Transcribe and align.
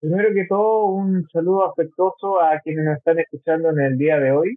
Primero 0.00 0.32
que 0.32 0.46
todo, 0.46 0.86
un 0.86 1.28
saludo 1.30 1.70
afectuoso 1.70 2.40
a 2.40 2.58
quienes 2.60 2.86
nos 2.86 2.96
están 2.96 3.18
escuchando 3.18 3.68
en 3.70 3.80
el 3.80 3.98
día 3.98 4.18
de 4.18 4.32
hoy. 4.32 4.56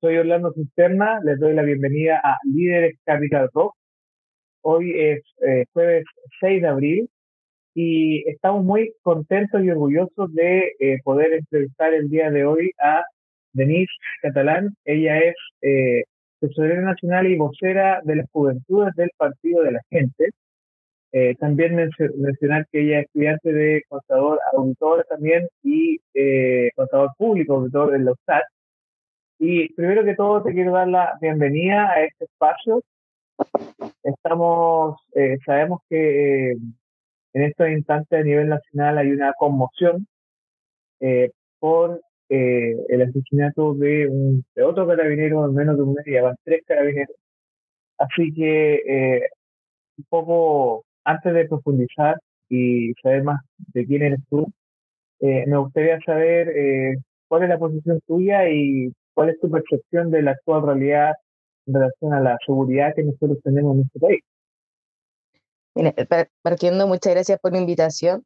Soy 0.00 0.18
Orlando 0.18 0.52
Cisterna, 0.52 1.20
les 1.24 1.38
doy 1.40 1.54
la 1.54 1.62
bienvenida 1.62 2.20
a 2.22 2.36
Líderes 2.44 2.98
Capital 3.02 3.48
Rock. 3.54 3.74
Hoy 4.60 4.92
es 4.94 5.22
eh, 5.46 5.64
jueves 5.72 6.04
6 6.40 6.60
de 6.60 6.68
abril 6.68 7.10
y 7.74 8.28
estamos 8.28 8.62
muy 8.62 8.92
contentos 9.02 9.64
y 9.64 9.70
orgullosos 9.70 10.34
de 10.34 10.74
eh, 10.80 10.98
poder 11.02 11.32
entrevistar 11.32 11.94
el 11.94 12.10
día 12.10 12.30
de 12.30 12.44
hoy 12.44 12.70
a 12.78 13.04
Denise 13.54 13.92
Catalán. 14.20 14.76
Ella 14.84 15.18
es 15.18 15.34
eh, 15.62 16.04
tesorera 16.40 16.82
nacional 16.82 17.26
y 17.26 17.38
vocera 17.38 18.00
de 18.04 18.16
las 18.16 18.30
juventudes 18.32 18.94
del 18.96 19.10
Partido 19.16 19.62
de 19.62 19.72
la 19.72 19.80
Gente. 19.88 20.30
Eh, 21.12 21.34
también 21.36 21.74
mencionar 21.74 22.66
que 22.70 22.80
ella 22.82 23.00
es 23.00 23.06
estudiante 23.06 23.52
de 23.52 23.82
contador, 23.88 24.40
auditor 24.52 25.06
también 25.08 25.48
y 25.62 25.98
eh, 26.12 26.70
contador 26.76 27.10
público, 27.16 27.54
auditor 27.54 27.94
en 27.94 28.04
la 28.04 28.12
USAT. 28.12 28.42
Y 29.38 29.72
primero 29.74 30.04
que 30.04 30.14
todo 30.16 30.42
te 30.42 30.52
quiero 30.52 30.72
dar 30.72 30.88
la 30.88 31.16
bienvenida 31.20 31.90
a 31.90 32.04
este 32.04 32.24
espacio. 32.26 32.82
Estamos, 34.02 35.00
eh, 35.14 35.38
sabemos 35.46 35.80
que 35.88 36.52
en 36.52 37.42
estos 37.42 37.68
instantes 37.70 38.20
a 38.20 38.22
nivel 38.22 38.48
nacional 38.48 38.98
hay 38.98 39.10
una 39.12 39.32
conmoción 39.38 40.06
por 41.60 42.00
el 42.28 43.02
asesinato 43.02 43.74
de, 43.74 44.08
un, 44.08 44.44
de 44.54 44.62
otro 44.64 44.86
carabinero 44.86 45.46
en 45.46 45.54
menos 45.54 45.76
de 45.76 45.82
un 45.84 45.94
mes, 45.94 46.04
ya 46.06 46.22
van 46.22 46.36
tres 46.44 46.62
carabineros. 46.66 47.16
Así 47.98 48.32
que 48.34 49.28
un 49.98 50.04
poco 50.08 50.84
antes 51.08 51.32
de 51.32 51.48
profundizar 51.48 52.20
y 52.50 52.92
saber 53.02 53.22
más 53.22 53.40
de 53.72 53.86
quién 53.86 54.02
eres 54.02 54.20
tú, 54.28 54.46
eh, 55.20 55.46
me 55.46 55.56
gustaría 55.56 55.98
saber 56.04 56.48
eh, 56.50 56.96
cuál 57.28 57.44
es 57.44 57.48
la 57.48 57.58
posición 57.58 58.00
tuya 58.06 58.48
y 58.50 58.92
cuál 59.14 59.30
es 59.30 59.40
tu 59.40 59.50
percepción 59.50 60.10
de 60.10 60.22
la 60.22 60.32
actual 60.32 60.66
realidad 60.66 61.14
en 61.66 61.74
relación 61.74 62.12
a 62.12 62.20
la 62.20 62.36
seguridad 62.44 62.94
que 62.94 63.04
nosotros 63.04 63.38
tenemos 63.42 63.76
en 63.76 63.82
este 63.82 64.00
país. 64.00 64.20
partiendo, 66.42 66.86
muchas 66.86 67.14
gracias 67.14 67.38
por 67.40 67.52
la 67.52 67.58
invitación. 67.58 68.24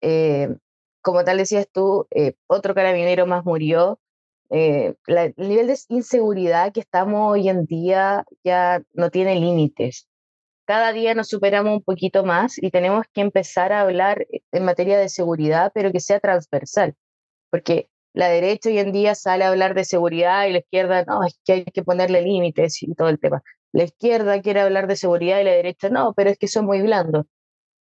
Eh, 0.00 0.48
como 1.02 1.24
tal 1.24 1.36
decías 1.36 1.68
tú, 1.70 2.06
otro 2.46 2.74
carabinero 2.74 3.26
más 3.26 3.44
murió. 3.44 3.98
el 4.48 4.96
nivel 5.36 5.66
de 5.66 5.76
inseguridad 5.90 6.72
que 6.72 6.80
estamos 6.80 7.32
hoy 7.32 7.50
en 7.50 7.66
día 7.66 8.24
ya 8.42 8.82
no 8.94 9.10
tiene 9.10 9.38
límites 9.38 10.08
cada 10.66 10.92
día 10.92 11.14
nos 11.14 11.28
superamos 11.28 11.74
un 11.74 11.82
poquito 11.82 12.24
más 12.24 12.62
y 12.62 12.70
tenemos 12.70 13.06
que 13.12 13.20
empezar 13.20 13.72
a 13.72 13.82
hablar 13.82 14.26
en 14.52 14.64
materia 14.64 14.98
de 14.98 15.08
seguridad, 15.08 15.72
pero 15.74 15.92
que 15.92 16.00
sea 16.00 16.20
transversal, 16.20 16.94
porque 17.50 17.88
la 18.14 18.28
derecha 18.28 18.70
hoy 18.70 18.78
en 18.78 18.92
día 18.92 19.14
sale 19.14 19.44
a 19.44 19.48
hablar 19.48 19.74
de 19.74 19.84
seguridad 19.84 20.46
y 20.46 20.52
la 20.52 20.58
izquierda, 20.58 21.04
no, 21.04 21.24
es 21.24 21.38
que 21.44 21.52
hay 21.52 21.64
que 21.64 21.82
ponerle 21.82 22.22
límites 22.22 22.82
y 22.82 22.94
todo 22.94 23.08
el 23.08 23.18
tema. 23.18 23.42
La 23.72 23.84
izquierda 23.84 24.40
quiere 24.40 24.60
hablar 24.60 24.86
de 24.86 24.96
seguridad 24.96 25.40
y 25.40 25.44
la 25.44 25.50
derecha, 25.50 25.88
no, 25.88 26.14
pero 26.14 26.30
es 26.30 26.38
que 26.38 26.46
son 26.48 26.66
muy 26.66 26.80
blandos. 26.80 27.26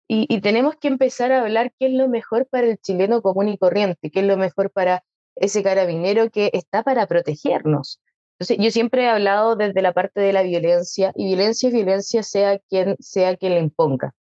Y, 0.07 0.25
y 0.33 0.41
tenemos 0.41 0.75
que 0.77 0.87
empezar 0.87 1.31
a 1.31 1.41
hablar 1.41 1.73
qué 1.77 1.87
es 1.87 1.93
lo 1.93 2.07
mejor 2.07 2.47
para 2.49 2.67
el 2.67 2.77
chileno 2.79 3.21
común 3.21 3.49
y 3.49 3.57
corriente, 3.57 4.09
qué 4.09 4.21
es 4.21 4.25
lo 4.25 4.37
mejor 4.37 4.71
para 4.71 5.03
ese 5.35 5.63
carabinero 5.63 6.29
que 6.29 6.49
está 6.53 6.83
para 6.83 7.07
protegernos. 7.07 7.99
Entonces, 8.41 8.57
yo 8.59 8.71
siempre 8.71 9.03
he 9.03 9.07
hablado 9.07 9.55
desde 9.55 9.83
la 9.83 9.93
parte 9.93 10.19
de 10.19 10.33
la 10.33 10.41
violencia 10.41 11.11
y 11.13 11.25
violencia 11.27 11.69
es 11.69 11.75
violencia 11.75 12.23
sea 12.23 12.57
quien 12.57 12.95
sea 12.99 13.37
quien 13.37 13.53
la 13.53 13.59
imponga. 13.59 14.15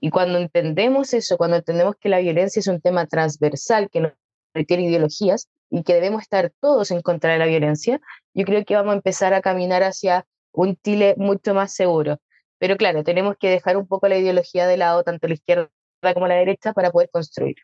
Y 0.00 0.10
cuando 0.10 0.38
entendemos 0.38 1.12
eso, 1.12 1.36
cuando 1.36 1.56
entendemos 1.56 1.96
que 1.96 2.08
la 2.08 2.20
violencia 2.20 2.60
es 2.60 2.68
un 2.68 2.80
tema 2.80 3.08
transversal 3.08 3.90
que 3.90 4.02
no 4.02 4.12
requiere 4.54 4.84
ideologías 4.84 5.48
y 5.68 5.82
que 5.82 5.94
debemos 5.94 6.22
estar 6.22 6.52
todos 6.60 6.92
en 6.92 7.02
contra 7.02 7.32
de 7.32 7.40
la 7.40 7.46
violencia, 7.46 8.00
yo 8.34 8.44
creo 8.44 8.64
que 8.64 8.76
vamos 8.76 8.92
a 8.92 8.96
empezar 8.98 9.34
a 9.34 9.40
caminar 9.40 9.82
hacia 9.82 10.24
un 10.52 10.76
Chile 10.76 11.16
mucho 11.16 11.52
más 11.52 11.74
seguro. 11.74 12.20
Pero 12.58 12.76
claro, 12.76 13.02
tenemos 13.02 13.34
que 13.36 13.50
dejar 13.50 13.76
un 13.76 13.88
poco 13.88 14.06
la 14.06 14.16
ideología 14.16 14.68
de 14.68 14.76
lado, 14.76 15.02
tanto 15.02 15.26
la 15.26 15.34
izquierda 15.34 15.70
como 16.14 16.28
la 16.28 16.36
derecha, 16.36 16.72
para 16.72 16.92
poder 16.92 17.10
construir. 17.10 17.56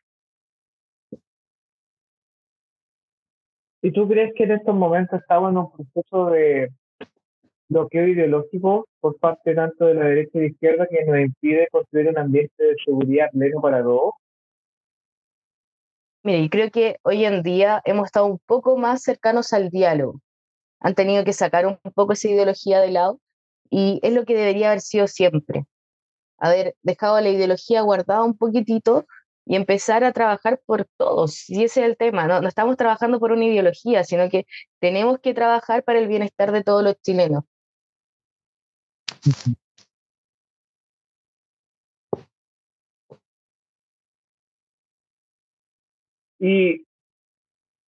¿Y 3.82 3.90
tú 3.90 4.08
crees 4.08 4.32
que 4.36 4.44
en 4.44 4.52
estos 4.52 4.74
momentos 4.74 5.20
estamos 5.20 5.50
en 5.50 5.58
un 5.58 5.72
proceso 5.72 6.26
de 6.30 6.70
bloqueo 7.68 8.06
ideológico 8.06 8.86
por 9.00 9.18
parte 9.18 9.54
tanto 9.54 9.86
de 9.86 9.94
la 9.94 10.04
derecha 10.04 10.30
y 10.34 10.38
de 10.38 10.46
la 10.46 10.52
izquierda 10.52 10.86
que 10.88 11.04
nos 11.04 11.18
impide 11.18 11.68
construir 11.72 12.08
un 12.08 12.18
ambiente 12.18 12.62
de 12.62 12.76
seguridad 12.84 13.30
pleno 13.32 13.60
para 13.60 13.82
todos? 13.82 14.14
Mire, 16.22 16.44
yo 16.44 16.50
creo 16.50 16.70
que 16.70 16.96
hoy 17.02 17.24
en 17.24 17.42
día 17.42 17.82
hemos 17.84 18.06
estado 18.06 18.26
un 18.26 18.38
poco 18.46 18.76
más 18.76 19.02
cercanos 19.02 19.52
al 19.52 19.70
diálogo. 19.70 20.20
Han 20.78 20.94
tenido 20.94 21.24
que 21.24 21.32
sacar 21.32 21.66
un 21.66 21.78
poco 21.94 22.12
esa 22.12 22.28
ideología 22.28 22.80
de 22.80 22.92
lado 22.92 23.18
y 23.68 23.98
es 24.04 24.12
lo 24.12 24.24
que 24.24 24.36
debería 24.36 24.68
haber 24.68 24.80
sido 24.80 25.08
siempre. 25.08 25.64
Haber 26.38 26.76
dejado 26.82 27.20
la 27.20 27.30
ideología 27.30 27.82
guardada 27.82 28.22
un 28.22 28.36
poquitito 28.36 29.06
y 29.44 29.56
empezar 29.56 30.04
a 30.04 30.12
trabajar 30.12 30.60
por 30.66 30.86
todos. 30.96 31.48
Y 31.50 31.64
ese 31.64 31.80
es 31.80 31.86
el 31.86 31.96
tema, 31.96 32.26
¿no? 32.26 32.40
no 32.40 32.48
estamos 32.48 32.76
trabajando 32.76 33.18
por 33.20 33.32
una 33.32 33.44
ideología, 33.44 34.04
sino 34.04 34.28
que 34.30 34.46
tenemos 34.80 35.18
que 35.20 35.34
trabajar 35.34 35.84
para 35.84 35.98
el 35.98 36.08
bienestar 36.08 36.52
de 36.52 36.62
todos 36.64 36.82
los 36.84 37.00
chilenos. 37.00 37.44
Y 46.38 46.84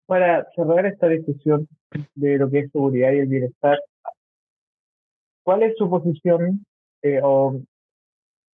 para 0.07 0.47
cerrar 0.55 0.87
esta 0.87 1.09
discusión 1.09 1.69
de 2.15 2.37
lo 2.39 2.51
que 2.51 2.61
es 2.61 2.71
seguridad 2.71 3.13
y 3.13 3.19
el 3.21 3.27
bienestar, 3.29 3.79
¿cuál 5.43 5.63
es 5.63 5.75
su 5.77 5.89
posición 5.89 6.65
eh, 7.03 7.21
o 7.23 7.63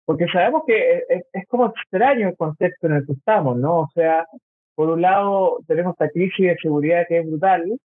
porque 0.07 0.27
sabemos 0.29 0.63
que 0.67 1.03
es, 1.09 1.49
como 1.49 1.67
extraño 1.67 2.29
el 2.29 2.37
contexto 2.37 2.87
en 2.87 2.95
el 2.95 3.07
que 3.07 3.13
estamos, 3.13 3.59
¿no? 3.59 3.81
O 3.81 3.89
sea, 3.93 4.27
por 4.75 4.89
un 4.89 5.03
lado 5.03 5.59
tenemos 5.67 5.93
esta 5.93 6.09
crisis 6.11 6.47
de 6.47 6.57
seguridad 6.63 7.05
que 7.09 7.19
es 7.19 7.27
brutal, 7.27 7.79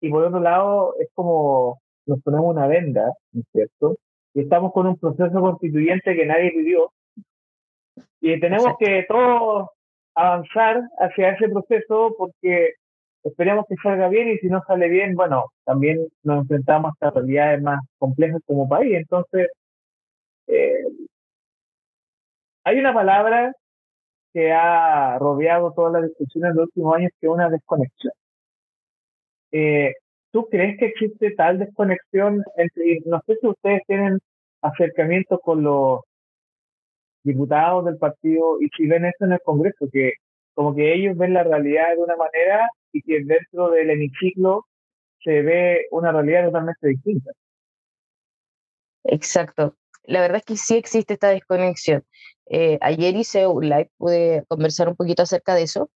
y 0.00 0.10
por 0.10 0.24
otro 0.24 0.38
lado 0.38 0.94
es 1.00 1.08
como 1.14 1.80
nos 2.06 2.22
ponemos 2.22 2.54
una 2.54 2.66
venda, 2.66 3.12
¿no 3.32 3.40
es 3.40 3.46
cierto? 3.52 3.96
Y 4.34 4.42
estamos 4.42 4.72
con 4.72 4.86
un 4.86 4.96
proceso 4.96 5.40
constituyente 5.40 6.14
que 6.14 6.26
nadie 6.26 6.52
pidió, 6.52 6.92
y 8.20 8.38
tenemos 8.38 8.74
que 8.78 9.04
todos 9.08 9.68
avanzar 10.14 10.82
hacia 10.98 11.30
ese 11.30 11.48
proceso 11.48 12.14
porque 12.18 12.74
esperemos 13.22 13.64
que 13.68 13.76
salga 13.82 14.08
bien 14.08 14.28
y 14.28 14.38
si 14.38 14.48
no 14.48 14.62
sale 14.66 14.88
bien, 14.88 15.14
bueno, 15.14 15.46
también 15.64 16.06
nos 16.22 16.42
enfrentamos 16.42 16.92
a 17.00 17.10
realidades 17.10 17.62
más 17.62 17.80
complejas 17.98 18.40
como 18.46 18.68
país. 18.68 18.96
Entonces, 18.96 19.48
eh, 20.48 20.84
hay 22.64 22.78
una 22.78 22.94
palabra 22.94 23.52
que 24.32 24.52
ha 24.52 25.18
rodeado 25.18 25.72
toda 25.72 26.00
la 26.00 26.06
discusión 26.06 26.46
en 26.46 26.56
los 26.56 26.66
últimos 26.66 26.96
años 26.96 27.12
que 27.20 27.26
es 27.26 27.32
una 27.32 27.48
desconexión. 27.48 28.12
Eh, 29.52 29.94
¿Tú 30.30 30.46
crees 30.50 30.78
que 30.78 30.86
existe 30.86 31.30
tal 31.32 31.58
desconexión 31.58 32.44
entre, 32.56 33.00
no 33.06 33.22
sé 33.26 33.36
si 33.40 33.46
ustedes 33.46 33.82
tienen 33.86 34.18
acercamiento 34.62 35.38
con 35.40 35.62
los 35.62 36.00
diputados 37.24 37.84
del 37.86 37.98
partido 37.98 38.60
y 38.60 38.68
si 38.76 38.86
ven 38.86 39.06
eso 39.06 39.24
en 39.24 39.32
el 39.32 39.40
Congreso, 39.42 39.88
que 39.92 40.14
como 40.54 40.74
que 40.74 40.94
ellos 40.94 41.16
ven 41.16 41.34
la 41.34 41.44
realidad 41.44 41.94
de 41.94 42.02
una 42.02 42.16
manera 42.16 42.68
y 42.92 43.02
que 43.02 43.24
dentro 43.24 43.70
del 43.70 43.90
hemiciclo 43.90 44.66
se 45.24 45.42
ve 45.42 45.86
una 45.90 46.12
realidad 46.12 46.46
totalmente 46.46 46.88
distinta. 46.88 47.30
Exacto 49.04 49.74
la 50.08 50.22
verdad 50.22 50.38
es 50.38 50.44
que 50.44 50.56
sí 50.56 50.74
existe 50.74 51.14
esta 51.14 51.28
desconexión. 51.28 52.04
Eh, 52.46 52.78
ayer 52.80 53.14
hice 53.14 53.46
un 53.46 53.68
live, 53.68 53.90
pude 53.98 54.44
conversar 54.48 54.88
un 54.88 54.96
poquito 54.96 55.22
acerca 55.22 55.54
de 55.54 55.62
eso. 55.62 55.90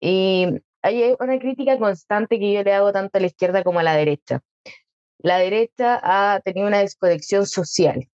Y 0.00 0.46
hay 0.82 1.16
una 1.18 1.38
crítica 1.38 1.76
constante 1.78 2.38
que 2.38 2.52
yo 2.52 2.62
le 2.62 2.72
hago 2.72 2.92
tanto 2.92 3.18
a 3.18 3.20
la 3.20 3.26
izquierda 3.26 3.64
como 3.64 3.80
a 3.80 3.82
la 3.82 3.96
derecha. 3.96 4.40
La 5.18 5.38
derecha 5.38 6.00
ha 6.02 6.40
tenido 6.40 6.68
una 6.68 6.78
desconexión 6.78 7.44
social. 7.44 8.08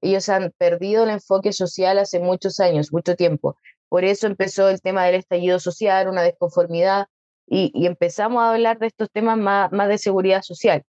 Ellos 0.00 0.28
han 0.28 0.52
perdido 0.56 1.04
el 1.04 1.10
enfoque 1.10 1.52
social 1.52 1.98
hace 1.98 2.20
muchos 2.20 2.60
años, 2.60 2.92
mucho 2.92 3.16
tiempo. 3.16 3.56
Por 3.88 4.04
eso 4.04 4.28
empezó 4.28 4.68
el 4.68 4.80
tema 4.80 5.04
del 5.04 5.16
estallido 5.16 5.58
social, 5.58 6.08
una 6.08 6.22
desconformidad, 6.22 7.08
y, 7.48 7.86
empezamos 7.86 8.42
a 8.42 8.52
hablar 8.52 8.78
de 8.78 8.86
estos 8.88 9.10
temas 9.10 9.38
más, 9.38 9.72
más 9.72 9.88
de 9.88 9.98
seguridad 9.98 10.42
social. 10.42 10.84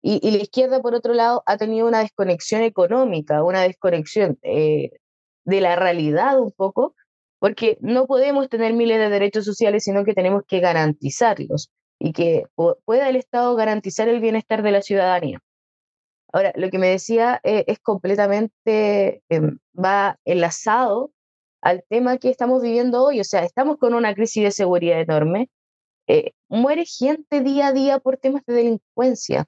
Y, 0.00 0.30
la 0.30 0.38
izquierda, 0.38 0.80
por 0.80 0.94
otro 0.94 1.12
lado, 1.12 1.42
ha 1.46 1.56
tenido 1.56 1.86
una 1.86 2.00
desconexión 2.00 2.62
económica, 2.62 3.42
una 3.42 3.62
desconexión 3.62 4.38
eh, 4.42 4.90
de 5.44 5.60
la 5.60 5.76
realidad 5.76 6.40
un 6.40 6.52
poco, 6.52 6.94
porque 7.40 7.78
no 7.80 8.06
podemos 8.06 8.48
tener 8.48 8.74
miles 8.74 8.98
de 8.98 9.08
derechos 9.10 9.44
sociales, 9.44 9.84
sino 9.84 10.04
que 10.04 10.14
tenemos 10.14 10.44
que 10.46 10.60
garantizarlos 10.60 11.70
y 11.98 12.12
que 12.12 12.44
pueda 12.84 13.08
el 13.08 13.16
Estado 13.16 13.54
garantizar 13.56 14.08
el 14.08 14.20
bienestar 14.20 14.62
de 14.62 14.72
la 14.72 14.82
ciudadanía. 14.82 15.40
Ahora, 16.32 16.52
lo 16.56 16.70
que 16.70 16.78
me 16.78 16.88
decía 16.88 17.40
eh, 17.42 17.64
es 17.66 17.78
completamente, 17.80 19.22
em, 19.28 19.58
va 19.74 20.18
enlazado 20.24 21.12
al 21.62 21.84
tema 21.88 22.18
que 22.18 22.30
estamos 22.30 22.62
viviendo 22.62 23.02
hoy. 23.04 23.20
O 23.20 23.24
sea, 23.24 23.44
estamos 23.44 23.78
con 23.78 23.94
una 23.94 24.14
crisis 24.14 24.44
de 24.44 24.50
seguridad 24.52 25.00
enorme. 25.00 25.50
Eh, 26.06 26.32
muere 26.48 26.84
gente 26.86 27.40
día 27.42 27.68
a 27.68 27.72
día 27.72 27.98
por 28.00 28.18
temas 28.18 28.44
de 28.46 28.54
delincuencia. 28.54 29.46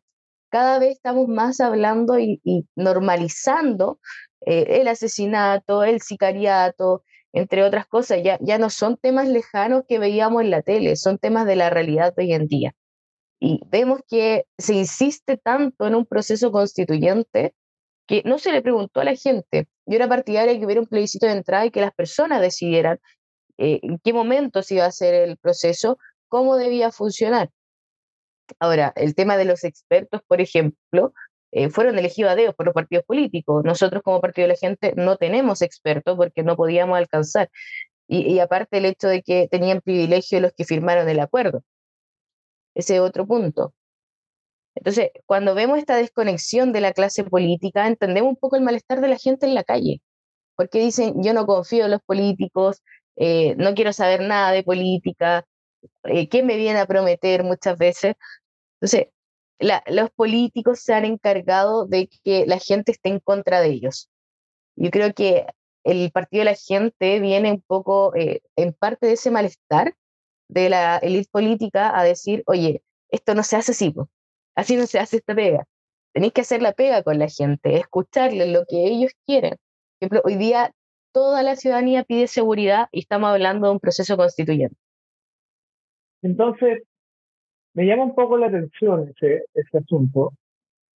Cada 0.50 0.78
vez 0.78 0.92
estamos 0.96 1.28
más 1.28 1.60
hablando 1.60 2.18
y, 2.18 2.40
normalizando 2.76 4.00
eh, 4.46 4.80
el 4.80 4.88
asesinato, 4.88 5.84
el 5.84 6.00
sicariato, 6.02 7.04
entre 7.32 7.64
otras 7.64 7.86
cosas. 7.86 8.20
Ya, 8.22 8.38
ya 8.40 8.58
no 8.58 8.70
son 8.70 8.96
temas 8.96 9.28
lejanos 9.28 9.84
que 9.88 9.98
veíamos 9.98 10.42
en 10.42 10.50
la 10.50 10.62
tele, 10.62 10.96
son 10.96 11.18
temas 11.18 11.46
de 11.46 11.56
la 11.56 11.70
realidad 11.70 12.14
de 12.14 12.24
hoy 12.24 12.32
en 12.32 12.46
día. 12.48 12.72
Y 13.40 13.60
vemos 13.68 14.00
que 14.08 14.44
se 14.58 14.74
insiste 14.74 15.36
tanto 15.38 15.86
en 15.86 15.94
un 15.94 16.06
proceso 16.06 16.52
constituyente 16.52 17.54
que 18.06 18.22
no 18.26 18.38
se 18.38 18.52
le 18.52 18.62
preguntó 18.62 19.00
a 19.00 19.04
la 19.04 19.14
gente. 19.14 19.68
Yo 19.86 19.96
era 19.96 20.08
partidaria 20.08 20.52
de 20.52 20.58
que 20.58 20.66
hubiera 20.66 20.80
un 20.80 20.88
plebiscito 20.88 21.26
de 21.26 21.32
entrada 21.32 21.66
y 21.66 21.70
que 21.70 21.80
las 21.80 21.92
personas 21.92 22.40
decidieran 22.40 22.98
eh, 23.58 23.80
en 23.82 23.98
qué 23.98 24.12
momento 24.12 24.62
se 24.62 24.74
iba 24.74 24.84
a 24.84 24.88
hacer 24.88 25.14
el 25.14 25.36
proceso, 25.38 25.98
cómo 26.28 26.56
debía 26.56 26.90
funcionar. 26.90 27.50
Ahora, 28.58 28.92
el 28.96 29.14
tema 29.14 29.36
de 29.36 29.44
los 29.44 29.64
expertos, 29.64 30.20
por 30.26 30.40
ejemplo, 30.40 31.12
eh, 31.52 31.68
fueron 31.70 31.98
elegidos 31.98 32.32
a 32.32 32.36
dedos 32.36 32.54
por 32.54 32.66
los 32.66 32.74
partidos 32.74 33.04
políticos. 33.04 33.64
Nosotros 33.64 34.02
como 34.02 34.20
Partido 34.20 34.46
de 34.48 34.54
la 34.54 34.58
Gente 34.58 34.94
no 34.96 35.16
tenemos 35.16 35.62
expertos 35.62 36.16
porque 36.16 36.42
no 36.42 36.56
podíamos 36.56 36.98
alcanzar. 36.98 37.50
Y, 38.08 38.22
y 38.32 38.40
aparte 38.40 38.78
el 38.78 38.86
hecho 38.86 39.08
de 39.08 39.22
que 39.22 39.48
tenían 39.50 39.80
privilegio 39.80 40.40
los 40.40 40.52
que 40.52 40.64
firmaron 40.64 41.08
el 41.08 41.20
acuerdo. 41.20 41.62
Ese 42.74 42.96
es 42.96 43.00
otro 43.00 43.26
punto. 43.26 43.74
Entonces, 44.74 45.10
cuando 45.26 45.54
vemos 45.54 45.78
esta 45.78 45.96
desconexión 45.96 46.72
de 46.72 46.80
la 46.80 46.92
clase 46.92 47.24
política, 47.24 47.86
entendemos 47.86 48.30
un 48.30 48.36
poco 48.36 48.56
el 48.56 48.62
malestar 48.62 49.00
de 49.00 49.08
la 49.08 49.18
gente 49.18 49.46
en 49.46 49.54
la 49.54 49.64
calle, 49.64 50.00
porque 50.56 50.80
dicen, 50.80 51.22
yo 51.22 51.34
no 51.34 51.46
confío 51.46 51.86
en 51.86 51.92
los 51.92 52.02
políticos, 52.02 52.82
eh, 53.16 53.54
no 53.56 53.74
quiero 53.74 53.92
saber 53.92 54.22
nada 54.22 54.52
de 54.52 54.62
política, 54.62 55.44
eh, 56.04 56.28
¿qué 56.28 56.42
me 56.42 56.56
viene 56.56 56.80
a 56.80 56.86
prometer 56.86 57.44
muchas 57.44 57.78
veces? 57.78 58.14
Entonces, 58.80 59.08
los 59.86 60.10
políticos 60.10 60.80
se 60.80 60.94
han 60.94 61.04
encargado 61.04 61.86
de 61.86 62.08
que 62.24 62.46
la 62.46 62.58
gente 62.58 62.92
esté 62.92 63.10
en 63.10 63.20
contra 63.20 63.60
de 63.60 63.68
ellos. 63.68 64.08
Yo 64.76 64.90
creo 64.90 65.12
que 65.12 65.46
el 65.84 66.10
partido 66.12 66.40
de 66.40 66.50
la 66.52 66.56
gente 66.56 67.20
viene 67.20 67.52
un 67.52 67.62
poco 67.62 68.14
eh, 68.14 68.40
en 68.56 68.72
parte 68.72 69.06
de 69.06 69.14
ese 69.14 69.30
malestar 69.30 69.94
de 70.48 70.70
la 70.70 70.98
élite 70.98 71.28
política 71.30 71.98
a 71.98 72.04
decir, 72.04 72.42
oye, 72.46 72.82
esto 73.10 73.34
no 73.34 73.42
se 73.42 73.56
hace 73.56 73.72
así, 73.72 73.94
Así 74.54 74.76
no 74.76 74.86
se 74.86 74.98
hace 74.98 75.18
esta 75.18 75.34
pega. 75.34 75.64
Tenéis 76.12 76.32
que 76.32 76.40
hacer 76.40 76.60
la 76.60 76.72
pega 76.72 77.02
con 77.02 77.18
la 77.18 77.28
gente, 77.28 77.76
escucharles 77.76 78.48
lo 78.48 78.64
que 78.66 78.84
ellos 78.86 79.12
quieren. 79.26 79.52
Por 79.52 80.06
ejemplo, 80.06 80.22
hoy 80.24 80.36
día 80.36 80.72
toda 81.12 81.42
la 81.42 81.56
ciudadanía 81.56 82.04
pide 82.04 82.26
seguridad 82.26 82.88
y 82.92 83.00
estamos 83.00 83.30
hablando 83.30 83.68
de 83.68 83.72
un 83.74 83.80
proceso 83.80 84.16
constituyente. 84.16 84.76
Entonces, 86.22 86.82
me 87.74 87.86
llama 87.86 88.04
un 88.04 88.14
poco 88.14 88.36
la 88.36 88.46
atención 88.46 89.12
ese, 89.20 89.44
asunto, 89.76 90.32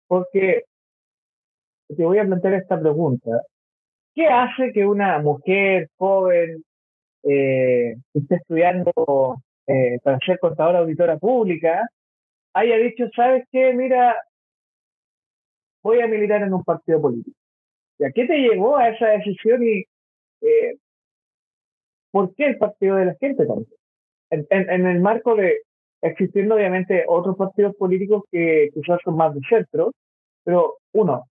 porque 0.07 0.65
te 1.89 2.05
voy 2.05 2.19
a 2.19 2.25
plantear 2.25 2.55
esta 2.55 2.81
pregunta. 2.81 3.31
¿Qué 4.15 4.27
hace 4.27 4.73
que 4.73 4.87
una 4.87 5.19
mujer 5.19 5.89
joven 5.97 6.63
eh, 7.25 7.97
que 8.13 8.19
esté 8.19 8.37
estudiando 8.37 8.93
eh, 9.67 9.99
para 10.03 10.19
ser 10.19 10.39
contadora 10.39 10.81
auditora 10.81 11.19
pública 11.19 11.89
haya 12.55 12.77
dicho, 12.77 13.09
¿sabes 13.15 13.45
qué? 13.51 13.73
Mira, 13.73 14.17
voy 15.83 16.01
a 16.01 16.07
militar 16.07 16.43
en 16.43 16.53
un 16.53 16.65
partido 16.65 17.01
político. 17.01 17.37
¿Y 17.99 18.05
a 18.05 18.13
qué 18.13 18.27
te 18.27 18.39
llevó 18.39 18.77
a 18.77 18.89
esa 18.89 19.09
decisión 19.09 19.63
y 19.63 19.85
eh, 20.41 20.77
por 22.11 22.35
qué 22.35 22.47
el 22.47 22.59
partido 22.59 22.97
de 22.97 23.07
la 23.07 23.15
gente 23.15 23.47
también? 23.47 23.69
En, 24.31 24.87
el 24.87 25.01
marco 25.01 25.37
de 25.37 25.61
existiendo 26.03 26.57
obviamente 26.57 27.05
otros 27.09 27.37
partidos 27.37 27.75
políticos 27.77 28.25
que 28.31 28.71
quizás 28.75 29.01
son 29.05 29.17
más 29.17 29.35
de 29.35 29.41
centro, 29.49 29.93
pero 30.45 30.77
uno, 30.93 31.29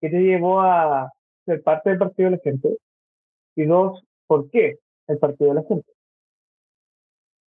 ¿qué 0.00 0.08
te 0.08 0.18
llevó 0.18 0.60
a 0.60 1.10
ser 1.44 1.62
parte 1.62 1.90
del 1.90 1.98
partido 1.98 2.30
de 2.30 2.36
la 2.36 2.42
gente? 2.42 2.78
Y 3.54 3.64
dos, 3.66 4.02
¿por 4.26 4.50
qué 4.50 4.78
el 5.06 5.18
partido 5.18 5.50
de 5.50 5.60
la 5.60 5.68
gente? 5.68 5.92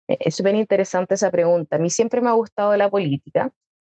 Eh, 0.08 0.18
es 0.20 0.36
súper 0.36 0.54
interesante 0.54 1.14
esa 1.14 1.30
pregunta. 1.30 1.76
A 1.76 1.78
mí 1.78 1.90
siempre 1.90 2.20
me 2.20 2.28
ha 2.28 2.32
gustado 2.32 2.76
la 2.76 2.90
política. 2.90 3.50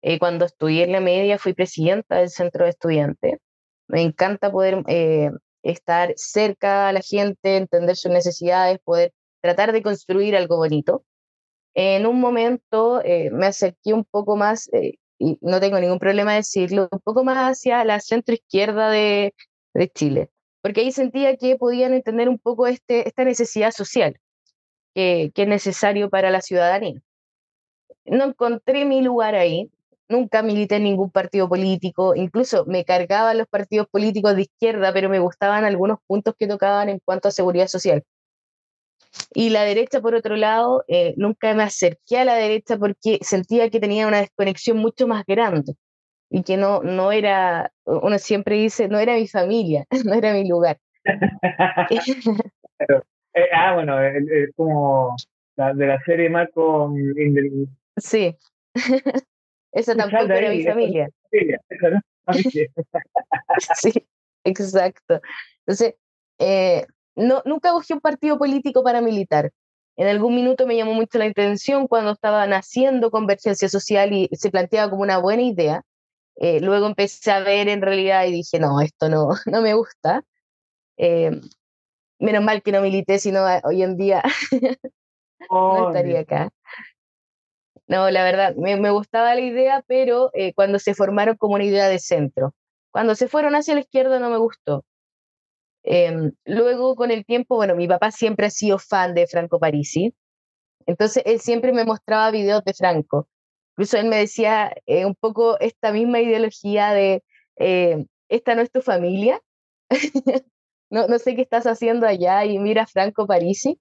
Eh, 0.02 0.18
cuando 0.18 0.46
estudié 0.46 0.84
en 0.84 0.94
la 0.94 1.02
media 1.02 1.38
fui 1.38 1.54
presidenta 1.54 2.18
del 2.18 2.30
centro 2.30 2.64
de 2.64 2.72
estudiantes. 2.72 3.40
Me 3.88 4.02
encanta 4.02 4.52
poder 4.52 4.84
eh, 4.88 5.32
estar 5.64 6.14
cerca 6.16 6.88
a 6.90 6.94
la 6.94 7.02
gente, 7.02 7.58
entender 7.58 7.96
sus 7.96 8.12
necesidades, 8.12 8.80
poder 8.84 9.12
tratar 9.42 9.72
de 9.72 9.82
construir 9.82 10.36
algo 10.36 10.58
bonito. 10.58 11.04
En 11.82 12.06
un 12.06 12.20
momento 12.20 13.02
me 13.32 13.46
acerqué 13.46 13.94
un 13.94 14.04
poco 14.04 14.36
más, 14.36 14.70
y 15.18 15.38
no 15.40 15.62
tengo 15.62 15.80
ningún 15.80 15.98
problema 15.98 16.32
de 16.32 16.40
decirlo, 16.40 16.90
un 16.92 17.00
poco 17.00 17.24
más 17.24 17.38
hacia 17.38 17.86
la 17.86 18.02
centro 18.02 18.36
izquierda 18.36 18.90
de, 18.90 19.34
de 19.74 19.88
Chile, 19.88 20.30
porque 20.62 20.82
ahí 20.82 20.92
sentía 20.92 21.38
que 21.38 21.56
podían 21.56 21.94
entender 21.94 22.28
un 22.28 22.38
poco 22.38 22.68
este, 22.68 23.08
esta 23.08 23.24
necesidad 23.24 23.72
social 23.72 24.20
que, 24.94 25.32
es 25.34 25.48
necesario 25.48 26.10
para 26.10 26.32
la 26.32 26.42
ciudadanía. 26.42 27.02
No 28.04 28.26
encontré 28.26 28.84
mi 28.84 29.02
lugar 29.02 29.36
ahí, 29.36 29.72
nunca 30.10 30.44
milité 30.44 30.76
en 30.76 30.84
ningún 30.84 31.12
partido 31.12 31.48
político, 31.48 32.14
incluso 32.14 32.66
me 32.66 32.84
cargaban 32.84 33.38
los 33.38 33.48
partidos 33.48 33.88
políticos 33.88 34.36
de 34.36 34.42
izquierda, 34.42 34.92
pero 34.92 35.08
me 35.08 35.20
gustaban 35.20 35.64
algunos 35.64 36.00
puntos 36.08 36.36
que 36.38 36.46
tocaban 36.46 36.90
en 36.90 37.00
cuanto 37.00 37.30
a 37.30 37.32
seguridad 37.32 37.68
social. 37.68 38.04
Y 39.34 39.50
la 39.50 39.64
derecha, 39.64 40.02
por 40.02 40.16
otro 40.16 40.36
lado, 40.36 40.84
eh, 40.88 41.14
nunca 41.18 41.54
me 41.54 41.64
acerqué 41.64 42.20
a 42.20 42.26
la 42.26 42.36
derecha 42.36 42.78
porque 42.78 43.20
sentía 43.22 43.70
que 43.70 43.80
tenía 43.80 44.08
una 44.08 44.20
desconexión 44.20 44.78
mucho 44.78 45.08
más 45.08 45.26
grande 45.26 45.76
y 46.30 46.44
que 46.44 46.58
no, 46.58 46.82
no 46.84 47.12
era, 47.12 47.72
uno 47.86 48.20
siempre 48.20 48.56
dice, 48.56 48.88
no 48.88 49.00
era 49.00 49.16
mi 49.16 49.28
familia, 49.28 49.86
no 50.06 50.14
era 50.14 50.34
mi 50.34 50.48
lugar. 50.48 50.80
Eh, 53.34 53.48
ah, 53.54 53.74
bueno, 53.74 54.02
es 54.02 54.54
como 54.56 55.16
la, 55.56 55.74
de 55.74 55.88
la 55.88 56.02
serie 56.04 56.30
Marco 56.30 56.94
Sí. 57.98 58.36
Esa 59.72 59.96
tampoco 59.96 60.34
era 60.34 60.50
mi 60.50 60.64
familia. 60.64 61.10
sí, 63.76 64.08
exacto. 64.44 65.22
Entonces, 65.60 65.96
eh, 66.40 66.88
no, 67.20 67.42
nunca 67.46 67.74
busqué 67.74 67.94
un 67.94 68.02
partido 68.02 68.38
político 68.38 68.84
paramilitar. 68.84 69.52
En 69.98 70.08
algún 70.08 70.36
minuto 70.36 70.66
me 70.66 70.78
llamó 70.78 70.94
mucho 70.94 71.20
la 71.20 71.26
atención 71.26 71.88
cuando 71.88 72.12
estaba 72.12 72.48
naciendo 72.48 73.12
Convergencia 73.12 73.70
Social 73.70 74.14
y 74.14 74.30
se 74.34 74.50
planteaba 74.52 74.90
como 74.90 75.04
una 75.04 75.18
buena 75.20 75.44
idea. 75.44 75.84
Eh, 76.38 76.62
luego 76.62 76.88
empecé 76.88 77.32
a 77.32 77.42
ver 77.42 77.68
en 77.68 77.82
realidad 77.82 78.26
y 78.26 78.32
dije, 78.32 78.60
no, 78.60 78.82
esto 78.82 79.10
no, 79.10 79.30
no 79.46 79.62
me 79.62 79.74
gusta. 79.74 80.24
Eh, 80.98 81.32
Menos 82.20 82.44
mal 82.44 82.62
que 82.62 82.74
no 82.74 82.82
milité, 82.82 83.18
sino 83.18 83.46
hoy 83.64 83.82
en 83.82 83.96
día 83.96 84.22
no 85.50 85.88
estaría 85.88 86.20
acá. 86.20 86.50
No, 87.88 88.12
la 88.12 88.24
verdad, 88.24 88.56
me, 88.56 88.92
gustaba 88.92 89.34
la 89.34 89.42
idea, 89.42 89.84
pero 89.88 90.30
eh, 90.34 90.54
cuando 90.54 90.80
se 90.80 90.94
formaron 90.94 91.38
como 91.38 91.56
una 91.56 91.64
idea 91.64 91.88
de 91.88 91.98
centro. 91.98 92.54
Cuando 92.92 93.16
se 93.16 93.28
fueron 93.28 93.56
hacia 93.56 93.74
la 93.74 93.80
izquierda 93.80 94.20
no 94.20 94.30
me 94.30 94.38
gustó. 94.38 94.84
Em, 95.92 96.34
luego, 96.46 96.96
con 96.96 97.10
el 97.10 97.26
tiempo, 97.26 97.56
bueno, 97.56 97.76
mi 97.76 97.88
papá 97.88 98.12
siempre 98.12 98.46
ha 98.46 98.52
sido 98.52 98.78
fan 98.78 99.16
de 99.16 99.26
Franco 99.26 99.60
Parisi, 99.60 100.14
entonces 100.86 101.24
él 101.26 101.40
siempre 101.40 101.74
me 101.74 101.84
mostraba 101.84 102.30
videos 102.32 102.64
de 102.64 102.76
Franco. 102.76 103.28
Incluso 103.72 103.98
él 103.98 104.08
me 104.08 104.18
decía 104.18 104.72
eh, 104.86 105.06
un 105.06 105.16
poco 105.16 105.60
esta 105.60 105.92
misma 105.92 106.22
ideología 106.22 106.92
de, 106.94 107.24
eh, 107.58 108.06
esta 108.30 108.54
no 108.56 108.62
es 108.62 108.72
tu 108.72 108.82
familia. 108.82 109.42
no, 110.92 111.08
no 111.08 111.20
sé 111.20 111.36
qué 111.36 111.42
estás 111.42 111.66
haciendo 111.66 112.06
allá 112.08 112.46
y 112.46 112.60
mira 112.60 112.86
Franco 112.86 113.26
Parisi. 113.26 113.80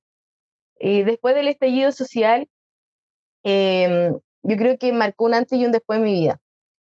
Y 0.81 1.03
después 1.03 1.35
del 1.35 1.49
estallido 1.49 1.93
social, 1.93 2.49
em, 3.45 4.19
yo 4.43 4.57
creo 4.57 4.79
que 4.79 4.93
marcó 4.93 5.27
un 5.27 5.35
antes 5.35 5.59
y 5.59 5.67
un 5.67 5.73
después 5.73 5.99
en 5.99 6.05
mi 6.05 6.13
vida. 6.15 6.41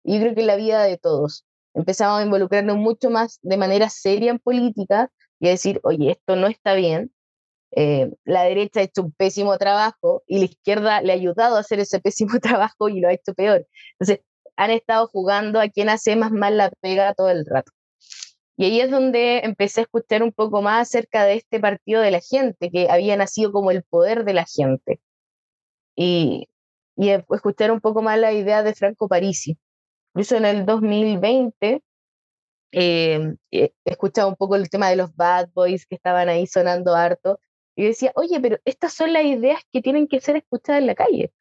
Y 0.04 0.14
yo 0.14 0.20
creo 0.22 0.34
que 0.36 0.42
en 0.42 0.46
la 0.48 0.56
vida 0.56 0.84
de 0.84 0.98
todos. 0.98 1.44
Empezamos 1.74 2.20
a 2.20 2.24
involucrarnos 2.24 2.76
mucho 2.76 3.10
más 3.10 3.38
de 3.42 3.56
manera 3.56 3.88
seria 3.88 4.30
en 4.30 4.38
política 4.38 5.10
y 5.38 5.48
a 5.48 5.50
decir, 5.50 5.80
oye, 5.84 6.12
esto 6.12 6.36
no 6.36 6.46
está 6.46 6.74
bien. 6.74 7.12
Eh, 7.72 8.10
la 8.24 8.42
derecha 8.44 8.80
ha 8.80 8.82
hecho 8.84 9.02
un 9.02 9.12
pésimo 9.12 9.56
trabajo 9.58 10.22
y 10.26 10.38
la 10.38 10.44
izquierda 10.46 11.02
le 11.02 11.12
ha 11.12 11.14
ayudado 11.14 11.56
a 11.56 11.60
hacer 11.60 11.80
ese 11.80 12.00
pésimo 12.00 12.38
trabajo 12.40 12.88
y 12.88 13.00
lo 13.00 13.08
ha 13.08 13.12
hecho 13.12 13.34
peor. 13.34 13.66
Entonces, 13.92 14.24
han 14.56 14.70
estado 14.70 15.06
jugando 15.08 15.60
a 15.60 15.68
quien 15.68 15.88
hace 15.88 16.16
más 16.16 16.32
mal 16.32 16.56
la 16.58 16.70
pega 16.80 17.14
todo 17.14 17.30
el 17.30 17.46
rato. 17.46 17.72
Y 18.56 18.64
ahí 18.64 18.80
es 18.80 18.90
donde 18.90 19.38
empecé 19.38 19.80
a 19.80 19.84
escuchar 19.84 20.22
un 20.22 20.32
poco 20.32 20.60
más 20.60 20.88
acerca 20.88 21.24
de 21.24 21.36
este 21.36 21.60
partido 21.60 22.02
de 22.02 22.10
la 22.10 22.20
gente, 22.20 22.70
que 22.70 22.90
había 22.90 23.16
nacido 23.16 23.52
como 23.52 23.70
el 23.70 23.84
poder 23.84 24.24
de 24.24 24.34
la 24.34 24.44
gente. 24.44 25.00
Y, 25.96 26.48
y 26.96 27.08
escuchar 27.10 27.70
un 27.72 27.80
poco 27.80 28.02
más 28.02 28.18
la 28.18 28.32
idea 28.32 28.62
de 28.62 28.74
Franco 28.74 29.08
Parisi. 29.08 29.56
Incluso 30.14 30.36
en 30.36 30.44
el 30.44 30.66
2020 30.66 31.82
eh, 32.72 33.34
he 33.50 33.72
escuchado 33.84 34.28
un 34.28 34.36
poco 34.36 34.56
el 34.56 34.70
tema 34.70 34.90
de 34.90 34.96
los 34.96 35.14
bad 35.14 35.48
boys 35.54 35.86
que 35.86 35.94
estaban 35.94 36.28
ahí 36.28 36.46
sonando 36.46 36.94
harto. 36.94 37.40
Y 37.76 37.84
decía, 37.84 38.12
oye, 38.14 38.40
pero 38.40 38.58
estas 38.64 38.92
son 38.92 39.12
las 39.12 39.24
ideas 39.24 39.60
que 39.72 39.80
tienen 39.80 40.06
que 40.08 40.20
ser 40.20 40.36
escuchadas 40.36 40.80
en 40.80 40.86
la 40.86 40.94
calle. 40.94 41.32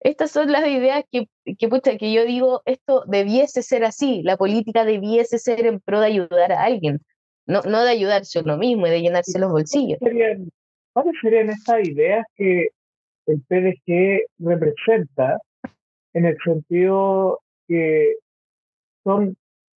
Estas 0.00 0.30
son 0.30 0.52
las 0.52 0.66
ideas 0.66 1.04
que, 1.10 1.28
que, 1.44 1.96
que 1.98 2.12
yo 2.12 2.24
digo, 2.24 2.62
esto 2.66 3.04
debiese 3.06 3.62
ser 3.62 3.84
así, 3.84 4.22
la 4.22 4.36
política 4.36 4.84
debiese 4.84 5.38
ser 5.38 5.66
en 5.66 5.80
pro 5.80 6.00
de 6.00 6.06
ayudar 6.06 6.52
a 6.52 6.64
alguien, 6.64 7.00
no, 7.46 7.62
no 7.62 7.82
de 7.82 7.90
ayudarse 7.90 8.38
a 8.38 8.42
uno 8.42 8.58
mismo 8.58 8.86
y 8.86 8.90
de 8.90 9.00
llenarse 9.00 9.38
los 9.38 9.50
bolsillos. 9.50 9.98
¿Cuáles 10.92 11.14
serían 11.22 11.50
estas 11.50 11.88
ideas 11.88 12.26
que 12.36 12.68
el 13.26 13.40
PDG 13.48 14.26
representa 14.38 15.38
en 16.12 16.26
el 16.26 16.36
sentido 16.44 17.40
que 17.68 18.14
son 19.04 19.36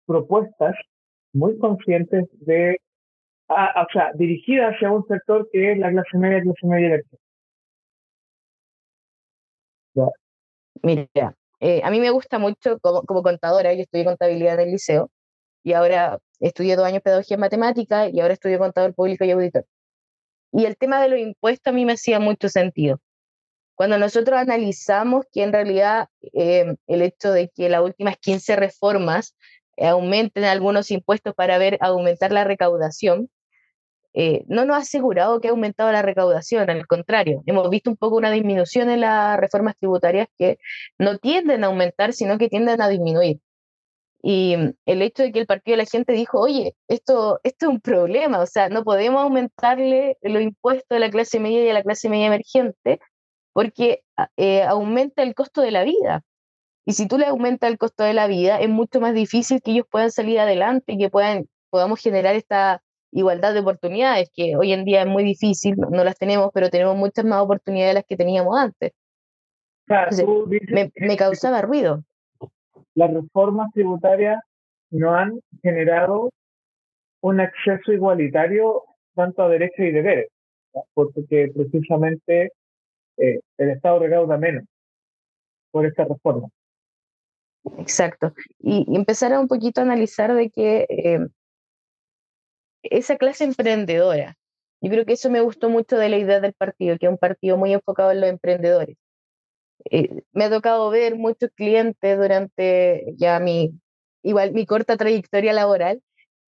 propuestas 0.07 0.75
muy 1.33 1.59
conscientes 1.59 2.25
de, 2.41 2.79
ah, 3.49 3.87
o 3.89 3.93
sea, 3.93 4.13
dirigidas 4.15 4.75
hacia 4.75 4.91
un 4.91 5.07
sector 5.07 5.49
que 5.53 5.73
es 5.73 5.79
la 5.79 5.91
clase 5.91 6.19
media, 6.19 6.43
clase 6.43 6.67
media 6.67 7.03
Mira, 10.83 11.35
eh, 11.61 11.81
a 11.83 11.91
mí 11.91 12.01
me 12.01 12.11
gusta 12.11 12.39
mucho 12.39 12.79
como, 12.81 13.03
como 13.03 13.23
contadora, 13.23 13.73
yo 13.75 13.83
estudié 13.83 14.05
contabilidad 14.05 14.55
en 14.55 14.61
el 14.61 14.73
liceo 14.73 15.11
y 15.65 15.73
ahora 15.73 16.19
estudié 16.39 16.77
dos 16.77 16.87
años 16.87 17.03
pedagogía 17.03 17.35
en 17.35 17.41
matemática 17.41 18.09
y 18.09 18.21
ahora 18.21 18.35
estudio 18.35 18.59
contador 18.59 18.95
público 18.95 19.25
y 19.25 19.31
auditor. 19.31 19.67
Y 20.53 20.65
el 20.65 20.77
tema 20.77 21.03
de 21.03 21.09
los 21.09 21.19
impuestos 21.19 21.73
a 21.73 21.75
mí 21.75 21.85
me 21.85 21.95
hacía 21.95 22.21
mucho 22.21 22.49
sentido. 22.49 23.01
Cuando 23.77 23.99
nosotros 23.99 24.39
analizamos 24.39 25.27
que 25.33 25.43
en 25.43 25.53
realidad 25.53 26.09
eh, 26.33 26.75
el 26.87 27.03
hecho 27.03 27.31
de 27.33 27.51
que 27.51 27.69
las 27.69 27.83
últimas 27.83 28.17
15 28.19 28.57
reformas 28.57 29.37
aumenten 29.79 30.45
algunos 30.45 30.91
impuestos 30.91 31.35
para 31.35 31.59
ver 31.59 31.79
aumentar 31.81 32.33
la 32.33 32.45
recaudación, 32.45 33.31
eh, 34.15 34.45
no 34.49 34.65
nos 34.65 34.77
ha 34.79 34.81
asegurado 34.81 35.41
que 35.41 35.49
ha 35.49 35.51
aumentado 35.51 35.93
la 35.93 36.01
recaudación, 36.01 36.71
al 36.71 36.87
contrario, 36.87 37.43
hemos 37.45 37.69
visto 37.69 37.91
un 37.91 37.99
poco 37.99 38.17
una 38.17 38.31
disminución 38.31 38.89
en 38.89 39.03
las 39.03 39.39
reformas 39.39 39.77
tributarias 39.79 40.29
que 40.39 40.59
no 40.99 41.19
tienden 41.19 41.63
a 41.65 41.67
aumentar, 41.67 42.15
sino 42.15 42.39
que 42.39 42.49
tienden 42.49 42.81
a 42.81 42.89
disminuir. 42.89 43.41
Y 44.23 44.57
el 44.87 45.03
hecho 45.03 45.23
de 45.23 45.33
que 45.33 45.41
el 45.41 45.47
partido 45.47 45.75
de 45.75 45.85
la 45.85 45.91
gente 45.91 46.15
dijo, 46.15 46.41
oye, 46.41 46.75
esto, 46.89 47.41
esto 47.45 47.67
es 47.67 47.71
un 47.71 47.81
problema, 47.81 48.41
o 48.41 48.47
sea, 48.47 48.71
no 48.71 48.85
podemos 48.85 49.23
aumentarle 49.23 50.17
los 50.23 50.43
impuestos 50.43 50.97
a 50.97 50.99
la 50.99 51.11
clase 51.11 51.39
media 51.39 51.65
y 51.65 51.69
a 51.69 51.75
la 51.75 51.83
clase 51.83 52.09
media 52.09 52.29
emergente 52.29 53.01
porque 53.57 54.03
eh, 54.37 54.65
aumenta 54.65 55.23
el 55.23 55.35
costo 55.35 55.63
de 55.63 55.71
la 55.71 55.83
vida. 55.83 56.21
Y 56.85 56.93
si 56.93 57.09
tú 57.09 57.17
le 57.17 57.25
aumentas 57.25 57.71
el 57.71 57.79
costo 57.79 58.05
de 58.05 58.13
la 58.13 58.27
vida, 58.27 58.61
es 58.61 58.69
mucho 58.69 59.01
más 59.01 59.15
difícil 59.15 59.63
que 59.63 59.71
ellos 59.71 59.87
puedan 59.91 60.11
salir 60.11 60.39
adelante 60.39 60.93
y 60.93 60.99
que 60.99 61.09
puedan, 61.09 61.47
podamos 61.71 61.99
generar 62.03 62.35
esta 62.35 62.83
igualdad 63.13 63.55
de 63.55 63.61
oportunidades, 63.61 64.29
que 64.35 64.57
hoy 64.59 64.75
en 64.75 64.85
día 64.85 65.01
es 65.01 65.09
muy 65.09 65.25
difícil, 65.25 65.75
no, 65.79 66.05
las 66.05 66.19
tenemos, 66.19 66.51
pero 66.53 66.69
tenemos 66.69 66.99
muchas 66.99 67.25
más 67.25 67.41
oportunidades 67.41 67.93
de 67.93 67.95
las 67.95 68.05
que 68.05 68.19
teníamos 68.19 68.59
antes. 68.59 68.93
me, 70.69 70.93
me 70.95 71.17
causaba 71.17 71.63
ruido. 71.63 72.05
Las 72.95 73.11
reformas 73.11 73.73
tributarias 73.73 74.39
no 74.91 75.15
han 75.15 75.41
generado 75.63 76.29
un 77.23 77.41
acceso 77.41 77.91
igualitario 77.91 78.83
tanto 79.15 79.45
a 79.45 79.49
derechos 79.49 79.79
y 79.79 79.93
deberes, 79.93 80.29
porque 80.93 81.51
precisamente 81.57 82.53
eh, 83.17 83.41
el 83.59 83.71
Estado 83.71 83.99
recauda 83.99 84.37
menos 84.37 84.65
por 85.71 85.87
esta 85.87 86.05
reforma. 86.05 86.49
Exacto. 87.79 88.33
Y, 88.59 88.97
empezar 88.97 89.33
a 89.33 89.41
un 89.41 89.49
poquito 89.49 89.81
a 89.81 89.85
analizar 89.85 90.35
de 90.35 90.51
que 90.51 90.87
eh, 90.89 91.27
esa 92.83 93.17
clase 93.17 93.45
emprendedora, 93.45 94.37
yo 94.81 94.91
creo 94.91 95.05
que 95.05 95.15
eso 95.15 95.31
me 95.31 95.41
gustó 95.41 95.69
mucho 95.69 95.97
de 95.97 96.09
la 96.09 96.19
idea 96.19 96.41
del 96.41 96.53
partido, 96.53 96.97
que 96.99 97.07
es 97.07 97.13
un 97.13 97.19
partido 97.19 97.57
muy 97.57 97.73
enfocado 97.73 98.13
en 98.13 98.21
los 98.21 98.31
emprendedores. 98.31 98.97
Eh, 99.91 100.23
me 100.33 100.45
ha 100.45 100.51
tocado 100.51 100.91
ver 100.91 101.17
muchos 101.17 101.51
clientes 101.55 102.19
durante 102.19 103.15
ya 103.17 103.41
mi, 103.41 103.73
igual 104.23 104.53
mi 104.53 104.67
corta 104.67 104.97
trayectoria 104.97 105.53
laboral, 105.53 106.03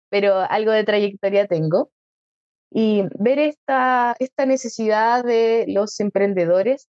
pero 0.10 0.38
algo 0.38 0.72
de 0.72 0.84
trayectoria 0.84 1.48
tengo, 1.48 1.92
y 2.70 3.04
ver 3.20 3.40
esta, 3.40 4.16
esta 4.20 4.46
necesidad 4.46 5.24
de 5.24 5.66
los 5.68 6.00
emprendedores 6.00 6.90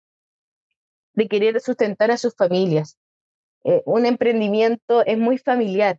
de 1.14 1.28
querer 1.28 1.60
sustentar 1.60 2.10
a 2.10 2.16
sus 2.16 2.34
familias. 2.36 2.98
Eh, 3.64 3.82
un 3.86 4.06
emprendimiento 4.06 5.04
es 5.04 5.18
muy 5.18 5.38
familiar, 5.38 5.98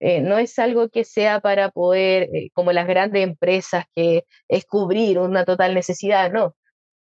eh, 0.00 0.20
no 0.20 0.38
es 0.38 0.58
algo 0.58 0.88
que 0.90 1.04
sea 1.04 1.40
para 1.40 1.70
poder, 1.70 2.24
eh, 2.34 2.50
como 2.52 2.72
las 2.72 2.86
grandes 2.86 3.22
empresas, 3.24 3.84
que 3.94 4.24
es 4.48 4.64
cubrir 4.66 5.18
una 5.18 5.44
total 5.46 5.74
necesidad, 5.74 6.30
no. 6.30 6.54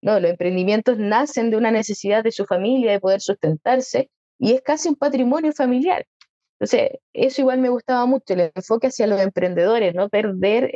No, 0.02 0.20
los 0.20 0.30
emprendimientos 0.30 0.98
nacen 0.98 1.50
de 1.50 1.56
una 1.56 1.70
necesidad 1.70 2.24
de 2.24 2.32
su 2.32 2.46
familia 2.46 2.92
de 2.92 3.00
poder 3.00 3.20
sustentarse 3.22 4.10
y 4.38 4.52
es 4.52 4.62
casi 4.62 4.88
un 4.88 4.96
patrimonio 4.96 5.52
familiar. 5.52 6.06
Entonces, 6.58 7.00
eso 7.14 7.40
igual 7.42 7.60
me 7.60 7.70
gustaba 7.70 8.06
mucho, 8.06 8.34
el 8.34 8.52
enfoque 8.54 8.88
hacia 8.88 9.06
los 9.06 9.20
emprendedores, 9.20 9.94
no 9.94 10.08
perder 10.10 10.72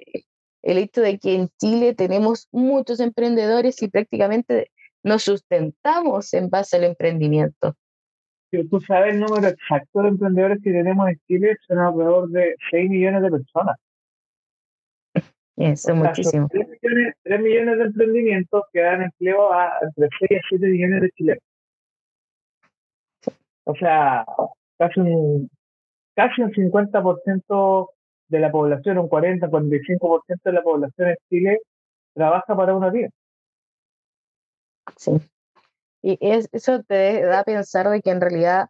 el 0.65 0.79
hecho 0.79 1.03
de 1.03 1.19
que 1.19 1.35
en 1.35 1.49
Chile 1.61 1.95
tenemos 1.95 2.49
muchos 2.51 2.99
emprendedores 2.99 3.83
y 3.83 3.89
prácticamente 3.89 4.71
nos 5.03 5.23
sustentamos 5.23 6.33
en 6.33 6.49
base 6.49 6.79
al 6.79 6.85
emprendimiento. 6.85 7.77
Tú 8.71 8.81
sabes 8.81 9.15
el 9.15 9.21
número 9.21 9.49
exacto 9.49 10.03
de 10.03 10.09
emprendedores 10.09 10.63
que 10.63 10.71
tenemos 10.71 11.09
en 11.09 11.21
Chile, 11.27 11.57
son 11.67 11.79
alrededor 11.79 12.31
de 12.31 12.55
6 12.71 12.89
millones 12.89 13.23
de 13.23 13.31
personas. 13.31 13.77
Eso 15.57 15.93
es 15.93 15.97
muchísimo. 15.97 16.49
3 16.51 17.41
millones, 17.41 17.79
de 17.79 17.85
emprendimientos 17.85 18.63
que 18.73 18.81
dan 18.81 19.03
empleo 19.03 19.53
a 19.53 19.73
entre 19.83 20.09
6 20.29 20.31
y 20.31 20.49
7 20.49 20.67
millones 20.67 21.03
de 21.03 21.11
chilenos. 21.11 21.43
O 23.65 23.75
sea, 23.75 24.25
casi 24.79 25.01
un, 25.01 25.51
casi 26.15 26.43
un 26.43 26.53
50% 26.53 27.89
de 28.29 28.41
la 28.41 28.51
población, 28.51 28.99
un 28.99 29.09
40, 29.09 29.49
45% 29.49 30.41
de 30.45 30.53
la 30.53 30.63
población 30.63 31.09
en 31.09 31.17
Chile 31.29 31.59
trabaja 32.15 32.57
para 32.57 32.75
una 32.75 32.91
vida. 32.91 33.11
Sí. 34.97 35.13
Y 36.03 36.19
eso 36.21 36.83
te 36.83 37.23
da 37.23 37.41
a 37.41 37.45
pensar 37.45 37.89
de 37.89 38.03
que 38.03 38.11
en 38.11 38.21
realidad 38.21 38.67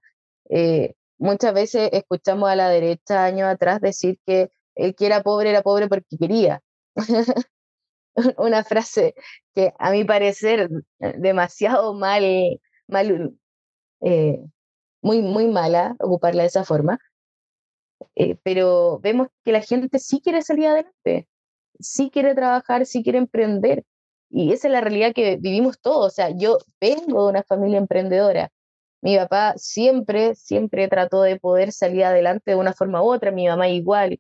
eh, 0.49 0.95
muchas 1.19 1.53
veces 1.53 1.91
escuchamos 1.93 2.49
a 2.49 2.57
la 2.57 2.69
derecha 2.69 3.25
años 3.25 3.49
atrás 3.49 3.81
decir 3.81 4.19
que 4.25 4.51
el 4.77 4.95
que 4.95 5.07
era 5.07 5.23
pobre 5.23 5.51
era 5.51 5.63
pobre 5.63 5.89
porque 5.89 6.17
quería. 6.19 6.61
Una 8.39 8.63
frase 8.63 9.15
que 9.55 9.73
a 9.79 9.91
mi 9.91 10.05
parecer 10.05 10.69
demasiado 11.19 11.95
mal, 11.95 12.23
mal 12.87 13.37
eh, 14.01 14.41
muy, 15.03 15.23
muy 15.23 15.49
mala 15.49 15.97
ocuparla 15.99 16.43
de 16.43 16.49
esa 16.49 16.65
forma, 16.65 16.99
eh, 18.15 18.37
pero 18.43 19.01
vemos 19.01 19.29
que 19.45 19.53
la 19.53 19.61
gente 19.63 19.99
sí 19.99 20.21
quiere 20.21 20.43
salir 20.43 20.69
adelante, 20.69 21.29
sí 21.81 22.11
quiere 22.11 22.35
trabajar, 22.35 22.87
sí 22.87 23.03
quiere 23.03 23.19
emprender. 23.19 23.85
Y 24.31 24.53
esa 24.53 24.69
es 24.69 24.73
la 24.73 24.81
realidad 24.81 25.13
que 25.15 25.37
vivimos 25.37 25.81
todos. 25.81 26.07
O 26.07 26.11
sea, 26.11 26.31
yo 26.31 26.59
vengo 26.81 27.25
de 27.25 27.31
una 27.31 27.43
familia 27.45 27.79
emprendedora. 27.79 28.51
Mi 29.03 29.17
papá 29.17 29.55
siempre, 29.57 30.35
siempre 30.35 30.89
trató 30.89 31.23
de 31.23 31.39
poder 31.39 31.73
salir 31.73 32.05
adelante 32.05 32.53
de 32.53 32.57
una 32.57 32.73
forma 32.73 33.03
u 33.03 33.13
otra. 33.13 33.31
Mi 33.33 33.47
mamá 33.47 33.69
igual. 33.69 34.19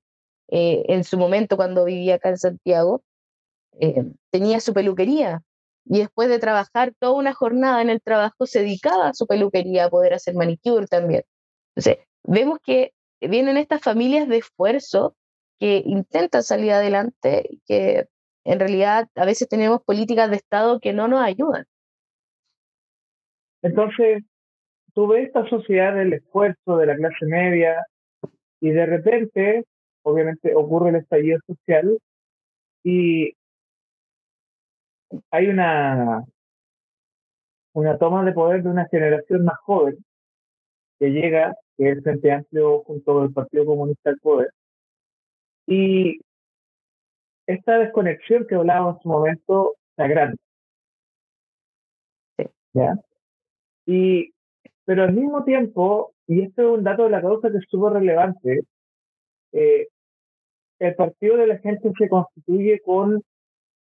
Eh, 0.49 0.85
en 0.89 1.05
su 1.05 1.19
momento, 1.19 1.57
cuando 1.57 1.85
vivía 1.85 2.17
acá 2.17 2.31
en 2.31 2.39
Santiago, 2.39 3.03
eh, 3.81 4.05
tenía 4.31 4.61
su 4.61 4.75
peluquería. 4.75 5.43
Y 5.87 5.99
después 6.01 6.29
de 6.29 6.39
trabajar 6.39 6.95
toda 6.99 7.15
una 7.15 7.35
jornada 7.35 7.83
en 7.83 7.91
el 7.91 8.01
trabajo, 8.03 8.47
se 8.47 8.61
dedicaba 8.61 9.09
a 9.09 9.15
su 9.15 9.27
peluquería, 9.27 9.87
a 9.87 9.91
poder 9.91 10.15
hacer 10.15 10.35
manicure 10.35 10.87
también. 10.87 11.25
Entonces, 11.75 12.05
vemos 12.25 12.59
que 12.65 12.93
vienen 13.29 13.57
estas 13.57 13.83
familias 13.83 14.29
de 14.29 14.39
esfuerzo 14.39 15.17
que 15.59 15.83
intentan 15.85 16.43
salir 16.43 16.73
adelante 16.73 17.45
y 17.49 17.61
que 17.67 18.09
en 18.45 18.59
realidad 18.59 19.09
a 19.15 19.25
veces 19.25 19.49
tenemos 19.49 19.83
políticas 19.83 20.31
de 20.31 20.37
Estado 20.37 20.81
que 20.81 20.93
no 20.93 21.09
nos 21.09 21.23
ayudan. 21.23 21.65
Entonces, 23.63 24.23
tú 24.95 25.07
ves 25.07 25.27
esta 25.27 25.49
sociedad 25.49 25.95
del 25.95 26.13
esfuerzo 26.13 26.77
de 26.77 26.87
la 26.87 26.97
clase 26.97 27.27
media 27.27 27.87
y 28.61 28.71
de 28.71 28.87
repente, 28.87 29.65
obviamente, 30.03 30.55
ocurre 30.55 30.91
el 30.91 30.97
estallido 30.97 31.39
social 31.47 31.99
y 32.83 33.35
hay 35.31 35.47
una, 35.49 36.25
una 37.73 37.99
toma 37.99 38.25
de 38.25 38.33
poder 38.33 38.63
de 38.63 38.69
una 38.69 38.87
generación 38.89 39.45
más 39.45 39.59
joven 39.61 40.05
que 40.99 41.09
llega 41.11 41.55
que 41.77 41.91
es 41.91 41.97
el 41.97 42.03
Frente 42.03 42.33
Amplio 42.33 42.83
junto 42.85 43.25
el 43.25 43.33
Partido 43.33 43.67
Comunista 43.67 44.11
del 44.11 44.21
Poder. 44.21 44.51
Y 45.67 46.21
esta 47.47 47.79
desconexión 47.79 48.47
que 48.47 48.55
hablábamos 48.55 48.97
en 48.97 49.03
su 49.03 49.09
momento 49.09 49.75
está 49.91 50.07
grande. 50.07 50.37
¿Ya? 52.73 52.95
Y, 53.87 54.33
pero 54.85 55.05
al 55.05 55.13
mismo 55.13 55.45
tiempo, 55.45 56.13
y 56.27 56.43
esto 56.43 56.63
es 56.63 56.79
un 56.79 56.85
dato 56.85 57.05
de 57.05 57.11
la 57.11 57.21
causa 57.21 57.51
que 57.51 57.59
es 57.59 57.65
súper 57.69 57.95
relevante, 57.95 58.63
eh, 59.53 59.89
el 60.81 60.95
partido 60.97 61.37
de 61.37 61.47
la 61.47 61.59
gente 61.59 61.93
se 61.97 62.09
constituye 62.09 62.81
con 62.81 63.23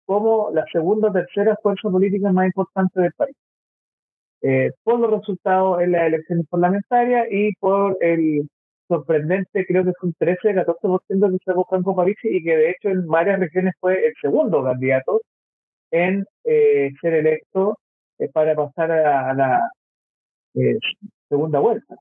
como 0.05 0.51
la 0.51 0.65
segunda 0.73 1.09
o 1.09 1.13
tercera 1.13 1.57
fuerza 1.63 1.89
política 1.89 2.33
más 2.33 2.47
importante 2.47 3.01
del 3.01 3.13
país. 3.13 3.37
Eh, 4.43 4.73
por 4.85 4.99
los 5.01 5.11
resultados 5.11 5.83
en 5.83 5.93
las 5.93 6.07
elecciones 6.07 6.47
parlamentarias 6.49 7.27
y 7.31 7.53
por 7.57 7.97
el 8.01 8.49
sorprendente, 8.89 9.67
creo 9.67 9.85
que 9.85 9.93
fue 10.01 10.09
un 10.09 10.15
13-14% 10.15 11.31
que 11.31 11.45
sacó 11.45 11.67
Franco 11.69 11.95
Parisi 11.95 12.29
y 12.29 12.43
que 12.43 12.57
de 12.57 12.71
hecho 12.71 12.89
en 12.89 13.07
varias 13.07 13.39
regiones 13.39 13.75
fue 13.81 14.07
el 14.07 14.15
segundo 14.21 14.65
candidato 14.65 15.21
en 15.91 16.27
eh, 16.45 16.91
ser 17.01 17.15
electo 17.15 17.79
eh, 18.19 18.29
para 18.29 18.55
pasar 18.57 18.91
a, 18.93 19.35
la 19.35 19.71
segunda 21.29 21.61
vuelta. 21.61 21.97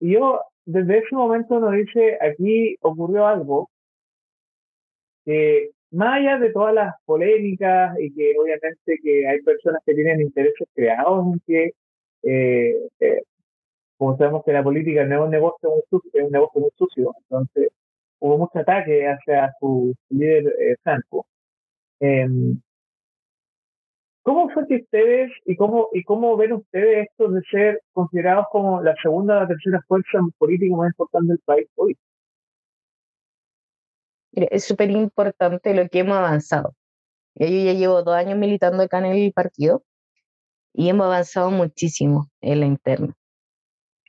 Y 0.00 0.12
yo, 0.14 0.40
desde 0.66 0.98
ese 0.98 1.14
momento 1.14 1.60
nos 1.60 1.72
dice, 1.72 2.18
aquí 2.20 2.76
ocurrió 2.80 3.26
algo 3.26 3.70
que 5.24 5.70
más 5.92 6.14
allá 6.18 6.38
de 6.38 6.50
todas 6.50 6.74
las 6.74 6.94
polémicas 7.04 7.98
y 8.00 8.12
que 8.14 8.34
obviamente 8.38 8.98
que 9.02 9.28
hay 9.28 9.40
personas 9.42 9.82
que 9.86 9.94
tienen 9.94 10.22
intereses 10.22 10.68
creados 10.74 11.26
en 11.34 11.40
que, 11.46 11.72
eh, 12.22 12.88
eh, 13.00 13.22
como 13.98 14.16
sabemos 14.18 14.44
que 14.44 14.52
la 14.52 14.62
política 14.64 15.04
no 15.04 15.16
es 15.16 15.22
un 15.22 15.30
negocio 15.30 15.70
muy 15.70 15.82
sucio, 15.90 16.10
es 16.14 16.26
un 16.26 16.32
negocio 16.32 16.60
muy 16.62 16.70
sucio, 16.78 17.14
entonces 17.24 17.68
hubo 18.20 18.38
mucho 18.38 18.58
ataque 18.60 19.06
hacia 19.08 19.52
su 19.60 19.94
líder 20.10 20.46
eh, 20.60 20.76
Franco. 20.82 21.26
Em, 22.00 22.60
¿Cómo 24.22 24.50
fue 24.50 24.66
que 24.68 24.76
ustedes 24.76 25.32
y 25.46 25.56
cómo, 25.56 25.88
y 25.92 26.04
cómo 26.04 26.36
ven 26.36 26.52
ustedes 26.52 27.08
esto 27.08 27.28
de 27.28 27.42
ser 27.50 27.80
considerados 27.92 28.46
como 28.52 28.80
la 28.82 28.94
segunda 29.02 29.36
o 29.36 29.40
la 29.40 29.48
tercera 29.48 29.82
fuerza 29.88 30.18
política 30.38 30.76
más 30.76 30.88
importante 30.90 31.32
del 31.32 31.40
país 31.44 31.68
hoy? 31.76 31.96
Es 34.32 34.64
súper 34.64 34.90
importante 34.90 35.74
lo 35.74 35.88
que 35.88 36.00
hemos 36.00 36.16
avanzado. 36.16 36.74
Yo 37.34 37.46
ya 37.46 37.72
llevo 37.72 38.02
dos 38.02 38.14
años 38.14 38.38
militando 38.38 38.82
acá 38.82 38.98
en 38.98 39.06
el 39.06 39.32
partido 39.32 39.84
y 40.74 40.88
hemos 40.88 41.06
avanzado 41.06 41.50
muchísimo 41.50 42.30
en 42.40 42.60
la 42.60 42.66
interna. 42.66 43.14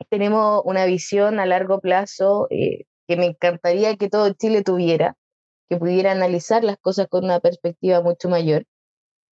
Tenemos 0.10 0.62
una 0.66 0.86
visión 0.86 1.40
a 1.40 1.46
largo 1.46 1.80
plazo 1.80 2.48
eh, 2.50 2.86
que 3.08 3.18
me 3.18 3.28
encantaría 3.28 3.96
que 3.96 4.10
todo 4.10 4.34
Chile 4.34 4.64
tuviera, 4.64 5.16
que 5.70 5.78
pudiera 5.78 6.12
analizar 6.12 6.64
las 6.64 6.78
cosas 6.78 7.08
con 7.08 7.26
una 7.26 7.40
perspectiva 7.40 8.02
mucho 8.02 8.30
mayor. 8.30 8.66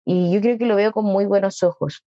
Y 0.06 0.32
yo 0.32 0.40
creo 0.40 0.58
que 0.58 0.66
lo 0.66 0.76
veo 0.76 0.92
con 0.92 1.04
muy 1.04 1.24
buenos 1.26 1.62
ojos. 1.62 2.04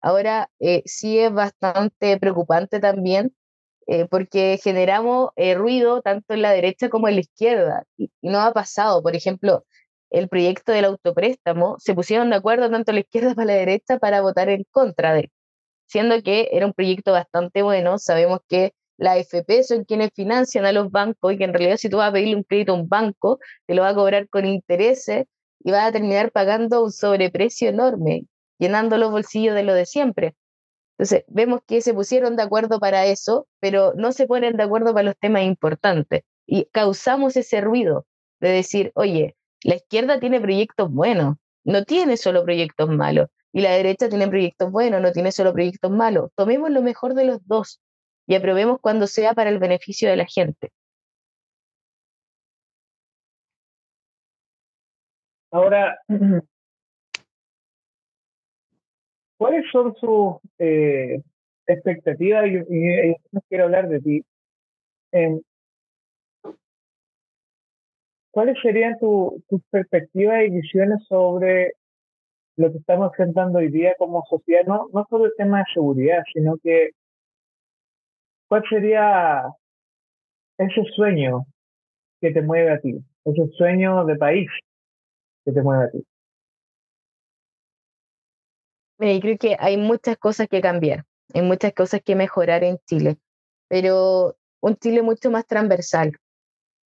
Ahora, 0.00 0.50
eh, 0.60 0.82
sí 0.84 1.18
es 1.18 1.32
bastante 1.32 2.18
preocupante 2.18 2.80
también 2.80 3.34
eh, 3.86 4.06
porque 4.10 4.58
generamos 4.62 5.30
eh, 5.36 5.54
ruido 5.54 6.02
tanto 6.02 6.34
en 6.34 6.42
la 6.42 6.50
derecha 6.52 6.88
como 6.88 7.08
en 7.08 7.14
la 7.16 7.20
izquierda. 7.20 7.84
Y, 7.96 8.10
no 8.22 8.40
ha 8.40 8.52
pasado, 8.52 9.02
por 9.02 9.14
ejemplo, 9.16 9.64
el 10.10 10.28
proyecto 10.28 10.72
del 10.72 10.86
autopréstamo, 10.86 11.76
se 11.78 11.94
pusieron 11.94 12.30
de 12.30 12.36
acuerdo 12.36 12.70
tanto 12.70 12.92
la 12.92 13.00
izquierda 13.00 13.34
como 13.34 13.46
la 13.46 13.54
derecha 13.54 13.98
para 13.98 14.20
votar 14.22 14.48
en 14.48 14.64
contra 14.70 15.14
de 15.14 15.20
él, 15.20 15.30
siendo 15.86 16.22
que 16.22 16.48
era 16.52 16.66
un 16.66 16.72
proyecto 16.74 17.12
bastante 17.12 17.62
bueno. 17.62 17.98
Sabemos 17.98 18.40
que 18.48 18.72
la 18.98 19.18
FP 19.18 19.62
son 19.64 19.84
quienes 19.84 20.10
financian 20.14 20.64
a 20.64 20.72
los 20.72 20.90
bancos 20.90 21.32
y 21.32 21.38
que 21.38 21.44
en 21.44 21.54
realidad 21.54 21.76
si 21.76 21.88
tú 21.90 21.98
vas 21.98 22.10
a 22.10 22.12
pedirle 22.12 22.36
un 22.36 22.44
crédito 22.44 22.72
a 22.72 22.76
un 22.76 22.88
banco, 22.88 23.38
te 23.66 23.74
lo 23.74 23.82
va 23.82 23.90
a 23.90 23.94
cobrar 23.94 24.28
con 24.28 24.46
intereses 24.46 25.26
y 25.60 25.70
vas 25.70 25.88
a 25.88 25.92
terminar 25.92 26.32
pagando 26.32 26.82
un 26.84 26.92
sobreprecio 26.92 27.68
enorme, 27.68 28.24
llenando 28.58 28.96
los 28.98 29.10
bolsillos 29.10 29.54
de 29.54 29.62
lo 29.64 29.74
de 29.74 29.86
siempre. 29.86 30.34
Entonces, 30.98 31.24
vemos 31.28 31.60
que 31.66 31.82
se 31.82 31.92
pusieron 31.92 32.36
de 32.36 32.42
acuerdo 32.42 32.80
para 32.80 33.06
eso, 33.06 33.46
pero 33.60 33.92
no 33.96 34.12
se 34.12 34.26
ponen 34.26 34.56
de 34.56 34.62
acuerdo 34.62 34.94
para 34.94 35.04
los 35.04 35.18
temas 35.18 35.42
importantes. 35.42 36.22
Y 36.46 36.66
causamos 36.72 37.36
ese 37.36 37.60
ruido 37.60 38.06
de 38.40 38.48
decir, 38.50 38.92
oye, 38.94 39.36
la 39.62 39.76
izquierda 39.76 40.20
tiene 40.20 40.40
proyectos 40.40 40.90
buenos, 40.90 41.36
no 41.64 41.84
tiene 41.84 42.16
solo 42.16 42.44
proyectos 42.44 42.88
malos. 42.88 43.28
Y 43.52 43.60
la 43.60 43.72
derecha 43.72 44.08
tiene 44.08 44.28
proyectos 44.28 44.70
buenos, 44.70 45.02
no 45.02 45.12
tiene 45.12 45.32
solo 45.32 45.52
proyectos 45.52 45.90
malos. 45.90 46.30
Tomemos 46.34 46.70
lo 46.70 46.82
mejor 46.82 47.14
de 47.14 47.24
los 47.24 47.46
dos 47.46 47.80
y 48.26 48.34
aprobemos 48.34 48.78
cuando 48.80 49.06
sea 49.06 49.34
para 49.34 49.50
el 49.50 49.58
beneficio 49.58 50.08
de 50.08 50.16
la 50.16 50.26
gente. 50.26 50.72
Ahora, 55.50 55.98
¿Cuáles 59.38 59.64
son 59.70 59.94
sus 59.96 60.36
eh, 60.58 61.22
expectativas? 61.66 62.46
Y, 62.46 62.56
y, 62.56 63.14
quiero 63.48 63.64
hablar 63.64 63.88
de 63.88 64.00
ti. 64.00 64.22
Em, 65.12 65.40
¿Cuáles 68.30 68.56
serían 68.62 68.98
tus 68.98 69.62
perspectivas 69.70 70.44
y 70.44 70.50
visiones 70.50 71.04
sobre 71.06 71.72
lo 72.56 72.70
que 72.70 72.78
estamos 72.78 73.08
enfrentando 73.08 73.58
hoy 73.58 73.70
día 73.70 73.94
como 73.98 74.24
sociedad? 74.28 74.64
No, 74.66 74.88
no 74.92 75.06
solo 75.08 75.26
el 75.26 75.32
tema 75.36 75.58
de 75.60 75.64
seguridad, 75.72 76.22
sino 76.34 76.56
que 76.62 76.90
¿cuál 78.48 78.62
sería 78.68 79.42
ese 80.58 80.84
sueño 80.94 81.46
que 82.20 82.30
te 82.32 82.42
mueve 82.42 82.72
a 82.72 82.80
ti? 82.80 82.98
Ese 83.24 83.48
sueño 83.56 84.04
de 84.04 84.16
país 84.16 84.50
que 85.44 85.52
te 85.52 85.62
mueve 85.62 85.84
a 85.84 85.90
ti. 85.90 86.04
Mira, 88.98 89.20
creo 89.20 89.38
que 89.38 89.56
hay 89.58 89.76
muchas 89.76 90.16
cosas 90.16 90.48
que 90.48 90.60
cambiar, 90.60 91.04
hay 91.34 91.42
muchas 91.42 91.72
cosas 91.74 92.00
que 92.02 92.14
mejorar 92.14 92.64
en 92.64 92.78
Chile, 92.86 93.18
pero 93.68 94.36
un 94.60 94.76
Chile 94.76 95.02
mucho 95.02 95.30
más 95.30 95.46
transversal, 95.46 96.12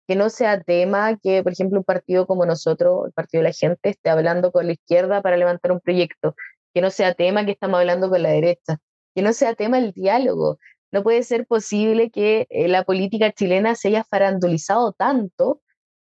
que 0.08 0.16
no 0.16 0.30
sea 0.30 0.62
tema 0.62 1.18
que, 1.18 1.42
por 1.44 1.54
ejemplo, 1.54 1.80
un 1.80 1.84
partido 1.84 2.28
como 2.28 2.46
nosotros, 2.46 3.08
el 3.08 3.14
Partido 3.14 3.42
de 3.42 3.50
la 3.50 3.54
Gente, 3.54 3.90
esté 3.90 4.10
hablando 4.10 4.52
con 4.52 4.68
la 4.68 4.74
izquierda 4.74 5.22
para 5.22 5.38
levantar 5.38 5.72
un 5.72 5.80
proyecto, 5.80 6.36
que 6.74 6.82
no 6.82 6.92
sea 6.92 7.16
tema 7.16 7.46
que 7.46 7.52
estamos 7.54 7.80
hablando 7.80 8.10
con 8.10 8.22
la 8.22 8.30
derecha, 8.30 8.78
que 9.16 9.22
no 9.24 9.34
sea 9.34 9.56
tema 9.56 9.80
el 9.80 9.92
diálogo. 9.94 10.60
No 10.92 11.04
puede 11.04 11.24
ser 11.24 11.48
posible 11.48 12.12
que 12.12 12.48
eh, 12.50 12.68
la 12.68 12.84
política 12.84 13.32
chilena 13.32 13.76
se 13.76 13.90
haya 13.90 14.04
farandulizado 14.04 14.94
tanto 14.94 15.62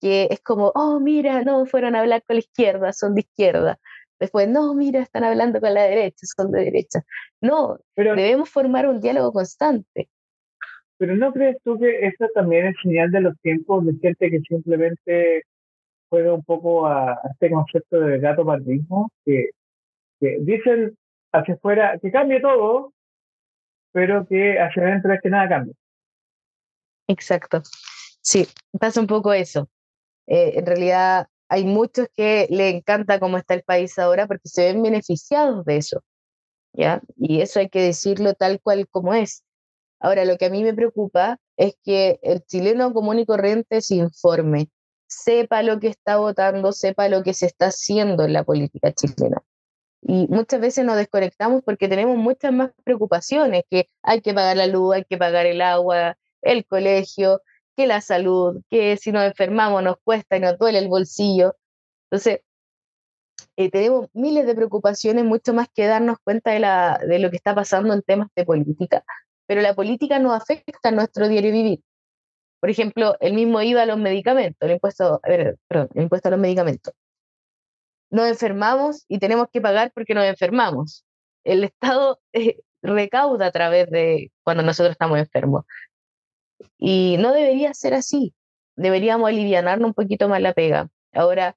que 0.04 0.28
es 0.32 0.42
como, 0.42 0.74
oh, 0.76 1.00
mira, 1.00 1.44
no 1.44 1.66
fueron 1.66 1.96
a 1.96 2.02
hablar 2.02 2.24
con 2.28 2.36
la 2.36 2.42
izquierda, 2.42 2.92
son 2.92 3.16
de 3.16 3.22
izquierda. 3.22 3.80
Después, 4.24 4.48
no, 4.48 4.74
mira, 4.74 5.02
están 5.02 5.26
hablando 5.26 5.60
con 5.60 5.74
la 5.74 5.84
derecha, 5.84 6.26
son 6.26 6.50
de 6.50 6.64
derecha. 6.64 7.02
No, 7.42 7.78
pero, 7.94 8.16
debemos 8.16 8.50
formar 8.50 8.88
un 8.88 9.02
diálogo 9.02 9.34
constante. 9.34 10.08
Pero 10.98 11.18
¿no 11.18 11.34
crees 11.34 11.58
tú 11.62 11.78
que 11.78 12.08
eso 12.08 12.26
también 12.34 12.68
es 12.68 12.76
señal 12.82 13.12
de 13.12 13.20
los 13.20 13.38
tiempos 13.42 13.86
de 13.86 13.96
gente 14.02 14.32
que 14.32 14.40
simplemente 14.48 15.44
juega 16.10 16.34
un 16.34 16.44
poco 16.46 16.88
a, 16.88 17.20
este 17.34 17.52
concepto 17.52 18.00
de 18.00 18.20
gato 18.20 18.46
pardismo? 18.46 19.12
Que, 19.26 19.50
que 20.22 20.38
dicen 20.40 20.96
hacia 21.34 21.56
afuera 21.56 22.00
que 22.02 22.10
cambie 22.10 22.40
todo, 22.40 22.94
pero 23.92 24.26
que 24.26 24.58
hacia 24.58 24.84
adentro 24.84 25.14
es 25.14 25.20
que 25.22 25.30
nada 25.32 25.50
cambia. 25.50 25.74
Exacto. 27.10 27.62
Sí, 28.22 28.48
pasa 28.80 29.02
un 29.02 29.08
poco 29.08 29.34
eso. 29.34 29.70
Eh, 30.28 30.54
en 30.56 30.66
realidad, 30.66 31.28
hay 31.54 31.66
muchos 31.66 32.08
que 32.16 32.48
le 32.50 32.70
encanta 32.70 33.20
cómo 33.20 33.38
está 33.38 33.54
el 33.54 33.62
país 33.62 34.00
ahora 34.00 34.26
porque 34.26 34.50
se 34.50 34.74
ven 34.74 34.82
beneficiados 34.82 35.64
de 35.66 35.78
eso, 35.78 36.04
¿ya? 36.74 37.00
Y 37.16 37.42
eso 37.42 37.60
hay 37.60 37.70
que 37.70 37.80
decirlo 37.80 38.34
tal 38.34 38.60
cual 38.60 38.88
como 38.90 39.14
es. 39.14 39.44
Ahora, 40.00 40.26
lo 40.26 40.36
que 40.38 40.46
a 40.46 40.50
mí 40.50 40.64
me 40.64 40.74
preocupa 40.74 41.38
es 41.56 41.76
que 41.84 42.20
el 42.24 42.44
chileno 42.44 42.92
común 42.92 43.20
y 43.20 43.28
corriente 43.28 43.82
se 43.82 43.96
informe, 43.98 44.70
sepa 45.06 45.62
lo 45.62 45.80
que 45.80 45.90
está 45.90 46.18
votando, 46.18 46.72
sepa 46.72 47.08
lo 47.08 47.22
que 47.22 47.36
se 47.36 47.46
está 47.46 47.68
haciendo 47.68 48.26
en 48.26 48.34
la 48.34 48.44
política 48.44 48.92
chilena. 48.92 49.44
Y 50.02 50.26
muchas 50.30 50.60
veces 50.60 50.84
nos 50.86 50.98
desconectamos 50.98 51.62
porque 51.64 51.88
tenemos 51.88 52.18
muchas 52.18 52.52
más 52.52 52.72
preocupaciones, 52.84 53.64
que 53.70 53.88
hay 54.02 54.22
que 54.22 54.34
pagar 54.34 54.58
la 54.58 54.66
luz, 54.66 54.96
hay 54.96 55.06
que 55.06 55.20
pagar 55.20 55.46
el 55.46 55.62
agua, 55.62 56.18
el 56.42 56.66
colegio, 56.66 57.42
que 57.76 57.88
la 57.88 58.02
salud, 58.02 58.62
que 58.70 58.98
si 58.98 59.12
nos 59.12 59.24
enfermamos 59.26 59.84
nos 59.84 59.98
cuesta 60.04 60.38
y 60.38 60.40
nos 60.40 60.58
duele 60.58 60.80
el 60.80 60.88
bolsillo. 60.88 61.56
Entonces, 62.10 62.42
eh, 63.58 63.70
tenemos 63.70 64.08
miles 64.14 64.46
de 64.46 64.56
preocupaciones, 64.56 65.26
mucho 65.26 65.54
más 65.54 65.68
que 65.74 65.86
darnos 65.86 66.18
cuenta 66.24 66.52
de, 66.52 66.60
la, 66.60 67.00
de 67.00 67.20
lo 67.20 67.30
que 67.30 67.38
está 67.38 67.54
pasando 67.56 67.94
en 67.94 68.02
temas 68.02 68.30
de 68.36 68.46
política. 68.46 69.04
Pero 69.48 69.62
la 69.62 69.76
política 69.76 70.20
nos 70.20 70.34
afecta 70.34 70.90
a 70.90 70.92
nuestro 70.92 71.28
diario 71.28 71.52
vivir. 71.52 71.82
Por 72.60 72.70
ejemplo, 72.70 73.18
el 73.20 73.34
mismo 73.34 73.62
IVA 73.62 73.84
a 73.84 73.86
los 73.86 73.98
medicamentos, 73.98 74.58
el 74.62 74.76
impuesto, 74.76 75.20
a 75.22 75.30
ver, 75.30 75.58
perdón, 75.68 75.90
el 75.96 76.04
impuesto 76.04 76.30
a 76.30 76.32
los 76.32 76.40
medicamentos. 76.40 76.94
Nos 78.10 78.28
enfermamos 78.30 79.06
y 79.08 79.20
tenemos 79.20 79.48
que 79.52 79.60
pagar 79.60 79.92
porque 79.94 80.14
nos 80.14 80.26
enfermamos. 80.26 81.04
El 81.44 81.64
Estado 81.66 82.20
eh, 82.34 82.62
recauda 82.82 83.48
a 83.48 83.52
través 83.52 83.90
de 83.90 84.32
cuando 84.44 84.64
nosotros 84.64 84.92
estamos 84.92 85.18
enfermos. 85.20 85.66
Y 86.78 87.18
no 87.20 87.34
debería 87.34 87.74
ser 87.74 87.94
así. 87.94 88.34
Deberíamos 88.76 89.30
aliviarnos 89.30 89.88
un 89.88 89.94
poquito 89.94 90.28
más 90.30 90.42
la 90.42 90.54
pega. 90.54 90.90
Ahora, 91.14 91.56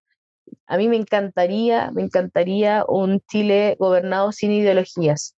a 0.67 0.77
mí 0.77 0.89
me 0.89 0.97
encantaría, 0.97 1.91
me 1.93 2.03
encantaría 2.03 2.85
un 2.87 3.21
Chile 3.29 3.77
gobernado 3.79 4.33
sin 4.33 4.53
ideologías, 4.53 5.37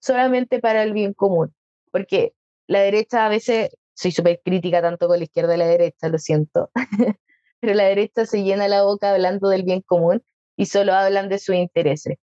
solamente 0.00 0.60
para 0.60 0.82
el 0.82 0.92
bien 0.92 1.14
común, 1.14 1.54
porque 1.90 2.34
la 2.66 2.80
derecha 2.80 3.26
a 3.26 3.28
veces 3.28 3.70
soy 3.94 4.12
súper 4.12 4.40
crítica 4.44 4.82
tanto 4.82 5.08
con 5.08 5.18
la 5.18 5.24
izquierda 5.24 5.54
y 5.54 5.58
la 5.58 5.66
derecha, 5.66 6.08
lo 6.08 6.18
siento, 6.18 6.70
pero 7.60 7.74
la 7.74 7.84
derecha 7.84 8.26
se 8.26 8.42
llena 8.42 8.68
la 8.68 8.82
boca 8.82 9.12
hablando 9.12 9.48
del 9.48 9.62
bien 9.62 9.82
común 9.82 10.22
y 10.56 10.66
solo 10.66 10.94
hablan 10.94 11.28
de 11.28 11.38
sus 11.38 11.54
intereses. 11.54 12.16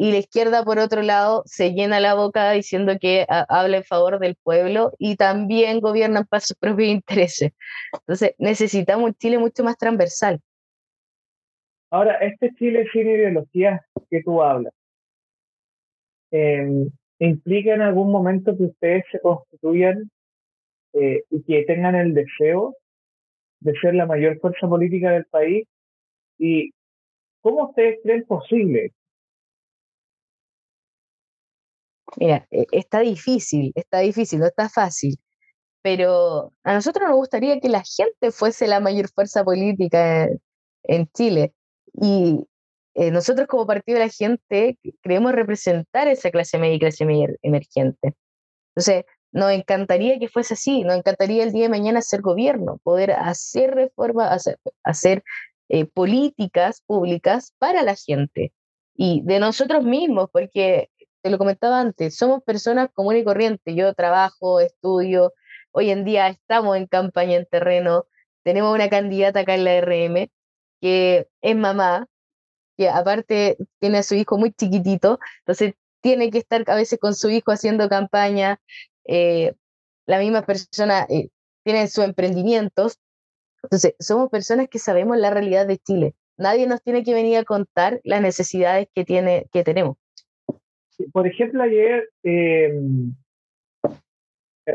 Y 0.00 0.12
la 0.12 0.18
izquierda, 0.18 0.62
por 0.62 0.78
otro 0.78 1.02
lado, 1.02 1.42
se 1.44 1.72
llena 1.72 1.98
la 1.98 2.14
boca 2.14 2.52
diciendo 2.52 2.92
que 3.00 3.26
habla 3.28 3.78
en 3.78 3.82
favor 3.82 4.20
del 4.20 4.36
pueblo 4.36 4.92
y 4.96 5.16
también 5.16 5.80
gobiernan 5.80 6.24
para 6.24 6.40
sus 6.40 6.56
propios 6.60 6.90
intereses. 6.90 7.50
Entonces, 7.92 8.36
necesitamos 8.38 9.06
un 9.08 9.14
Chile 9.14 9.38
mucho 9.38 9.64
más 9.64 9.76
transversal. 9.76 10.40
Ahora, 11.90 12.14
este 12.18 12.54
Chile 12.54 12.86
sin 12.92 13.10
ideología 13.10 13.84
que 14.08 14.22
tú 14.22 14.40
hablas, 14.40 14.72
eh, 16.30 16.86
¿implica 17.18 17.74
en 17.74 17.82
algún 17.82 18.12
momento 18.12 18.56
que 18.56 18.64
ustedes 18.64 19.04
se 19.10 19.18
constituyan 19.18 20.08
eh, 20.92 21.24
y 21.28 21.42
que 21.42 21.64
tengan 21.64 21.96
el 21.96 22.14
deseo 22.14 22.76
de 23.58 23.72
ser 23.80 23.96
la 23.96 24.06
mayor 24.06 24.38
fuerza 24.38 24.68
política 24.68 25.10
del 25.10 25.24
país? 25.24 25.66
¿Y 26.38 26.70
cómo 27.40 27.70
ustedes 27.70 27.98
creen 28.04 28.24
posible? 28.24 28.92
Mira, 32.18 32.46
e, 32.50 32.66
está 32.72 33.00
difícil, 33.00 33.72
está 33.74 34.00
difícil, 34.00 34.40
no 34.40 34.46
está 34.46 34.68
fácil, 34.68 35.18
pero 35.82 36.52
a 36.64 36.74
nosotros 36.74 37.08
nos 37.08 37.16
gustaría 37.16 37.60
que 37.60 37.68
la 37.68 37.82
gente 37.84 38.32
fuese 38.32 38.66
la 38.66 38.80
mayor 38.80 39.08
fuerza 39.10 39.44
política 39.44 40.28
en 40.84 41.08
Chile. 41.14 41.54
Y 41.94 42.46
eh, 42.94 43.10
nosotros 43.12 43.46
como 43.48 43.66
partido 43.66 43.98
de 43.98 44.06
la 44.06 44.10
gente 44.12 44.78
queremos 45.02 45.32
representar 45.32 46.08
esa 46.08 46.30
clase 46.30 46.58
media 46.58 46.76
y 46.76 46.80
clase 46.80 47.04
media 47.06 47.28
emergente. 47.42 48.14
Entonces, 48.74 49.04
nos 49.32 49.52
encantaría 49.52 50.18
que 50.18 50.28
fuese 50.28 50.54
así, 50.54 50.82
nos 50.84 50.96
encantaría 50.96 51.44
el 51.44 51.52
día 51.52 51.64
de 51.64 51.68
mañana 51.68 52.02
ser 52.02 52.22
gobierno, 52.22 52.80
poder 52.82 53.12
hacer 53.12 53.74
reformas, 53.74 54.48
hacer, 54.84 55.22
eh, 55.68 55.84
políticas 55.86 56.82
públicas 56.86 57.54
para 57.58 57.82
la 57.82 57.94
gente 57.94 58.52
y 58.96 59.22
de 59.24 59.38
nosotros 59.38 59.84
mismos, 59.84 60.28
porque 60.32 60.90
te 61.22 61.30
lo 61.30 61.38
comentaba 61.38 61.80
antes, 61.80 62.16
somos 62.16 62.42
personas 62.42 62.88
comunes 62.92 63.22
y 63.22 63.24
corrientes. 63.24 63.74
Yo 63.76 63.94
trabajo, 63.94 64.60
estudio, 64.60 65.32
hoy 65.72 65.90
en 65.90 66.04
día 66.04 66.28
estamos 66.28 66.76
en 66.76 66.86
campaña 66.86 67.36
en 67.36 67.46
terreno, 67.46 68.06
tenemos 68.42 68.74
una 68.74 68.88
candidata 68.88 69.40
acá 69.40 69.54
en 69.54 69.64
la 69.64 69.80
RM 69.80 70.30
que 70.80 71.28
es 71.40 71.56
mamá, 71.56 72.06
que 72.76 72.88
aparte 72.88 73.56
tiene 73.80 73.98
a 73.98 74.02
su 74.02 74.14
hijo 74.14 74.38
muy 74.38 74.52
chiquitito, 74.52 75.18
entonces 75.40 75.74
tiene 76.00 76.30
que 76.30 76.38
estar 76.38 76.64
a 76.68 76.76
veces 76.76 76.98
con 77.00 77.14
su 77.14 77.30
hijo 77.30 77.50
haciendo 77.52 77.88
campaña, 77.88 78.60
eh, 79.04 79.54
la 80.06 80.18
misma 80.20 80.42
persona 80.42 81.06
eh, 81.10 81.30
tiene 81.64 81.88
sus 81.88 82.04
emprendimientos, 82.04 82.98
entonces 83.62 83.94
somos 83.98 84.30
personas 84.30 84.68
que 84.68 84.78
sabemos 84.78 85.18
la 85.18 85.30
realidad 85.30 85.66
de 85.66 85.78
Chile. 85.78 86.14
Nadie 86.36 86.66
nos 86.68 86.82
tiene 86.82 87.02
que 87.02 87.14
venir 87.14 87.38
a 87.38 87.44
contar 87.44 88.00
las 88.04 88.22
necesidades 88.22 88.88
que, 88.94 89.04
tiene, 89.04 89.48
que 89.52 89.64
tenemos. 89.64 89.96
Por 91.12 91.26
ejemplo, 91.26 91.62
ayer, 91.62 92.08
em, 92.22 93.14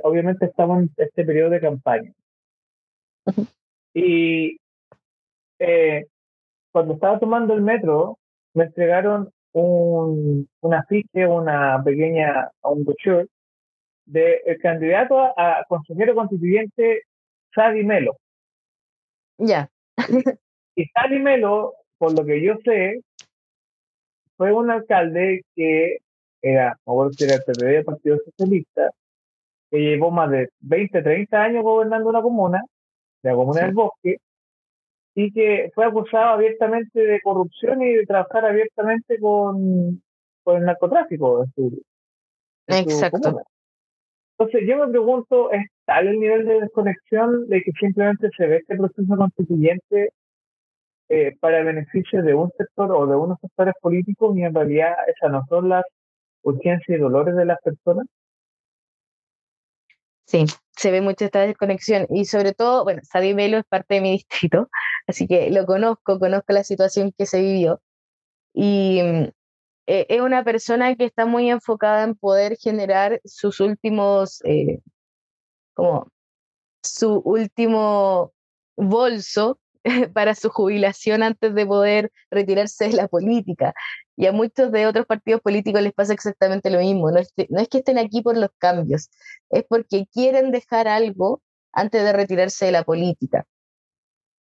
obviamente 0.04 0.46
estamos 0.46 0.84
en 0.84 0.92
este 0.98 1.26
periodo 1.26 1.52
de 1.52 1.62
campaña. 1.62 2.14
Y 3.94 4.58
eh, 5.60 6.08
cuando 6.72 6.96
estaba 6.96 7.20
tomando 7.20 7.54
el 7.54 7.62
metro, 7.62 8.18
me 8.54 8.66
entregaron 8.66 9.32
un, 9.54 10.50
un 10.62 10.74
afiche, 10.74 11.28
una 11.28 11.82
pequeña, 11.84 12.50
un 12.64 12.84
brochure 12.84 13.28
del 14.06 14.40
el 14.46 14.60
candidato 14.60 15.20
a, 15.20 15.64
consejero 15.68 16.16
constituyente 16.16 17.04
Sadi 17.54 17.84
Melo. 17.84 18.18
Ya. 19.38 19.70
y 20.76 20.86
Sadi 20.88 21.20
Melo, 21.20 21.76
por 21.98 22.18
lo 22.18 22.26
que 22.26 22.42
yo 22.42 22.56
sé, 22.64 23.02
fue 24.38 24.52
un 24.52 24.72
alcalde 24.72 25.44
que 25.56 26.00
era, 26.44 26.78
si 27.12 27.24
era 27.24 27.36
el 27.36 27.42
PPD 27.42 27.66
del 27.66 27.86
Partido 27.86 28.18
Socialista, 28.26 28.90
que 29.72 29.78
llevó 29.80 30.12
más 30.12 30.30
de 30.30 30.50
20, 30.60 31.02
30 31.02 31.42
años 31.42 31.64
gobernando 31.64 32.10
una 32.10 32.22
comuna, 32.22 32.62
la 33.24 33.34
comuna 33.34 33.62
del 33.62 33.74
Bosque, 33.74 34.18
y 35.16 35.32
que 35.32 35.72
fue 35.74 35.86
acusado 35.86 36.34
abiertamente 36.34 37.00
de 37.00 37.22
corrupción 37.22 37.82
y 37.82 37.94
de 37.94 38.06
trabajar 38.06 38.46
abiertamente 38.46 39.20
con, 39.20 40.02
con 40.44 40.58
el 40.58 40.66
narcotráfico 40.66 41.46
Exacto. 42.68 43.42
Entonces 44.38 44.68
yo 44.68 44.78
me 44.78 44.92
pregunto, 44.92 45.52
¿es 45.52 45.66
tal 45.86 46.08
el 46.08 46.20
nivel 46.20 46.46
de 46.46 46.62
desconexión 46.62 47.48
de 47.48 47.62
que 47.62 47.72
simplemente 47.80 48.30
se 48.36 48.48
ve 48.48 48.58
este 48.58 48.76
proceso 48.76 49.16
constituyente 49.16 50.10
eh, 51.10 51.38
para 51.40 51.60
el 51.60 51.66
beneficio 51.66 52.24
de 52.24 52.34
un 52.34 52.50
sector 52.58 52.92
o 52.92 53.06
de 53.06 53.16
unos 53.16 53.38
sectores 53.40 53.76
políticos 53.80 54.36
y 54.36 54.44
en 54.44 54.54
realidad 54.54 54.94
esas 55.08 55.32
no 55.32 55.46
son 55.48 55.70
las 55.70 55.86
urgencias 56.44 56.98
y 56.98 57.02
dolores 57.02 57.36
de 57.36 57.46
las 57.46 57.60
personas? 57.62 58.06
Sí, 60.26 60.46
se 60.76 60.92
ve 60.92 61.02
mucho 61.02 61.26
esta 61.26 61.42
desconexión 61.42 62.08
y 62.10 62.26
sobre 62.26 62.54
todo, 62.54 62.84
bueno, 62.84 63.02
Sadi 63.04 63.34
Melo 63.34 63.58
es 63.58 63.66
parte 63.66 63.96
de 63.96 64.02
mi 64.02 64.12
distrito, 64.14 64.70
así 65.08 65.28
que 65.28 65.50
lo 65.52 65.66
conozco, 65.66 66.20
conozco 66.20 66.54
la 66.54 66.64
situación 66.64 67.14
que 67.18 67.26
se 67.26 67.42
vivió 67.42 67.82
y 68.54 69.02
mm, 69.04 69.30
e, 69.88 70.06
es 70.10 70.22
una 70.22 70.44
persona 70.44 70.96
que 70.96 71.06
está 71.06 71.26
muy 71.26 71.50
enfocada 71.50 72.04
en 72.04 72.16
poder 72.16 72.58
generar 72.58 73.22
sus 73.26 73.60
últimos, 73.60 74.42
eh, 74.46 74.80
como 75.74 76.10
su 76.84 77.22
último 77.26 78.34
bolso 78.78 79.60
para 80.14 80.36
su 80.36 80.50
jubilación 80.50 81.24
antes 81.24 81.54
de 81.56 81.66
poder 81.66 82.12
retirarse 82.32 82.88
de 82.88 82.94
la 82.94 83.08
política. 83.08 83.74
Y 84.16 84.28
a 84.28 84.32
muchos 84.32 84.72
de 84.72 84.86
otros 84.88 85.06
partidos 85.06 85.42
políticos 85.42 85.82
les 85.82 85.94
pasa 85.94 86.14
exactamente 86.14 86.70
lo 86.70 86.80
mismo. 86.80 87.12
No 87.12 87.20
es, 87.20 87.32
que 87.34 87.78
estén 87.80 87.98
aquí 87.98 88.22
por 88.22 88.38
los 88.38 88.50
cambios, 88.58 89.10
es 89.50 89.64
porque 89.68 90.06
quieren 90.12 90.52
dejar 90.52 90.88
algo 90.88 91.42
antes 91.72 92.04
de 92.04 92.14
retirarse 92.14 92.66
de 92.66 92.72
la 92.72 92.84
política. 92.84 93.46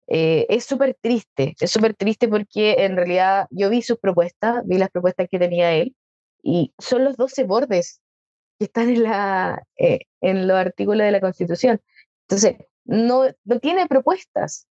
Eh, 0.09 0.47
es 0.51 0.65
súper 0.65 0.97
triste, 1.01 1.55
es 1.59 1.71
súper 1.71 1.95
triste 1.95 2.29
porque 2.29 2.85
en 2.85 2.97
realidad 2.97 3.47
yo 3.51 3.71
vi 3.71 3.83
sus 3.83 3.99
propuestas, 3.99 4.63
vi 4.67 4.77
las 4.77 4.91
propuestas 4.91 5.29
que 5.31 5.39
tenía 5.39 5.73
él, 5.73 5.97
y 6.43 6.75
son 6.79 7.05
los 7.05 7.17
12 7.17 7.45
bordes 7.45 8.03
que 8.59 8.67
están 8.67 8.91
en, 8.91 9.05
la, 9.05 9.63
eh, 9.77 10.01
en 10.21 10.47
los 10.47 10.57
artículos 10.57 11.05
de 11.05 11.13
la 11.13 11.21
Constitución. 11.21 11.81
Entonces, 12.29 12.57
no, 12.85 13.25
no 13.45 13.61
tiene 13.61 13.87
propuestas, 13.87 14.67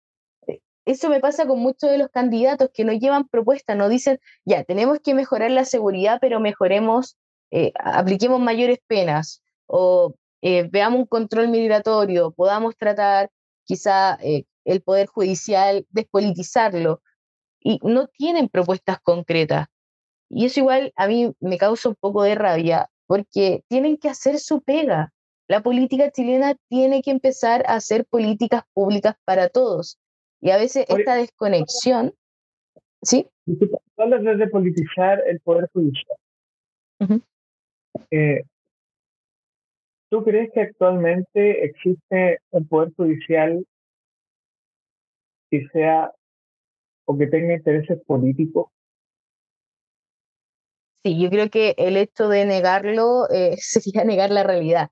eso 0.88 1.10
me 1.10 1.20
pasa 1.20 1.46
con 1.46 1.58
muchos 1.58 1.90
de 1.90 1.98
los 1.98 2.08
candidatos 2.08 2.70
que 2.72 2.82
no 2.82 2.94
llevan 2.94 3.28
propuesta, 3.28 3.74
no 3.74 3.90
dicen, 3.90 4.20
ya, 4.46 4.64
tenemos 4.64 5.00
que 5.00 5.12
mejorar 5.12 5.50
la 5.50 5.66
seguridad, 5.66 6.16
pero 6.18 6.40
mejoremos, 6.40 7.18
eh, 7.50 7.72
apliquemos 7.78 8.40
mayores 8.40 8.78
penas 8.86 9.42
o 9.66 10.14
eh, 10.40 10.66
veamos 10.70 11.00
un 11.00 11.06
control 11.06 11.48
migratorio, 11.48 12.30
podamos 12.30 12.74
tratar 12.78 13.30
quizá 13.64 14.18
eh, 14.22 14.46
el 14.64 14.80
Poder 14.80 15.08
Judicial, 15.08 15.86
despolitizarlo. 15.90 17.02
Y 17.60 17.80
no 17.82 18.06
tienen 18.06 18.48
propuestas 18.48 18.98
concretas. 19.02 19.66
Y 20.30 20.46
eso 20.46 20.60
igual 20.60 20.92
a 20.96 21.06
mí 21.06 21.34
me 21.40 21.58
causa 21.58 21.90
un 21.90 21.96
poco 21.96 22.22
de 22.22 22.34
rabia, 22.34 22.88
porque 23.06 23.62
tienen 23.68 23.98
que 23.98 24.08
hacer 24.08 24.38
su 24.38 24.62
pega. 24.62 25.12
La 25.48 25.62
política 25.62 26.10
chilena 26.10 26.56
tiene 26.68 27.02
que 27.02 27.10
empezar 27.10 27.64
a 27.66 27.74
hacer 27.74 28.06
políticas 28.06 28.62
públicas 28.72 29.16
para 29.26 29.50
todos. 29.50 29.98
Y 30.40 30.50
a 30.50 30.56
veces 30.56 30.86
esta 30.88 31.16
desconexión, 31.16 32.14
¿sí? 33.02 33.28
Hablas 33.96 34.38
de 34.38 34.46
politizar 34.48 35.22
el 35.26 35.40
poder 35.40 35.68
judicial. 35.72 36.16
Eh, 38.10 38.42
¿Tú 40.10 40.24
crees 40.24 40.50
que 40.52 40.62
actualmente 40.62 41.64
existe 41.64 42.40
un 42.50 42.66
poder 42.66 42.92
judicial 42.94 43.66
que 45.50 45.66
sea 45.72 46.12
o 47.04 47.16
que 47.18 47.26
tenga 47.26 47.54
intereses 47.54 48.00
políticos? 48.06 48.70
Sí, 51.04 51.20
yo 51.20 51.30
creo 51.30 51.50
que 51.50 51.74
el 51.78 51.96
hecho 51.96 52.28
de 52.28 52.44
negarlo 52.44 53.28
eh, 53.30 53.56
sería 53.58 54.04
negar 54.04 54.30
la 54.30 54.44
realidad. 54.44 54.90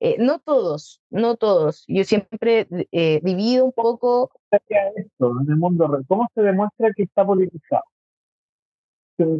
Eh, 0.00 0.16
no 0.18 0.40
todos, 0.40 1.00
no 1.10 1.36
todos. 1.36 1.84
Yo 1.88 2.04
siempre 2.04 2.66
eh, 2.92 3.20
divido 3.22 3.64
un 3.64 3.72
poco. 3.72 4.30
Esto, 4.50 5.40
en 5.40 5.50
el 5.50 5.56
mundo 5.56 5.88
¿Cómo 6.06 6.28
se 6.34 6.42
demuestra 6.42 6.90
que 6.94 7.04
está 7.04 7.24
politizado? 7.24 7.84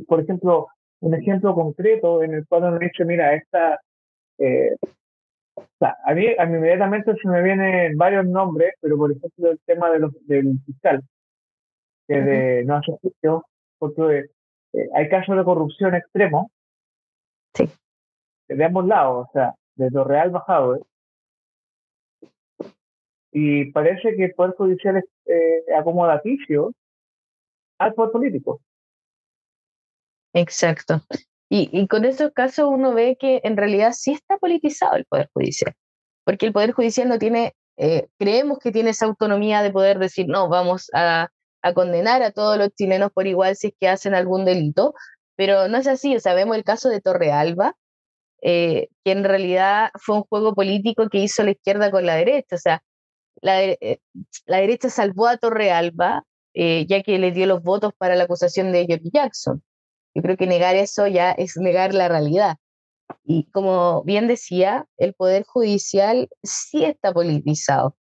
Por 0.07 0.21
ejemplo, 0.21 0.69
un 1.01 1.14
ejemplo 1.14 1.55
concreto 1.55 2.23
en 2.23 2.35
el 2.35 2.47
cual 2.47 2.64
uno 2.64 2.79
dice, 2.79 3.05
mira, 3.05 3.35
esta... 3.35 3.81
Eh, 4.38 4.77
a, 5.81 6.14
mí, 6.14 6.27
a 6.38 6.47
mí 6.47 6.57
inmediatamente 6.57 7.14
se 7.21 7.29
me 7.29 7.42
vienen 7.42 7.97
varios 7.97 8.27
nombres, 8.27 8.75
pero 8.81 8.97
por 8.97 9.11
ejemplo 9.11 9.51
el 9.51 9.61
tema 9.64 9.90
de 9.90 9.99
los, 10.01 10.12
del 10.27 10.59
fiscal, 10.64 11.03
que 12.07 12.21
de 12.21 12.64
no 12.64 12.77
hace 12.77 12.92
juicio, 13.01 13.47
porque 13.79 14.27
eh, 14.73 14.88
hay 14.95 15.09
casos 15.09 15.37
de 15.37 15.45
corrupción 15.45 15.95
extremo 15.95 16.51
sí. 17.55 17.71
de 18.49 18.64
ambos 18.64 18.87
lados, 18.87 19.29
o 19.29 19.33
sea, 19.33 19.55
de 19.77 19.91
lo 19.91 20.05
real 20.05 20.31
bajado, 20.31 20.77
¿eh? 20.77 20.81
Y 23.33 23.71
parece 23.73 24.17
que 24.17 24.25
el 24.25 24.35
Poder 24.35 24.55
Judicial 24.57 24.97
es 24.97 25.05
eh, 25.27 25.75
acomodaticio 25.79 26.73
al 27.79 27.93
Poder 27.93 28.12
Político. 28.12 28.61
Exacto. 30.33 31.03
Y, 31.49 31.87
con 31.87 32.05
estos 32.05 32.33
casos 32.33 32.67
uno 32.69 32.93
ve 32.93 33.17
que 33.21 33.41
en 33.45 33.57
realidad 33.57 33.93
sí 33.93 34.12
está 34.12 34.37
politizado 34.39 34.97
el 34.97 35.05
Poder 35.05 35.31
Judicial, 35.33 35.75
porque 36.25 36.47
el 36.47 36.53
Poder 36.53 36.73
Judicial 36.73 37.09
no 37.09 37.19
tiene, 37.19 37.55
eh, 37.77 38.09
creemos 38.19 38.59
que 38.59 38.73
tiene 38.73 38.91
esa 38.91 39.07
autonomía 39.07 39.62
de 39.62 39.71
poder 39.71 39.99
decir, 39.99 40.27
no, 40.29 40.49
vamos 40.49 40.91
a, 40.93 41.29
condenar 41.75 42.23
a 42.23 42.31
todos 42.31 42.57
los 42.59 42.71
chilenos 42.75 43.11
por 43.12 43.27
igual 43.27 43.57
si 43.57 43.69
es 43.69 43.75
que 43.81 43.89
hacen 43.89 44.15
algún 44.15 44.45
delito, 44.45 44.95
pero 45.37 45.67
no 45.69 45.79
es 45.79 45.89
así, 45.89 46.15
o 46.15 46.21
sea, 46.21 46.33
vemos 46.35 46.57
el 46.57 46.62
caso 46.62 46.89
de 46.89 47.01
Torrealba, 47.01 47.75
eh, 48.42 48.88
que 49.05 49.12
en 49.12 49.25
realidad 49.25 49.90
fue 50.01 50.16
un 50.16 50.22
juego 50.22 50.55
político 50.55 51.09
que 51.09 51.18
hizo 51.18 51.42
la 51.42 51.53
izquierda 51.53 51.90
con 51.90 52.07
la 52.07 52.14
derecha, 52.14 52.57
o 52.57 52.59
sea, 52.59 52.83
la, 53.40 53.62
eh, 53.64 54.01
la 54.46 54.59
derecha 54.59 54.90
salvó 54.90 55.27
a 55.27 55.37
Torrealba, 55.37 56.25
eh, 56.55 56.87
ya 56.88 57.03
que 57.03 57.18
le 57.18 57.33
dio 57.33 57.46
los 57.46 57.62
votos 57.62 57.92
para 57.99 58.16
la 58.16 58.25
acusación 58.25 58.72
de 58.72 58.87
George 58.87 59.11
Jackson. 59.12 59.62
Yo 60.14 60.22
creo 60.22 60.37
que 60.37 60.46
negar 60.46 60.75
eso 60.75 61.07
ya 61.07 61.33
es 61.33 61.57
negar 61.57 61.92
la 61.92 62.09
realidad. 62.09 62.57
Y 63.25 63.44
como 63.51 64.03
bien 64.05 64.27
decía, 64.27 64.87
el 64.96 65.14
Poder 65.14 65.44
Judicial 65.44 66.29
sí 66.42 66.85
está 66.85 67.12
politizado. 67.12 67.96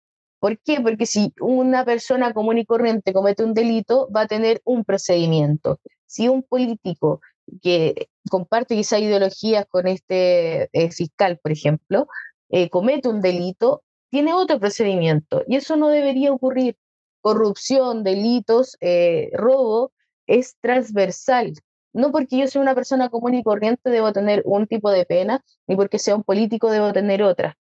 ¿Por 0.40 0.58
qué? 0.58 0.80
Porque 0.80 1.06
si 1.06 1.32
una 1.40 1.84
persona 1.84 2.32
común 2.32 2.58
y 2.58 2.64
corriente 2.64 3.12
comete 3.12 3.44
un 3.44 3.54
delito, 3.54 4.08
va 4.10 4.22
a 4.22 4.26
tener 4.26 4.60
un 4.64 4.84
procedimiento. 4.84 5.78
Si 6.06 6.28
un 6.28 6.42
político 6.42 7.20
que 7.62 8.08
comparte 8.30 8.76
quizá 8.76 8.98
ideologías 8.98 9.66
con 9.68 9.86
este 9.88 10.68
eh, 10.72 10.90
fiscal, 10.90 11.38
por 11.42 11.52
ejemplo, 11.52 12.06
eh, 12.48 12.70
comete 12.70 13.08
un 13.08 13.20
delito, 13.20 13.82
tiene 14.10 14.34
otro 14.34 14.58
procedimiento. 14.58 15.42
Y 15.46 15.56
eso 15.56 15.76
no 15.76 15.88
debería 15.88 16.32
ocurrir. 16.32 16.76
Corrupción, 17.22 18.02
delitos, 18.02 18.76
eh, 18.80 19.30
robo, 19.34 19.92
es 20.26 20.56
transversal. 20.60 21.54
No 21.92 22.12
porque 22.12 22.38
yo 22.38 22.46
sea 22.46 22.62
una 22.62 22.74
persona 22.74 23.08
común 23.08 23.34
y 23.34 23.42
corriente 23.42 23.90
debo 23.90 24.12
tener 24.12 24.42
un 24.46 24.66
tipo 24.66 24.90
de 24.90 25.04
pena, 25.04 25.44
ni 25.66 25.76
porque 25.76 25.98
sea 25.98 26.16
un 26.16 26.22
político 26.22 26.70
debo 26.70 26.92
tener 26.92 27.22
otra. 27.22 27.58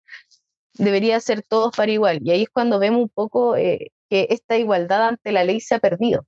Debería 0.75 1.19
ser 1.19 1.43
todos 1.43 1.75
para 1.75 1.91
igual. 1.91 2.19
Y 2.23 2.31
ahí 2.31 2.43
es 2.43 2.49
cuando 2.49 2.79
vemos 2.79 3.01
un 3.01 3.09
poco 3.09 3.55
que 3.55 3.91
esta 4.09 4.57
igualdad 4.57 5.09
ante 5.09 5.31
la 5.31 5.43
ley 5.43 5.59
se 5.59 5.75
ha 5.75 5.79
perdido. 5.79 6.25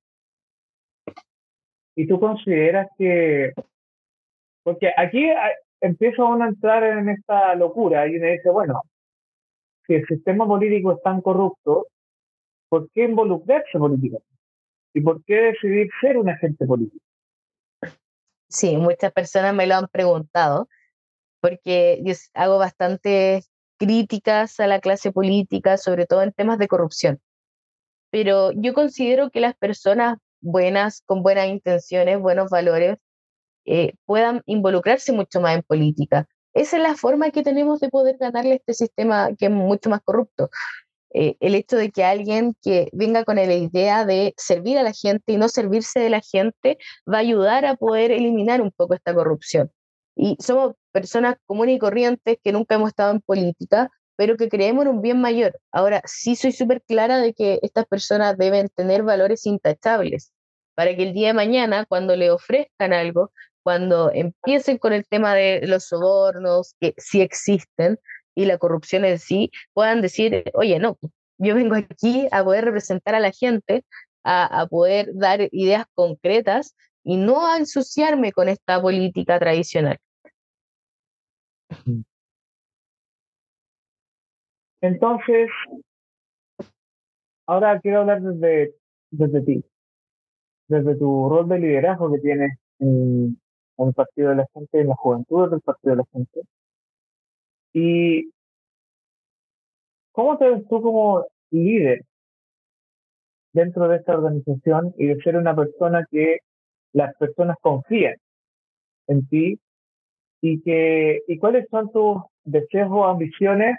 ¿Y 1.96 2.08
tú 2.08 2.20
consideras 2.20 2.88
que, 2.98 3.54
porque 4.64 4.92
aquí 4.96 5.28
empieza 5.82 6.24
uno 6.24 6.46
a 6.46 6.50
entrar 6.50 6.84
en 6.84 7.10
esta 7.10 7.56
locura 7.56 8.08
y 8.08 8.18
uno 8.18 8.28
dice, 8.28 8.50
bueno, 8.50 8.82
si 9.86 9.96
el 9.96 10.06
sistema 10.08 10.48
político 10.48 10.94
es 10.94 11.02
tan 11.02 11.22
corrupto, 11.22 11.88
¿por 12.70 12.90
qué 12.92 13.04
involucrarse 13.04 13.78
políticamente? 13.78 14.28
¿Y 14.94 15.02
por 15.02 15.24
qué 15.26 15.36
decidir 15.36 15.90
ser 16.00 16.18
un 16.18 16.30
agente 16.30 16.66
político? 16.66 17.04
Sí, 18.48 18.78
muchas 18.78 19.12
personas 19.12 19.56
me 19.56 19.66
lo 19.66 19.76
han 19.76 19.88
preguntado, 19.88 20.68
porque 21.40 22.02
yo 22.04 22.14
hago 22.34 22.58
bastantes 22.58 23.50
críticas 23.78 24.60
a 24.60 24.68
la 24.68 24.80
clase 24.80 25.12
política, 25.12 25.78
sobre 25.78 26.06
todo 26.06 26.22
en 26.22 26.34
temas 26.34 26.60
de 26.60 26.68
corrupción. 26.68 27.20
Pero 28.12 28.52
yo 28.52 28.74
considero 28.74 29.32
que 29.32 29.40
las 29.40 29.56
personas 29.56 30.18
buenas, 30.42 31.04
con 31.06 31.24
buenas 31.24 31.48
intenciones, 31.48 32.20
buenos 32.20 32.50
valores, 32.50 32.98
eh, 33.66 33.94
puedan 34.06 34.42
involucrarse 34.46 35.12
mucho 35.12 35.42
más 35.42 35.56
en 35.56 35.64
política. 35.64 36.28
Esa 36.54 36.78
es 36.78 36.84
la 36.84 36.96
forma 36.96 37.32
que 37.32 37.44
tenemos 37.44 37.80
de 37.80 37.90
poder 37.90 38.18
ganarle 38.18 38.56
este 38.56 38.74
sistema 38.74 39.30
que 39.38 39.46
es 39.46 39.52
mucho 39.52 39.90
más 39.90 40.02
corrupto. 40.04 40.50
Eh, 41.14 41.36
el 41.42 41.56
hecho 41.56 41.78
de 41.78 41.92
que 41.92 42.04
alguien 42.06 42.56
que 42.62 42.90
venga 42.94 43.26
con 43.26 43.36
la 43.36 43.44
idea 43.44 44.06
de 44.06 44.34
servir 44.38 44.78
a 44.78 44.84
la 44.84 44.94
gente 44.94 45.34
y 45.34 45.38
no 45.38 45.50
servirse 45.50 46.00
de 46.00 46.10
la 46.10 46.22
gente 46.22 46.78
va 47.12 47.18
a 47.18 47.22
ayudar 47.22 47.66
a 47.66 47.76
poder 47.76 48.12
eliminar 48.12 48.62
un 48.62 48.72
poco 48.72 48.94
esta 48.94 49.14
corrupción. 49.14 49.72
Y 50.16 50.38
somos 50.40 50.76
personas 50.92 51.36
comunes 51.46 51.76
y 51.76 51.80
corrientes 51.80 52.38
que 52.44 52.52
nunca 52.52 52.76
hemos 52.76 52.90
estado 52.90 53.12
en 53.12 53.22
política, 53.22 53.90
pero 54.22 54.38
que 54.38 54.50
creemos 54.50 54.86
en 54.86 54.92
un 54.92 55.02
bien 55.02 55.20
mayor. 55.20 55.60
Ahora, 55.72 56.04
sí 56.06 56.36
soy 56.36 56.52
súper 56.52 56.84
clara 56.84 57.18
de 57.18 57.34
que 57.34 57.58
estas 57.64 57.88
personas 57.88 58.38
deben 58.38 58.70
tener 58.70 59.02
valores 59.02 59.48
intachables 59.48 60.32
para 60.76 60.96
que 60.96 61.02
el 61.02 61.14
día 61.14 61.30
de 61.30 61.34
mañana, 61.34 61.88
cuando 61.88 62.16
le 62.16 62.30
ofrezcan 62.30 62.94
algo, 62.94 63.32
cuando 63.64 64.12
empiecen 64.14 64.78
con 64.78 64.94
el 64.94 65.08
tema 65.08 65.34
de 65.34 65.62
los 65.66 65.86
sobornos, 65.86 66.76
que 66.80 66.94
sí 66.98 67.20
existen, 67.20 67.98
y 68.36 68.46
la 68.46 68.60
corrupción 68.60 69.06
en 69.06 69.18
sí, 69.18 69.50
puedan 69.74 70.04
decir, 70.04 70.44
oye, 70.54 70.78
no, 70.78 71.00
yo 71.40 71.56
vengo 71.56 71.74
aquí 71.74 72.28
a 72.32 72.44
poder 72.44 72.66
representar 72.66 73.16
a 73.16 73.20
la 73.20 73.32
gente, 73.32 73.86
a, 74.24 74.62
a 74.62 74.68
poder 74.68 75.10
dar 75.16 75.50
ideas 75.52 75.86
concretas 75.96 76.76
y 77.04 77.18
no 77.18 77.48
a 77.48 77.58
ensuciarme 77.58 78.34
con 78.34 78.50
esta 78.50 78.80
política 78.80 79.40
tradicional. 79.40 79.98
Entonces, 84.82 85.50
ahora 87.46 87.80
quiero 87.80 88.02
hablar 88.02 88.22
desde, 88.22 88.74
desde 89.12 89.42
ti, 89.42 89.66
desde 90.68 90.96
tu 90.96 91.30
rol 91.30 91.48
de 91.48 91.60
liderazgo 91.60 92.12
que 92.12 92.20
tienes 92.20 92.58
en, 92.80 93.40
en 93.78 93.88
el 93.88 93.94
Partido 93.94 94.30
de 94.30 94.38
la 94.38 94.48
Gente, 94.54 94.82
en 94.82 94.88
la 94.88 94.96
juventud 94.96 95.50
del 95.50 95.62
Partido 95.62 95.92
de 95.92 95.98
la 95.98 96.06
Gente. 96.12 96.42
¿Y 97.74 98.32
cómo 100.12 100.38
te 100.38 100.50
ves 100.50 100.68
tú 100.68 100.82
como 100.82 101.26
líder 101.52 102.02
dentro 103.54 103.88
de 103.88 103.98
esta 103.98 104.14
organización 104.14 104.94
y 104.98 105.08
de 105.08 105.22
ser 105.22 105.36
una 105.36 105.56
persona 105.56 106.06
que 106.10 106.40
las 106.94 107.16
personas 107.18 107.58
confían 107.62 108.16
en 109.08 109.28
ti 109.28 109.60
y 110.42 110.62
que 110.62 111.22
y 111.28 111.38
cuáles 111.38 111.68
son 111.70 111.92
tus 111.92 112.24
deseos 112.44 112.90
o 112.92 113.06
ambiciones 113.06 113.78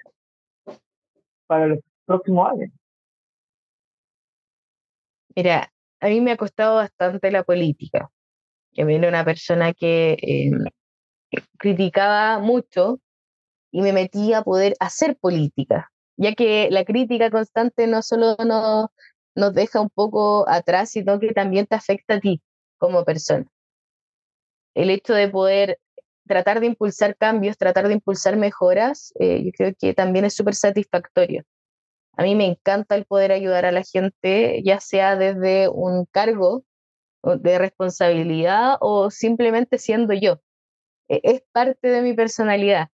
para 1.47 1.67
los 1.67 1.79
próximos 2.05 2.51
años? 2.51 2.71
Mira, 5.35 5.73
a 6.01 6.09
mí 6.09 6.21
me 6.21 6.33
ha 6.33 6.37
costado 6.37 6.77
bastante 6.77 7.31
la 7.31 7.45
política. 7.45 8.11
Que 8.73 8.85
viene 8.85 9.09
una 9.09 9.25
persona 9.25 9.75
que 9.75 10.17
eh, 10.23 10.51
criticaba 11.59 12.39
mucho 12.39 13.01
y 13.71 13.83
me 13.83 13.93
metí 13.93 14.33
a 14.35 14.43
poder 14.43 14.75
hacer 14.81 15.17
política, 15.17 15.91
ya 16.17 16.35
que 16.35 16.69
la 16.71 16.85
crítica 16.85 17.31
constante 17.31 17.87
no 17.87 18.03
solo 18.03 18.37
nos, 18.45 18.89
nos 19.35 19.55
deja 19.55 19.81
un 19.81 19.91
poco 19.91 20.49
atrás, 20.49 20.91
sino 20.91 21.19
que 21.21 21.33
también 21.33 21.67
te 21.67 21.75
afecta 21.75 22.15
a 22.15 22.21
ti 22.21 22.43
como 22.79 23.05
persona. 23.05 23.47
El 24.75 24.91
hecho 24.91 25.15
de 25.15 25.29
poder 25.29 25.79
tratar 26.27 26.61
de 26.61 26.67
impulsar 26.67 27.17
cambios, 27.17 27.59
tratar 27.59 27.89
de 27.89 27.95
impulsar 27.95 28.37
mejoras, 28.37 29.13
eh, 29.19 29.43
yo 29.45 29.51
creo 29.53 29.73
que 29.79 29.95
también 29.95 30.25
es 30.25 30.35
súper 30.35 30.55
satisfactorio. 30.55 31.45
A 32.17 32.25
mí 32.25 32.35
me 32.35 32.47
encanta 32.47 32.95
el 32.95 33.07
poder 33.07 33.33
ayudar 33.33 33.65
a 33.65 33.73
la 33.73 33.83
gente, 33.83 34.63
ya 34.65 34.81
sea 34.81 35.17
desde 35.17 35.69
un 35.69 36.07
cargo 36.07 36.65
de 37.23 37.59
responsabilidad 37.59 38.77
o 38.81 39.11
simplemente 39.11 39.79
siendo 39.79 40.13
yo. 40.15 40.41
E, 41.09 41.21
es 41.25 41.43
parte 41.53 41.89
de 41.89 42.03
mi 42.03 42.15
personalidad. 42.15 42.89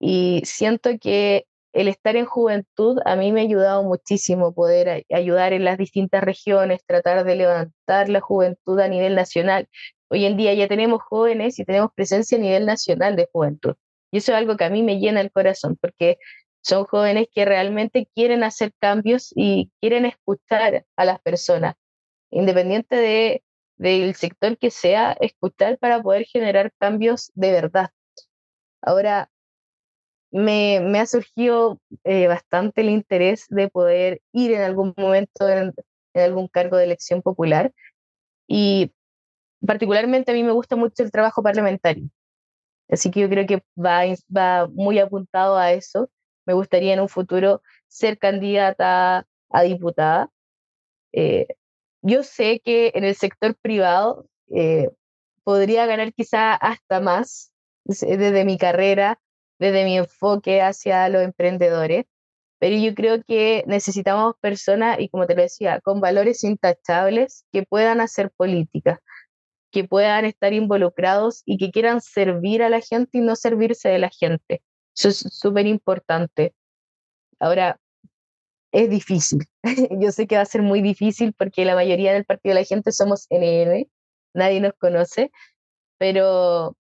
Y 0.00 0.42
siento 0.44 0.90
que 1.00 1.46
el 1.72 1.88
estar 1.88 2.16
en 2.16 2.26
juventud 2.26 2.98
a 3.04 3.16
mí 3.16 3.32
me 3.32 3.40
ha 3.40 3.44
ayudado 3.44 3.82
muchísimo 3.84 4.54
poder 4.54 5.04
ayudar 5.10 5.52
en 5.52 5.64
las 5.64 5.78
distintas 5.78 6.22
regiones, 6.24 6.84
tratar 6.86 7.24
de 7.24 7.36
levantar 7.36 8.08
la 8.08 8.20
juventud 8.20 8.78
a 8.80 8.88
nivel 8.88 9.14
nacional. 9.14 9.68
Hoy 10.12 10.24
en 10.24 10.36
día 10.36 10.52
ya 10.54 10.66
tenemos 10.66 11.00
jóvenes 11.02 11.58
y 11.60 11.64
tenemos 11.64 11.90
presencia 11.94 12.36
a 12.36 12.40
nivel 12.40 12.66
nacional 12.66 13.14
de 13.14 13.28
juventud. 13.32 13.76
Y 14.10 14.18
eso 14.18 14.32
es 14.32 14.38
algo 14.38 14.56
que 14.56 14.64
a 14.64 14.70
mí 14.70 14.82
me 14.82 14.98
llena 14.98 15.20
el 15.20 15.30
corazón, 15.30 15.78
porque 15.80 16.18
son 16.62 16.84
jóvenes 16.84 17.28
que 17.32 17.44
realmente 17.44 18.08
quieren 18.14 18.42
hacer 18.42 18.72
cambios 18.80 19.32
y 19.36 19.70
quieren 19.80 20.04
escuchar 20.04 20.84
a 20.96 21.04
las 21.04 21.20
personas, 21.20 21.76
independiente 22.30 22.96
de, 22.96 23.44
del 23.76 24.16
sector 24.16 24.58
que 24.58 24.72
sea, 24.72 25.12
escuchar 25.20 25.78
para 25.78 26.02
poder 26.02 26.24
generar 26.24 26.72
cambios 26.78 27.30
de 27.34 27.52
verdad. 27.52 27.90
Ahora, 28.82 29.30
me, 30.32 30.80
me 30.80 30.98
ha 30.98 31.06
surgido 31.06 31.80
eh, 32.02 32.26
bastante 32.26 32.80
el 32.80 32.90
interés 32.90 33.46
de 33.48 33.68
poder 33.68 34.22
ir 34.32 34.52
en 34.52 34.62
algún 34.62 34.92
momento 34.96 35.48
en, 35.48 35.72
en, 36.14 36.22
algún 36.22 36.48
cargo 36.48 36.76
de 36.76 36.84
elección 36.84 37.22
popular 37.22 37.72
y 38.48 38.92
particularmente 39.66 40.30
a 40.30 40.34
mí 40.34 40.42
me 40.42 40.52
gusta 40.52 40.76
mucho 40.76 41.02
el 41.02 41.10
trabajo 41.10 41.42
parlamentario. 41.42 42.08
Así 42.88 43.10
que 43.10 43.20
yo 43.20 43.28
creo 43.28 43.46
que 43.46 43.62
va, 43.78 44.02
va 44.36 44.68
muy 44.68 44.98
apuntado 44.98 45.56
a 45.56 45.72
eso. 45.72 46.10
Me 46.46 46.54
gustaría 46.54 46.94
en 46.94 47.00
un 47.00 47.08
futuro 47.08 47.62
ser 47.88 48.18
candidata 48.18 49.26
a 49.50 49.62
diputada. 49.62 50.30
Eh, 51.12 51.46
yo 52.02 52.22
sé 52.22 52.60
que 52.64 52.92
en 52.94 53.04
el 53.04 53.14
sector 53.14 53.54
privado 53.56 54.26
eh, 54.54 54.90
podría 55.44 55.86
ganar 55.86 56.12
quizá 56.12 56.54
hasta 56.54 57.00
más 57.00 57.52
desde 57.84 58.44
mi 58.44 58.58
carrera 58.58 59.20
desde 59.60 59.84
mi 59.84 59.98
enfoque 59.98 60.62
hacia 60.62 61.08
los 61.10 61.22
emprendedores, 61.22 62.06
pero 62.58 62.76
yo 62.76 62.94
creo 62.94 63.22
que 63.22 63.62
necesitamos 63.66 64.34
personas, 64.40 64.98
y 64.98 65.08
como 65.10 65.26
te 65.26 65.36
lo 65.36 65.42
decía, 65.42 65.80
con 65.82 66.00
valores 66.00 66.42
intachables 66.44 67.44
que 67.52 67.62
puedan 67.64 68.00
hacer 68.00 68.30
política, 68.30 69.00
que 69.70 69.84
puedan 69.84 70.24
estar 70.24 70.52
involucrados 70.52 71.42
y 71.46 71.58
que 71.58 71.70
quieran 71.70 72.00
servir 72.00 72.62
a 72.62 72.68
la 72.68 72.80
gente 72.80 73.18
y 73.18 73.20
no 73.20 73.36
servirse 73.36 73.88
de 73.88 73.98
la 73.98 74.10
gente. 74.10 74.62
Eso 74.96 75.08
es 75.08 75.18
súper 75.18 75.66
importante. 75.66 76.54
Ahora, 77.38 77.78
es 78.72 78.90
difícil. 78.90 79.40
Yo 80.00 80.12
sé 80.12 80.26
que 80.26 80.36
va 80.36 80.42
a 80.42 80.46
ser 80.46 80.62
muy 80.62 80.82
difícil 80.82 81.34
porque 81.36 81.64
la 81.64 81.74
mayoría 81.74 82.12
del 82.12 82.24
partido 82.24 82.54
de 82.54 82.60
la 82.60 82.66
gente 82.66 82.92
somos 82.92 83.26
NN, 83.30 83.88
nadie 84.34 84.60
nos 84.60 84.74
conoce, 84.74 85.30
pero 85.98 86.76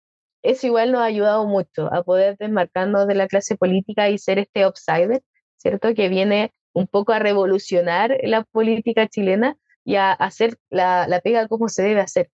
eso 0.43 0.67
igual 0.67 0.91
nos 0.91 1.01
ha 1.01 1.05
ayudado 1.05 1.45
mucho 1.47 1.93
a 1.93 2.03
poder 2.03 2.37
desmarcarnos 2.37 3.07
de 3.07 3.15
la 3.15 3.27
clase 3.27 3.55
política 3.57 4.09
y 4.09 4.17
ser 4.17 4.39
este 4.39 4.63
outsider, 4.63 5.23
¿cierto? 5.57 5.93
Que 5.93 6.09
viene 6.09 6.53
un 6.73 6.87
poco 6.87 7.13
a 7.13 7.19
revolucionar 7.19 8.17
la 8.23 8.43
política 8.43 9.07
chilena 9.07 9.57
y 9.83 9.95
a 9.95 10.11
hacer 10.11 10.57
la, 10.69 11.07
la 11.07 11.21
pega 11.21 11.47
como 11.47 11.69
se 11.69 11.83
debe 11.83 12.01
hacer. 12.01 12.29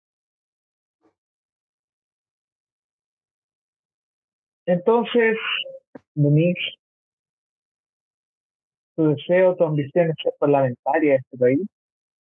Entonces, 4.69 5.39
Denise, 6.15 6.61
tu 8.97 9.09
deseo, 9.15 9.57
tu 9.57 9.65
ambición 9.65 10.11
es 10.11 10.17
ser 10.23 10.35
parlamentaria 10.39 11.13
de 11.13 11.17
este 11.17 11.39
país, 11.39 11.61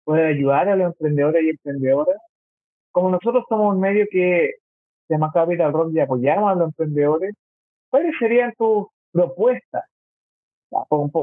puede 0.04 0.28
ayudar 0.28 0.70
a 0.70 0.76
los 0.76 0.94
emprendedores 0.94 1.44
y 1.44 1.50
emprendedoras. 1.50 2.18
Como 2.92 3.10
nosotros 3.10 3.46
somos 3.50 3.74
un 3.74 3.82
medio 3.82 4.06
que 4.12 4.52
se 5.08 5.14
llama 5.16 5.32
Capital 5.34 5.74
Rock 5.74 5.94
y 5.94 6.00
apoyamos 6.00 6.52
a 6.52 6.56
los 6.56 6.68
emprendedores, 6.68 7.34
¿cuáles 7.90 8.14
serían 8.20 8.54
tus 8.56 8.90
propuestas? 9.12 9.84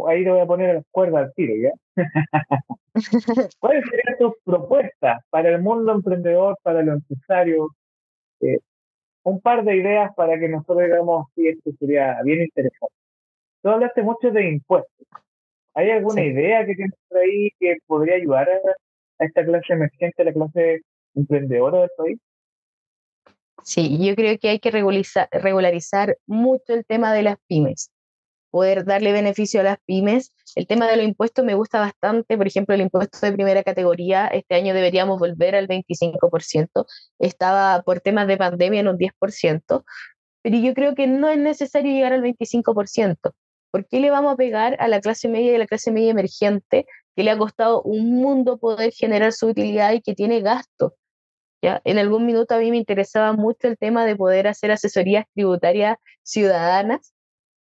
Ahí 0.08 0.24
te 0.24 0.30
voy 0.30 0.40
a 0.40 0.46
poner 0.46 0.74
las 0.74 0.84
cuerdas 0.90 1.26
al 1.26 1.34
tiro, 1.34 1.54
¿ya? 1.54 1.70
¿Cuáles 3.60 3.84
serían 3.84 4.18
tus 4.18 4.32
propuestas 4.44 5.22
para 5.30 5.50
el 5.50 5.62
mundo 5.62 5.92
emprendedor, 5.92 6.58
para 6.64 6.82
los 6.82 6.96
empresarios? 6.96 7.68
Eh, 8.40 8.58
un 9.24 9.40
par 9.40 9.64
de 9.64 9.76
ideas 9.76 10.12
para 10.16 10.38
que 10.38 10.48
nosotros 10.48 10.84
digamos 10.84 11.26
si 11.34 11.48
esto 11.48 11.70
sería 11.78 12.20
bien 12.24 12.42
interesante. 12.42 12.94
Tú 13.62 13.68
hablaste 13.68 14.02
mucho 14.02 14.30
de 14.30 14.48
impuestos. 14.48 15.06
¿Hay 15.74 15.90
alguna 15.90 16.22
idea 16.22 16.66
que 16.66 16.74
tienes 16.74 16.94
por 17.08 17.18
ahí 17.18 17.50
que 17.58 17.76
podría 17.86 18.16
ayudar 18.16 18.48
a, 18.48 19.24
esta 19.24 19.44
clase 19.44 19.72
emergente, 19.72 20.22
a 20.22 20.24
la 20.24 20.32
clase 20.32 20.80
emprendedora 21.14 21.80
del 21.80 21.90
país? 21.96 22.18
Sí, 23.62 24.04
yo 24.04 24.16
creo 24.16 24.36
que 24.38 24.48
hay 24.48 24.58
que 24.58 24.72
regularizar, 24.72 25.28
regularizar 25.30 26.16
mucho 26.26 26.74
el 26.74 26.84
tema 26.84 27.14
de 27.14 27.22
las 27.22 27.36
pymes 27.46 27.91
poder 28.52 28.84
darle 28.84 29.12
beneficio 29.12 29.60
a 29.60 29.64
las 29.64 29.78
pymes. 29.84 30.32
El 30.54 30.66
tema 30.66 30.86
de 30.86 30.96
los 30.96 31.06
impuestos 31.06 31.44
me 31.44 31.54
gusta 31.54 31.80
bastante, 31.80 32.36
por 32.36 32.46
ejemplo, 32.46 32.74
el 32.74 32.82
impuesto 32.82 33.18
de 33.22 33.32
primera 33.32 33.64
categoría, 33.64 34.28
este 34.28 34.54
año 34.54 34.74
deberíamos 34.74 35.18
volver 35.18 35.56
al 35.56 35.66
25%, 35.66 36.86
estaba 37.18 37.82
por 37.82 38.00
temas 38.00 38.28
de 38.28 38.36
pandemia 38.36 38.80
en 38.80 38.88
un 38.88 38.98
10%, 38.98 39.84
pero 40.42 40.58
yo 40.58 40.74
creo 40.74 40.94
que 40.94 41.06
no 41.06 41.28
es 41.30 41.38
necesario 41.38 41.92
llegar 41.92 42.12
al 42.12 42.22
25%. 42.22 43.32
¿Por 43.70 43.86
qué 43.88 44.00
le 44.00 44.10
vamos 44.10 44.34
a 44.34 44.36
pegar 44.36 44.76
a 44.80 44.86
la 44.86 45.00
clase 45.00 45.28
media 45.28 45.52
y 45.52 45.54
a 45.54 45.58
la 45.58 45.66
clase 45.66 45.90
media 45.90 46.10
emergente 46.10 46.84
que 47.16 47.22
le 47.22 47.30
ha 47.30 47.38
costado 47.38 47.80
un 47.82 48.12
mundo 48.12 48.58
poder 48.58 48.92
generar 48.92 49.32
su 49.32 49.46
utilidad 49.46 49.92
y 49.94 50.02
que 50.02 50.14
tiene 50.14 50.42
gasto? 50.42 50.94
¿Ya? 51.62 51.80
En 51.84 51.98
algún 51.98 52.26
minuto 52.26 52.54
a 52.54 52.58
mí 52.58 52.70
me 52.70 52.76
interesaba 52.76 53.32
mucho 53.32 53.68
el 53.68 53.78
tema 53.78 54.04
de 54.04 54.16
poder 54.16 54.46
hacer 54.46 54.72
asesorías 54.72 55.24
tributarias 55.32 55.96
ciudadanas 56.22 57.14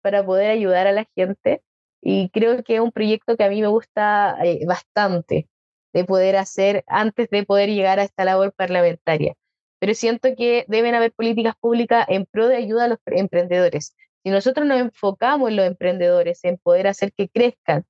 para 0.08 0.26
poder 0.26 0.52
ayudar 0.52 0.88
a 0.88 0.94
la 0.94 1.06
gente. 1.16 1.62
Y 2.02 2.30
creo 2.30 2.64
que 2.64 2.76
es 2.76 2.80
un 2.80 2.94
proyecto 2.94 3.36
que 3.36 3.44
a 3.44 3.50
mí 3.50 3.62
me 3.62 3.68
gusta 3.68 4.38
eh, 4.42 4.66
bastante 4.66 5.50
de 5.92 6.06
poder 6.06 6.38
hacer 6.38 6.86
antes 6.88 7.30
de 7.30 7.44
poder 7.44 7.70
llegar 7.70 8.00
a 8.00 8.04
esta 8.04 8.24
labor 8.24 8.54
parlamentaria. 8.54 9.34
Pero 9.80 9.94
siento 9.94 10.30
que 10.38 10.64
deben 10.70 10.96
haber 10.96 11.12
políticas 11.12 11.56
públicas 11.60 12.06
en 12.08 12.26
pro 12.26 12.48
de 12.48 12.56
ayuda 12.56 12.86
a 12.86 12.88
los 12.88 13.00
emprendedores. 13.08 13.96
Si 14.24 14.30
nosotros 14.30 14.66
nos 14.66 14.80
enfocamos 14.80 15.50
en 15.50 15.58
los 15.58 15.68
emprendedores, 15.68 16.42
en 16.46 16.58
poder 16.58 16.88
hacer 16.88 17.12
que 17.12 17.28
crezcan, 17.28 17.86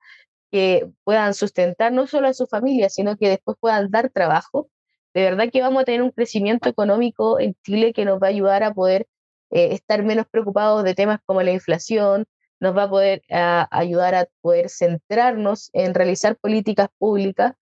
que 0.52 0.90
puedan 1.04 1.36
sustentar 1.36 1.92
no 1.94 2.08
solo 2.08 2.30
a 2.30 2.34
su 2.34 2.48
familia, 2.48 2.90
sino 2.90 3.16
que 3.16 3.30
después 3.30 3.58
puedan 3.60 3.92
dar 3.92 4.10
trabajo, 4.10 4.70
de 5.14 5.22
verdad 5.22 5.50
que 5.54 5.62
vamos 5.62 5.84
a 5.84 5.86
tener 5.86 6.02
un 6.02 6.12
crecimiento 6.12 6.68
económico 6.68 7.40
en 7.40 7.56
Chile 7.64 7.94
que 7.94 8.06
nos 8.06 8.20
va 8.20 8.28
a 8.28 8.30
ayudar 8.32 8.64
a 8.64 8.74
poder 8.74 9.06
eh, 9.52 9.74
estar 9.74 10.04
menos 10.04 10.28
preocupados 10.30 10.84
de 10.84 10.94
temas 10.94 11.20
como 11.26 11.42
la 11.42 11.52
inflación, 11.52 12.26
nos 12.60 12.76
va 12.76 12.84
a 12.84 12.90
poder 12.90 13.22
ayudar 13.30 14.16
a 14.16 14.28
poder 14.42 14.70
centrarnos 14.70 15.70
en 15.74 15.94
realizar 15.94 16.38
políticas 16.38 16.90
públicas 16.98 17.54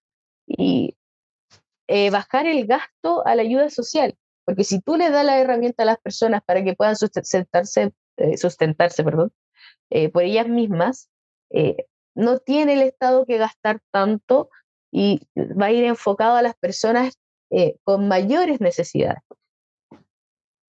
y 0.48 0.96
eh, 1.88 2.10
bajar 2.12 2.48
el 2.48 2.66
gasto 2.66 3.26
a 3.28 3.36
la 3.36 3.42
ayuda 3.42 3.70
social. 3.70 4.16
Porque 4.46 4.64
si 4.64 4.80
tú 4.80 4.96
le 4.96 5.10
das 5.10 5.26
la 5.26 5.40
herramienta 5.40 5.84
a 5.84 5.86
las 5.86 5.98
personas 5.98 6.42
para 6.46 6.64
que 6.64 6.76
puedan 6.76 6.96
sustentarse, 6.96 7.92
eh, 8.18 8.38
sustentarse 8.38 9.04
perdón, 9.04 9.34
por 10.14 10.24
ellas 10.24 10.48
mismas, 10.48 11.10
no 12.16 12.40
tiene 12.40 12.74
el 12.74 12.82
Estado 12.82 13.26
que 13.26 13.38
gastar 13.38 13.82
tanto 13.92 14.50
y 14.92 15.22
va 15.36 15.68
a 15.68 15.72
ir 15.72 15.84
enfocado 15.84 16.36
a 16.36 16.42
las 16.42 16.56
personas 16.56 17.20
con 17.84 18.08
mayores 18.08 18.62
necesidades. 18.62 19.22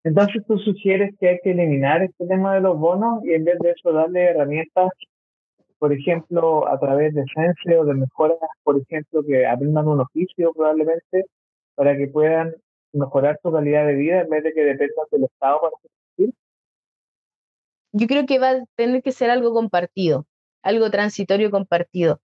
Entonces 0.07 0.45
tú 0.47 0.57
sugieres 0.61 1.16
que 1.19 1.31
hay 1.31 1.38
que 1.42 1.51
eliminar 1.51 2.01
este 2.01 2.29
tema 2.29 2.55
de 2.55 2.61
los 2.61 2.79
bonos 2.79 3.25
y 3.25 3.33
en 3.33 3.45
vez 3.45 3.59
de 3.59 3.73
eso 3.73 3.90
darle 3.92 4.27
herramientas, 4.27 4.90
por 5.81 5.92
ejemplo, 5.92 6.69
a 6.69 6.79
través 6.79 7.12
de 7.12 7.25
Sense 7.35 7.77
o 7.77 7.85
de 7.85 7.95
mejoras, 7.95 8.38
por 8.62 8.81
ejemplo, 8.81 9.25
que 9.27 9.45
aprendan 9.45 9.88
un 9.88 10.03
oficio 10.03 10.53
probablemente 10.53 11.25
para 11.75 11.97
que 11.97 12.07
puedan 12.07 12.55
mejorar 12.92 13.40
su 13.42 13.51
calidad 13.51 13.85
de 13.85 13.97
vida 13.97 14.21
en 14.21 14.29
vez 14.29 14.45
de 14.45 14.53
que 14.53 14.61
dependan 14.61 15.07
del 15.11 15.25
Estado 15.25 15.61
para 15.61 15.73
subsistir? 15.83 16.35
Yo 17.90 18.07
creo 18.07 18.27
que 18.27 18.38
va 18.38 18.51
a 18.51 18.64
tener 18.77 19.03
que 19.03 19.11
ser 19.11 19.31
algo 19.31 19.53
compartido, 19.53 20.25
algo 20.62 20.88
transitorio 20.88 21.51
compartido. 21.51 22.21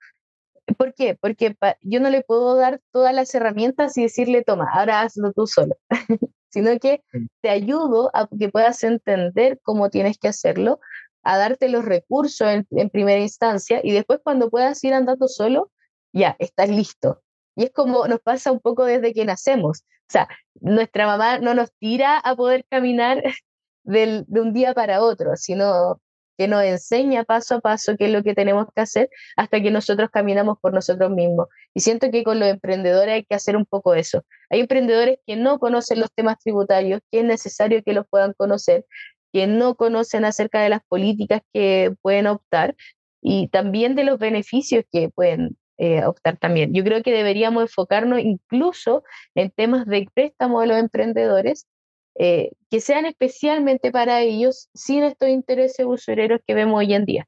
¿Por 0.79 0.95
qué? 0.95 1.19
Porque 1.21 1.57
yo 1.81 1.99
no 1.99 2.11
le 2.11 2.23
puedo 2.23 2.55
dar 2.55 2.81
todas 2.93 3.13
las 3.13 3.35
herramientas 3.35 3.99
y 3.99 4.03
decirle, 4.03 4.45
toma, 4.45 4.69
ahora 4.73 5.01
hazlo 5.01 5.33
tú 5.33 5.49
solo. 5.49 5.75
sino 6.53 6.79
que 6.79 7.03
te 7.41 7.49
ayudo 7.49 8.11
a 8.15 8.29
que 8.29 8.49
puedas 8.49 8.83
entender 8.85 9.59
cómo 9.63 9.91
tienes 9.91 10.19
que 10.19 10.29
hacerlo, 10.29 10.81
a 11.23 11.39
darte 11.39 11.69
los 11.69 11.85
recursos 11.85 12.49
en, 12.49 12.91
primera 12.91 13.21
instancia 13.21 13.81
y 13.83 13.93
después 13.93 14.21
cuando 14.23 14.51
puedas 14.51 14.83
ir 14.85 14.93
andando 14.95 15.29
solo, 15.29 15.71
ya, 16.13 16.37
estás 16.39 16.69
listo. 16.69 17.23
Y 17.57 17.65
es 17.65 17.73
como 17.73 18.07
nos 18.07 18.21
pasa 18.21 18.53
un 18.53 18.61
poco 18.61 18.85
desde 18.85 19.15
que 19.15 19.25
nacemos. 19.25 19.85
O 20.09 20.13
sea, 20.13 20.29
nuestra 20.61 21.07
mamá 21.07 21.39
no 21.39 21.55
nos 21.55 21.73
tira 21.79 22.19
a 22.19 22.37
poder 22.37 22.67
caminar 22.69 23.23
de 23.85 24.25
un 24.29 24.53
día 24.53 24.75
para 24.75 25.03
otro, 25.03 25.37
sino 25.37 26.01
que 26.37 26.49
nos 26.49 26.63
enseña 26.65 27.25
paso 27.25 27.57
a 27.57 27.61
paso 27.61 27.97
qué 27.97 28.07
es 28.07 28.13
lo 28.13 28.23
que 28.23 28.35
tenemos 28.35 28.67
que 28.75 28.81
hacer 28.83 29.11
hasta 29.37 29.61
que 29.61 29.71
nosotros 29.71 30.11
caminamos 30.11 30.59
por 30.61 30.73
nosotros 30.73 31.11
mismos. 31.11 31.49
Y 31.75 31.81
siento 31.81 32.11
que 32.11 32.25
con 32.25 32.41
los 32.41 32.49
emprendedores 32.49 33.15
hay 33.15 33.25
que 33.25 33.35
hacer 33.35 33.57
un 33.57 33.67
poco 33.67 33.95
eso. 33.95 34.25
Hay 34.51 34.61
emprendedores 34.61 35.19
que 35.27 35.37
no 35.37 35.59
conocen 35.59 36.01
los 36.01 36.13
temas 36.13 36.39
tributarios, 36.39 37.01
que 37.11 37.21
es 37.21 37.25
necesario 37.25 37.83
que 37.83 37.93
los 37.93 38.07
puedan 38.09 38.33
conocer, 38.35 38.85
que 39.33 39.47
no 39.47 39.75
conocen 39.77 40.25
acerca 40.25 40.61
de 40.63 40.69
las 40.69 40.81
políticas 40.89 41.43
que 41.53 41.95
pueden 42.03 42.27
optar 42.27 42.77
y 43.23 43.49
también 43.49 43.95
de 43.95 44.05
los 44.05 44.19
beneficios 44.19 44.85
que 44.91 45.09
pueden 45.09 45.57
eh, 45.79 46.05
optar 46.05 46.37
también. 46.37 46.75
Yo 46.75 46.85
creo 46.85 47.03
que 47.03 47.13
deberíamos 47.13 47.63
enfocarnos 47.63 48.21
incluso 48.21 49.05
en 49.35 49.51
temas 49.51 49.87
de 49.87 50.07
préstamo 50.13 50.61
de 50.61 50.67
los 50.67 50.77
emprendedores 50.79 51.67
eh, 52.15 52.53
que 52.71 52.81
sean 52.81 53.07
especialmente 53.07 53.91
para 53.91 54.21
ellos 54.21 54.69
sin 54.75 55.05
estos 55.05 55.29
intereses 55.29 55.87
usureros 55.87 56.41
que 56.47 56.55
vemos 56.55 56.79
hoy 56.79 56.95
en 56.95 57.05
día. 57.05 57.27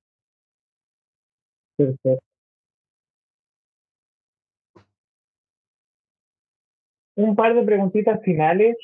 Un 7.16 7.37
par 7.37 7.54
de 7.54 7.62
preguntitas 7.62 8.20
finales. 8.22 8.76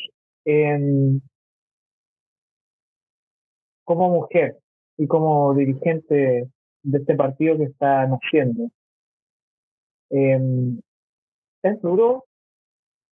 como 3.84 4.08
mujer 4.08 4.56
y 4.96 5.06
como 5.08 5.52
dirigente 5.54 6.48
de 6.82 6.98
este 6.98 7.16
partido 7.16 7.56
que 7.56 7.64
está 7.64 8.06
naciendo, 8.06 8.70
em, 10.10 10.80
¿es 11.62 11.82
duro 11.82 12.24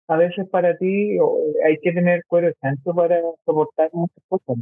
a 0.08 0.18
veces 0.18 0.48
para 0.50 0.78
ti 0.78 1.18
hay 1.66 1.78
que 1.82 1.92
tener 1.92 2.24
cuero 2.28 2.52
santo 2.62 2.94
para 2.94 3.22
soportar 3.46 3.90
muchas 3.94 4.24
cosas. 4.30 4.58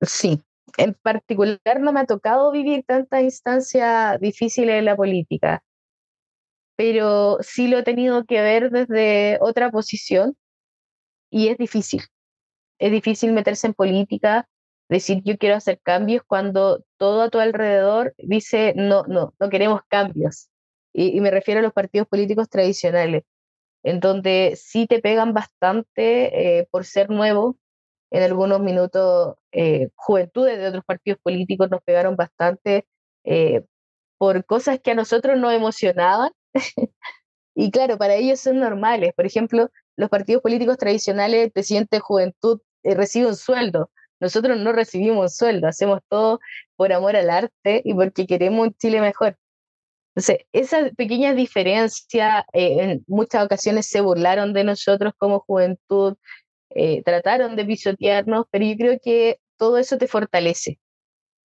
Sí, 0.00 0.40
en 0.78 0.94
particular 0.94 1.80
no 1.80 1.92
me 1.92 2.00
ha 2.00 2.06
tocado 2.06 2.50
vivir 2.50 2.84
tantas 2.86 3.22
instancias 3.22 4.18
difíciles 4.20 4.76
en 4.76 4.86
la 4.86 4.96
política, 4.96 5.62
pero 6.76 7.38
sí 7.42 7.68
lo 7.68 7.78
he 7.78 7.82
tenido 7.82 8.24
que 8.24 8.40
ver 8.40 8.70
desde 8.70 9.38
otra 9.42 9.70
posición 9.70 10.36
y 11.30 11.48
es 11.48 11.58
difícil. 11.58 12.02
Es 12.78 12.90
difícil 12.90 13.32
meterse 13.32 13.66
en 13.66 13.74
política 13.74 14.48
decir 14.88 15.22
yo 15.24 15.38
quiero 15.38 15.56
hacer 15.56 15.80
cambios 15.82 16.22
cuando 16.26 16.84
todo 16.96 17.22
a 17.22 17.30
tu 17.30 17.38
alrededor 17.38 18.14
dice 18.18 18.72
no, 18.76 19.04
no, 19.04 19.34
no 19.38 19.50
queremos 19.50 19.82
cambios. 19.88 20.50
Y, 20.92 21.20
me 21.20 21.30
refiero 21.30 21.60
a 21.60 21.62
los 21.62 21.72
partidos 21.72 22.08
políticos 22.08 22.48
tradicionales, 22.48 23.24
en 23.84 24.00
donde 24.00 24.54
sí 24.56 24.86
te 24.86 25.00
pegan 25.00 25.34
bastante 25.34 26.58
eh, 26.58 26.68
por 26.70 26.84
ser 26.84 27.10
nuevo. 27.10 27.58
En 28.10 28.22
algunos 28.24 28.60
minutos, 28.60 29.36
eh, 29.52 29.90
juventudes 29.94 30.58
de 30.58 30.68
otros 30.68 30.84
partidos 30.84 31.20
políticos 31.22 31.70
nos 31.70 31.82
pegaron 31.82 32.16
bastante 32.16 32.86
eh, 33.24 33.64
por 34.18 34.44
cosas 34.44 34.80
que 34.80 34.92
a 34.92 34.94
nosotros 34.94 35.38
nos 35.38 35.52
emocionaban. 35.52 36.32
y 37.54 37.70
claro, 37.70 37.98
para 37.98 38.14
ellos 38.16 38.40
son 38.40 38.58
normales. 38.60 39.12
Por 39.14 39.26
ejemplo, 39.26 39.70
los 39.96 40.10
partidos 40.10 40.42
políticos 40.42 40.78
tradicionales, 40.78 41.44
el 41.44 41.52
presidente 41.52 41.96
de 41.96 42.00
juventud 42.00 42.60
recibe 42.84 43.28
un 43.28 43.36
sueldo 43.36 43.90
nosotros 44.20 44.58
no 44.58 44.72
recibimos 44.72 45.22
un 45.22 45.30
sueldo, 45.30 45.66
hacemos 45.66 46.00
todo 46.08 46.40
por 46.76 46.92
amor 46.92 47.16
al 47.16 47.30
arte 47.30 47.80
y 47.84 47.94
porque 47.94 48.26
queremos 48.26 48.68
un 48.68 48.74
Chile 48.74 49.00
mejor. 49.00 49.36
Entonces, 50.20 50.46
esa 50.52 50.90
pequeña 50.90 51.32
diferencia, 51.32 52.44
eh, 52.52 52.76
en 52.82 53.04
muchas 53.06 53.42
ocasiones 53.42 53.86
se 53.86 54.02
burlaron 54.02 54.52
de 54.52 54.64
nosotros 54.64 55.14
como 55.16 55.40
juventud, 55.40 56.16
eh, 56.70 57.02
trataron 57.04 57.56
de 57.56 57.64
pisotearnos, 57.64 58.44
pero 58.50 58.66
yo 58.66 58.76
creo 58.76 58.98
que 59.02 59.40
todo 59.56 59.78
eso 59.78 59.96
te 59.96 60.08
fortalece. 60.08 60.78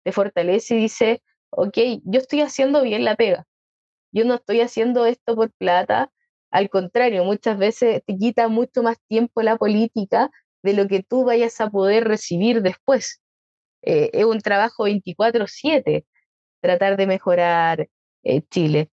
Te 0.04 0.12
fortalece 0.12 0.76
y 0.76 0.80
dice, 0.80 1.24
ok, 1.52 1.78
yo 2.04 2.20
estoy 2.20 2.42
haciendo 2.42 2.84
bien 2.84 3.06
la 3.06 3.16
pega. 3.16 3.46
Yo 4.14 4.26
no 4.26 4.36
estoy 4.36 4.62
haciendo 4.62 5.06
esto 5.06 5.36
por 5.36 5.52
plata. 5.54 6.12
Al 6.52 6.70
contrario, 6.70 7.24
muchas 7.26 7.58
veces 7.58 8.04
te 8.06 8.18
quita 8.18 8.50
mucho 8.50 8.84
más 8.84 8.98
tiempo 9.08 9.42
la 9.42 9.58
política 9.58 10.32
de 10.64 10.74
lo 10.74 10.88
que 10.88 11.04
tú 11.04 11.26
vayas 11.26 11.62
a 11.62 11.70
poder 11.70 12.06
recibir 12.08 12.62
después. 12.62 13.22
Eh, 13.84 14.12
es 14.14 14.26
un 14.26 14.42
trabajo 14.42 14.86
24/7 14.86 16.06
tratar 16.62 16.98
de 16.98 17.08
mejorar 17.08 17.88
eh, 18.26 18.42
Chile. 18.50 18.92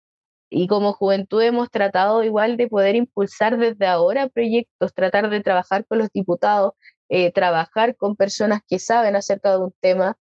Y 0.49 0.67
como 0.67 0.93
juventud 0.93 1.41
hemos 1.43 1.69
tratado 1.71 2.23
igual 2.23 2.57
de 2.57 2.67
poder 2.67 2.95
impulsar 2.95 3.57
desde 3.57 3.87
ahora 3.87 4.29
proyectos, 4.29 4.93
tratar 4.93 5.29
de 5.29 5.41
trabajar 5.41 5.85
con 5.85 5.99
los 5.99 6.09
diputados, 6.11 6.73
eh, 7.09 7.31
trabajar 7.31 7.95
con 7.97 8.15
personas 8.15 8.61
que 8.67 8.79
saben 8.79 9.15
acerca 9.15 9.51
de 9.51 9.59
un 9.59 9.73
tema. 9.81 10.17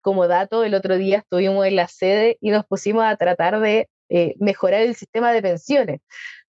como 0.00 0.26
dato, 0.26 0.64
el 0.64 0.74
otro 0.74 0.96
día 0.96 1.18
estuvimos 1.18 1.64
en 1.66 1.76
la 1.76 1.88
sede 1.88 2.38
y 2.40 2.50
nos 2.50 2.66
pusimos 2.66 3.04
a 3.04 3.16
tratar 3.16 3.60
de 3.60 3.88
mejorar 4.40 4.82
el 4.82 4.96
sistema 4.96 5.32
de 5.32 5.42
pensiones 5.42 6.00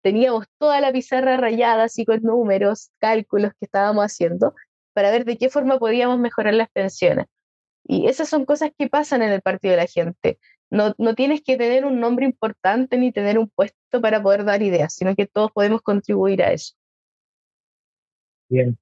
teníamos 0.02 0.46
toda 0.58 0.82
la 0.82 0.92
pizarra 0.92 1.38
rayada, 1.38 1.84
así 1.84 2.06
con 2.06 2.22
números, 2.24 2.92
cálculos 3.00 3.52
que 3.54 3.66
estábamos 3.66 4.04
haciendo, 4.06 4.54
para 4.94 5.12
ver 5.12 5.26
de 5.26 5.38
qué 5.38 5.50
forma 5.50 5.80
podíamos 5.80 6.20
mejorar 6.20 6.54
las 6.54 6.70
pensiones. 6.70 7.28
Y 7.84 8.08
esas 8.08 8.30
son 8.30 8.46
cosas 8.46 8.72
que 8.78 8.90
pasan 8.90 9.22
en 9.22 9.32
el 9.32 9.42
partido 9.42 9.72
de 9.72 9.78
la 9.78 9.88
gente. 9.88 10.40
No, 10.72 10.94
no 10.98 11.16
tienes 11.16 11.44
que 11.44 11.58
tener 11.58 11.86
un 11.86 12.00
nombre 12.00 12.26
importante 12.26 12.98
ni 12.98 13.12
tener 13.12 13.38
un 13.38 13.50
puesto 13.50 14.02
para 14.02 14.24
poder 14.24 14.46
dar 14.46 14.62
ideas, 14.62 14.94
sino 14.94 15.16
que 15.16 15.28
todos 15.28 15.52
podemos 15.52 15.82
contribuir 15.82 16.42
a 16.42 16.54
eso. 16.54 16.76
Bien. 18.50 18.78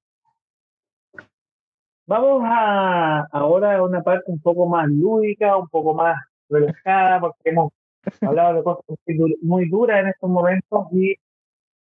Vamos 2.06 2.42
a 2.44 3.26
ahora 3.32 3.76
a 3.76 3.82
una 3.82 4.02
parte 4.02 4.30
un 4.30 4.40
poco 4.40 4.66
más 4.66 4.88
lúdica, 4.88 5.56
un 5.56 5.68
poco 5.68 5.94
más 5.94 6.16
relajada, 6.48 7.20
porque 7.20 7.50
hemos 7.50 7.72
hablaba 8.20 8.54
de 8.54 8.62
cosas 8.62 8.84
muy 9.42 9.68
duras 9.68 10.00
en 10.00 10.08
estos 10.08 10.30
momentos 10.30 10.86
y 10.92 11.14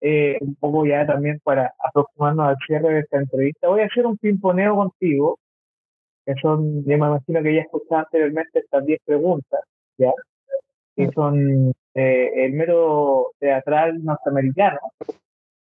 eh, 0.01 0.39
un 0.41 0.55
poco 0.57 0.87
ya 0.87 1.07
también 1.07 1.41
para 1.43 1.75
aproximarnos 1.79 2.49
al 2.49 2.57
cierre 2.67 2.95
de 2.95 3.01
esta 3.01 3.19
entrevista. 3.19 3.69
Voy 3.69 3.81
a 3.81 3.87
hacer 3.87 4.07
un 4.07 4.17
pimponeo 4.17 4.77
contigo, 4.77 5.39
que 6.25 6.35
son, 6.41 6.85
yo 6.85 6.99
me 6.99 7.07
imagino 7.07 7.43
que 7.43 7.55
ya 7.55 7.61
escuchado 7.63 8.01
anteriormente 8.01 8.59
estas 8.59 8.85
10 8.85 9.01
preguntas, 9.05 9.61
¿ya? 9.99 10.13
Que 10.95 11.09
son 11.13 11.73
eh, 11.95 12.31
el 12.45 12.53
mero 12.53 13.33
teatral 13.39 14.03
norteamericano. 14.05 14.79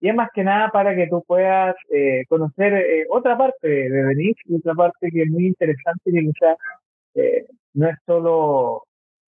Y 0.00 0.08
es 0.08 0.14
más 0.14 0.28
que 0.34 0.44
nada 0.44 0.70
para 0.70 0.94
que 0.94 1.08
tú 1.08 1.24
puedas 1.26 1.74
eh, 1.90 2.24
conocer 2.28 3.06
otra 3.08 3.36
parte 3.36 3.66
de 3.66 3.88
Denise 3.90 4.40
y 4.44 4.56
otra 4.56 4.74
parte 4.74 5.10
que 5.10 5.22
es 5.22 5.30
muy 5.30 5.46
interesante 5.46 6.10
y 6.10 6.12
que 6.12 6.32
quizás 6.32 6.56
no 7.74 7.88
es 7.88 7.96
solo 8.06 8.86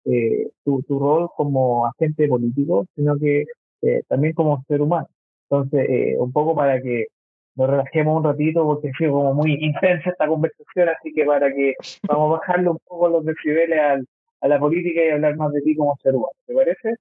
eh, 0.06 0.49
tu, 0.64 0.84
tu, 0.84 0.99
rol 0.99 1.30
como 1.36 1.88
agente 1.88 2.28
político, 2.28 2.86
sino 2.95 3.18
que 3.18 3.45
eh, 3.82 4.03
también 4.08 4.34
como 4.34 4.64
ser 4.68 4.82
humano. 4.82 5.08
Entonces, 5.49 5.89
eh, 5.89 6.16
un 6.20 6.32
poco 6.32 6.56
para 6.56 6.82
que 6.82 7.08
nos 7.56 7.70
relajemos 7.70 8.18
un 8.18 8.24
ratito, 8.24 8.64
porque 8.66 8.89
ha 8.89 8.97
sido 8.97 9.14
como 9.14 9.34
muy 9.34 9.53
intensa 9.62 10.12
esta 10.12 10.28
conversación, 10.28 10.89
así 10.89 11.12
que 11.14 11.26
para 11.26 11.51
que 11.51 11.74
vamos 12.08 12.28
a 12.28 12.39
bajarle 12.39 12.70
un 12.70 12.80
poco 12.86 13.10
los 13.10 13.26
decibeles 13.26 13.80
al, 13.80 14.06
a 14.45 14.47
la 14.47 14.59
política 14.59 15.03
y 15.03 15.09
hablar 15.09 15.35
más 15.37 15.51
de 15.53 15.61
ti 15.61 15.75
como 15.75 15.97
ser 15.97 16.15
humano. 16.15 16.33
¿Te 16.45 16.53
parece? 16.53 16.95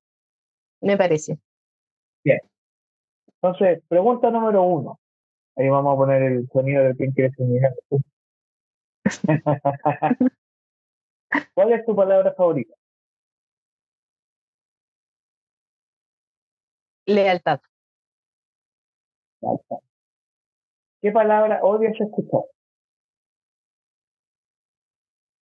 Me 0.81 0.97
parece. 0.97 1.39
Bien. 2.25 2.41
Entonces, 3.27 3.83
pregunta 3.87 4.31
número 4.31 4.63
uno. 4.63 4.99
Ahí 5.57 5.69
vamos 5.69 5.93
a 5.93 5.97
poner 5.97 6.23
el 6.23 6.49
sonido 6.49 6.83
de 6.85 6.97
quien 6.97 7.13
quiere 7.13 7.31
ser 7.35 7.47
¿Cuál 11.55 11.73
es 11.73 11.85
tu 11.85 11.95
palabra 11.95 12.33
favorita? 12.33 12.75
Lealtad. 17.07 17.61
¿Qué 21.03 21.13
palabra 21.13 21.61
odias 21.63 22.01
escuchar? 22.01 22.41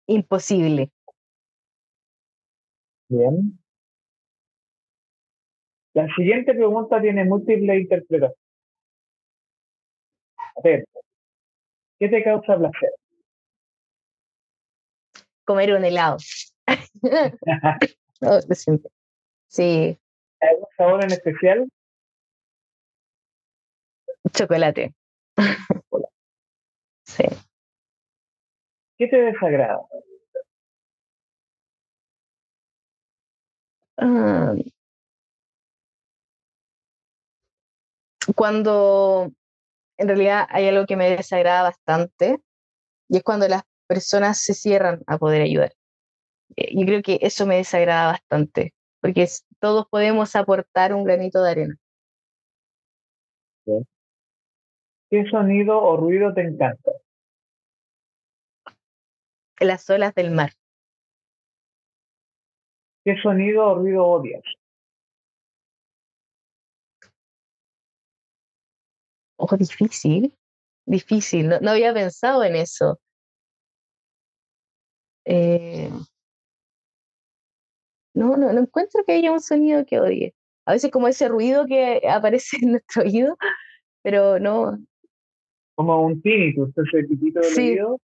Imposible. 0.07 0.92
Bien. 3.09 3.59
La 5.95 6.07
siguiente 6.15 6.53
pregunta 6.55 7.01
tiene 7.01 7.25
múltiples 7.25 7.81
interpretaciones. 7.81 8.37
¿Qué 11.99 12.09
te 12.09 12.23
causa 12.23 12.57
placer? 12.57 12.91
Comer 15.45 15.73
un 15.75 15.85
helado. 15.85 16.19
sí, 19.49 19.99
¿Algún 20.41 20.67
sabor 20.77 21.05
en 21.05 21.13
especial? 21.13 21.69
Chocolate. 24.33 24.95
sí. 27.05 27.25
¿Qué 28.99 29.07
te 29.09 29.17
desagrada? 29.17 29.81
Ah. 33.99 34.55
cuando 38.34 39.32
en 39.96 40.09
realidad 40.09 40.46
hay 40.51 40.68
algo 40.68 40.86
que 40.86 40.96
me 40.96 41.11
desagrada 41.11 41.62
bastante 41.62 42.40
y 43.09 43.18
es 43.18 43.22
cuando 43.22 43.49
las 43.49 43.62
personas 43.86 44.38
se 44.40 44.55
cierran 44.55 45.03
a 45.07 45.18
poder 45.18 45.42
ayudar. 45.42 45.72
Eh, 46.57 46.70
yo 46.78 46.86
creo 46.86 47.03
que 47.03 47.18
eso 47.22 47.46
me 47.46 47.57
desagrada 47.57 48.12
bastante 48.12 48.74
porque 49.01 49.26
todos 49.61 49.86
podemos 49.88 50.34
aportar 50.36 50.94
un 50.94 51.05
granito 51.05 51.42
de 51.42 51.51
arena. 51.51 51.76
¿Qué 55.11 55.24
sonido 55.30 55.80
o 55.80 55.96
ruido 55.96 56.32
te 56.34 56.42
encanta? 56.42 56.92
Las 59.61 59.88
olas 59.90 60.14
del 60.14 60.30
mar. 60.30 60.53
¿Qué 63.09 63.17
sonido 63.23 63.69
o 63.69 63.75
ruido 63.77 64.05
odias? 64.05 64.43
Oh, 69.39 69.57
difícil, 69.57 70.35
difícil. 70.85 71.49
No, 71.49 71.71
había 71.71 71.95
pensado 71.95 72.45
en 72.45 72.57
eso. 72.57 73.01
Eh, 75.25 75.91
no, 78.13 78.37
no, 78.37 78.53
no 78.53 78.61
encuentro 78.61 79.03
que 79.07 79.13
haya 79.13 79.33
un 79.33 79.41
sonido 79.41 79.87
que 79.87 80.01
odie. 80.01 80.35
A 80.67 80.73
veces 80.73 80.91
como 80.91 81.09
ese 81.09 81.29
ruido 81.29 81.65
que 81.65 82.03
aparece 82.11 82.59
en 82.61 82.73
nuestro 82.73 83.05
oído, 83.05 83.39
pero 84.03 84.39
no. 84.39 84.77
Como 85.77 86.05
un 86.05 86.21
tinnitus, 86.21 86.77
ese 86.77 87.05
tipito 87.05 87.41
del 87.41 87.59
oído. 87.59 88.01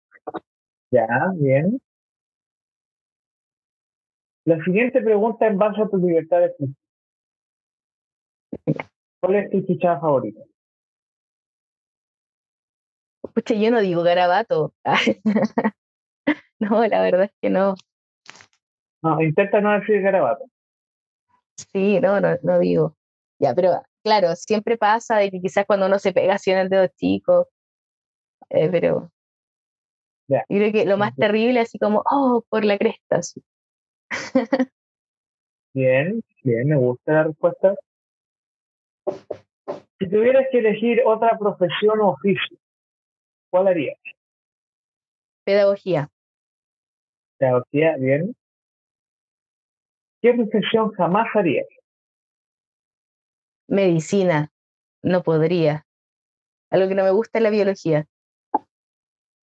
Ya, 0.91 1.07
bien. 1.37 1.81
La 4.49 4.65
siguiente 4.65 5.03
pregunta 5.03 5.47
en 5.47 5.59
base 5.59 5.83
a 5.83 5.89
tu 5.89 5.99
libertad 5.99 6.39
de 6.39 6.47
expresión. 6.47 6.77
¿Cuál 9.21 9.35
es 9.35 9.51
tu 9.51 9.61
chuchada 9.67 10.01
favorita? 10.01 10.41
Pucha, 13.35 13.53
yo 13.53 13.71
no 13.71 13.83
digo 13.83 14.03
garabato. 14.03 14.73
no, 16.61 16.87
la 16.87 17.03
verdad 17.03 17.25
es 17.25 17.33
que 17.43 17.51
no. 17.51 17.75
No, 19.03 19.21
intenta 19.21 19.61
no 19.61 19.79
decir 19.79 20.01
garabato. 20.01 20.47
Sí, 21.71 22.01
no, 22.01 22.19
no, 22.19 22.35
no 22.43 22.59
digo. 22.59 22.97
Ya, 23.39 23.55
pero 23.55 23.83
claro, 24.03 24.35
siempre 24.35 24.79
pasa 24.79 25.19
de 25.19 25.31
que 25.31 25.43
quizás 25.43 25.67
cuando 25.67 25.85
uno 25.85 25.99
se 25.99 26.15
pega 26.15 26.37
así 26.37 26.53
en 26.53 26.59
el 26.59 26.71
dedo 26.71 26.87
chico, 26.97 27.49
eh, 28.49 28.71
pero 28.71 29.11
Y 30.49 30.57
creo 30.57 30.73
que 30.73 30.87
lo 30.87 30.97
más 30.97 31.15
terrible, 31.17 31.61
así 31.61 31.79
como, 31.79 32.03
oh, 32.11 32.43
por 32.49 32.65
la 32.65 32.79
cresta. 32.79 33.21
bien, 35.75 36.23
bien, 36.43 36.69
me 36.69 36.77
gusta 36.77 37.13
la 37.13 37.25
respuesta. 37.25 37.75
Si 39.99 40.09
tuvieras 40.09 40.47
que 40.51 40.59
elegir 40.59 41.03
otra 41.05 41.37
profesión 41.39 42.01
o 42.01 42.11
oficio, 42.11 42.59
¿cuál 43.51 43.69
harías? 43.69 43.99
Pedagogía. 45.45 46.09
Pedagogía, 47.39 47.97
bien. 47.97 48.35
¿Qué 50.21 50.35
profesión 50.35 50.93
jamás 50.93 51.27
harías? 51.35 51.67
Medicina. 53.69 54.51
No 55.03 55.23
podría. 55.23 55.87
Algo 56.71 56.89
que 56.89 56.95
no 56.95 57.05
me 57.05 57.13
gusta 57.13 57.39
es 57.39 57.43
la 57.43 57.51
biología. 57.51 58.07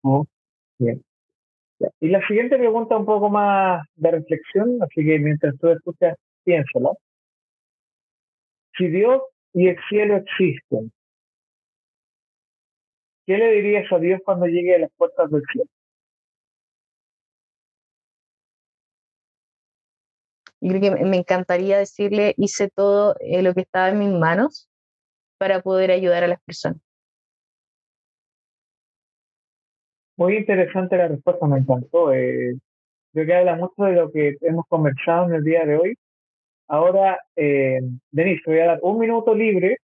Oh, 0.01 0.25
bien. 0.77 1.03
Y 1.99 2.07
la 2.07 2.25
siguiente 2.27 2.57
pregunta 2.57 2.97
un 2.97 3.05
poco 3.05 3.29
más 3.29 3.85
de 3.95 4.11
reflexión, 4.11 4.81
así 4.81 5.05
que 5.05 5.19
mientras 5.19 5.57
tú 5.59 5.69
escuchas, 5.69 6.17
piénsalo. 6.43 6.97
Si 8.77 8.87
Dios 8.87 9.21
y 9.53 9.69
el 9.69 9.77
cielo 9.89 10.17
existen, 10.17 10.91
¿qué 13.25 13.37
le 13.37 13.51
dirías 13.51 13.91
a 13.91 13.99
Dios 13.99 14.21
cuando 14.23 14.45
llegue 14.47 14.75
a 14.75 14.79
las 14.79 14.91
puertas 14.97 15.29
del 15.31 15.43
cielo? 15.51 15.69
Me 20.61 21.17
encantaría 21.17 21.77
decirle, 21.77 22.33
hice 22.37 22.69
todo 22.69 23.15
eh, 23.19 23.43
lo 23.43 23.53
que 23.53 23.61
estaba 23.61 23.89
en 23.89 23.99
mis 23.99 24.09
manos 24.09 24.67
para 25.37 25.61
poder 25.61 25.91
ayudar 25.91 26.23
a 26.23 26.27
las 26.27 26.41
personas. 26.41 26.81
Muy 30.17 30.37
interesante 30.37 30.97
la 30.97 31.07
respuesta, 31.09 31.45
me 31.47 31.59
encantó. 31.59 32.13
Eh, 32.13 32.55
creo 33.13 33.25
que 33.25 33.35
habla 33.35 33.55
mucho 33.55 33.83
de 33.83 33.93
lo 33.93 34.11
que 34.11 34.35
hemos 34.41 34.65
conversado 34.67 35.27
en 35.27 35.35
el 35.35 35.43
día 35.43 35.65
de 35.65 35.77
hoy. 35.77 35.95
Ahora, 36.67 37.19
eh, 37.35 37.79
Denis, 38.11 38.41
te 38.43 38.51
voy 38.51 38.59
a 38.61 38.67
dar 38.67 38.79
un 38.81 38.99
minuto 38.99 39.35
libre 39.35 39.77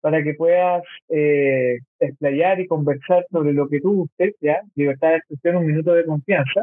para 0.00 0.22
que 0.22 0.34
puedas 0.34 0.82
eh, 1.08 1.78
explayar 2.00 2.60
y 2.60 2.66
conversar 2.66 3.26
sobre 3.30 3.52
lo 3.52 3.68
que 3.68 3.80
tú 3.80 3.94
gustes, 3.96 4.34
¿ya? 4.40 4.60
Libertad 4.74 5.10
de 5.10 5.16
expresión, 5.16 5.56
un 5.56 5.66
minuto 5.66 5.94
de 5.94 6.04
confianza. 6.06 6.62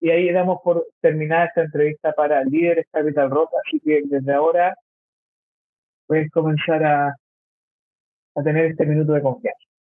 Y 0.00 0.10
ahí 0.10 0.30
damos 0.32 0.60
por 0.62 0.86
terminada 1.00 1.46
esta 1.46 1.62
entrevista 1.62 2.12
para 2.12 2.44
Líderes 2.44 2.86
Capital 2.92 3.30
Rock. 3.30 3.50
Así 3.66 3.80
que 3.80 4.02
desde 4.04 4.32
ahora 4.34 4.74
puedes 6.06 6.30
comenzar 6.30 6.84
a, 6.84 7.16
a 8.36 8.42
tener 8.42 8.66
este 8.66 8.86
minuto 8.86 9.12
de 9.14 9.22
confianza. 9.22 9.73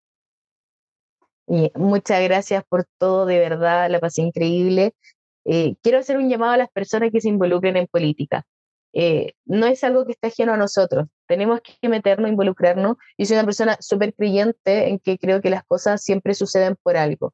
Muchas 1.76 2.24
gracias 2.24 2.64
por 2.70 2.86
todo, 2.98 3.26
de 3.26 3.38
verdad, 3.40 3.90
la 3.90 4.00
pasé 4.00 4.22
increíble. 4.22 4.94
Eh, 5.44 5.76
quiero 5.84 6.00
hacer 6.00 6.18
un 6.18 6.30
llamado 6.30 6.54
a 6.54 6.58
las 6.58 6.70
personas 6.70 7.12
que 7.12 7.20
se 7.20 7.28
involucren 7.28 7.76
en 7.76 7.88
política. 7.88 8.46
Eh, 8.94 9.34
no 9.46 9.66
es 9.66 9.84
algo 9.84 10.06
que 10.06 10.14
está 10.14 10.28
ajeno 10.28 10.54
a 10.54 10.58
nosotros, 10.58 11.08
tenemos 11.28 11.60
que 11.62 11.90
meternos, 11.90 12.30
involucrarnos. 12.32 12.96
Yo 13.18 13.26
soy 13.26 13.36
una 13.36 13.46
persona 13.46 13.78
súper 13.82 14.14
creyente 14.14 14.90
en 14.90 15.00
que 15.00 15.18
creo 15.18 15.42
que 15.42 15.50
las 15.50 15.66
cosas 15.66 16.02
siempre 16.02 16.36
suceden 16.36 16.78
por 16.82 16.96
algo. 16.96 17.34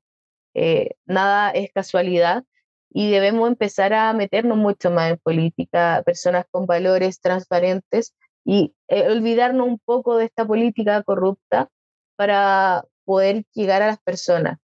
Eh, 0.55 0.95
nada 1.05 1.51
es 1.51 1.71
casualidad 1.71 2.43
y 2.89 3.11
debemos 3.11 3.47
empezar 3.47 3.93
a 3.93 4.13
meternos 4.13 4.57
mucho 4.57 4.89
más 4.89 5.11
en 5.11 5.17
política, 5.17 6.01
personas 6.05 6.45
con 6.49 6.65
valores 6.65 7.21
transparentes 7.21 8.15
y 8.43 8.73
olvidarnos 8.89 9.67
un 9.67 9.79
poco 9.79 10.17
de 10.17 10.25
esta 10.25 10.45
política 10.47 11.03
corrupta 11.03 11.69
para 12.15 12.83
poder 13.07 13.45
llegar 13.53 13.81
a 13.81 13.87
las 13.87 13.99
personas. 13.99 14.59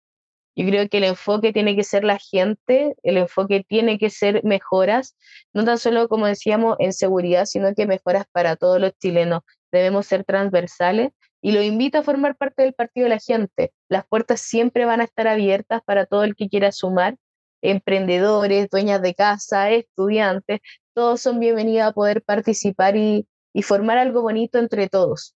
Yo 0.55 0.65
creo 0.65 0.89
que 0.89 0.97
el 0.97 1.03
enfoque 1.05 1.53
tiene 1.53 1.75
que 1.75 1.83
ser 1.83 2.03
la 2.03 2.17
gente, 2.17 2.95
el 3.03 3.17
enfoque 3.17 3.65
tiene 3.67 3.99
que 3.99 4.09
ser 4.09 4.43
mejoras, 4.43 5.15
no 5.53 5.63
tan 5.65 5.77
solo, 5.77 6.07
como 6.09 6.25
decíamos, 6.27 6.77
en 6.79 6.93
seguridad, 6.93 7.45
sino 7.45 7.73
que 7.75 7.85
mejoras 7.85 8.25
para 8.31 8.55
todos 8.55 8.79
los 8.79 8.93
chilenos. 8.97 9.41
Debemos 9.71 10.07
ser 10.07 10.23
transversales 10.23 11.11
y 11.41 11.51
lo 11.51 11.61
invito 11.61 11.99
a 11.99 12.03
formar 12.03 12.37
parte 12.37 12.63
del 12.63 12.73
partido 12.73 13.05
de 13.05 13.09
la 13.11 13.19
gente. 13.19 13.73
Las 13.89 14.05
puertas 14.07 14.41
siempre 14.41 14.85
van 14.85 15.01
a 15.01 15.05
estar 15.05 15.27
abiertas 15.27 15.81
para 15.85 16.05
todo 16.05 16.23
el 16.23 16.35
que 16.35 16.49
quiera 16.49 16.71
sumar 16.71 17.15
emprendedores, 17.61 18.69
dueñas 18.69 19.01
de 19.01 19.13
casa, 19.15 19.71
estudiantes, 19.71 20.59
todos 20.93 21.21
son 21.21 21.39
bienvenidos 21.39 21.87
a 21.87 21.93
poder 21.93 22.21
participar 22.23 22.95
y, 22.95 23.27
formar 23.63 23.97
algo 23.97 24.21
bonito 24.21 24.57
entre 24.57 24.87
todos, 24.87 25.35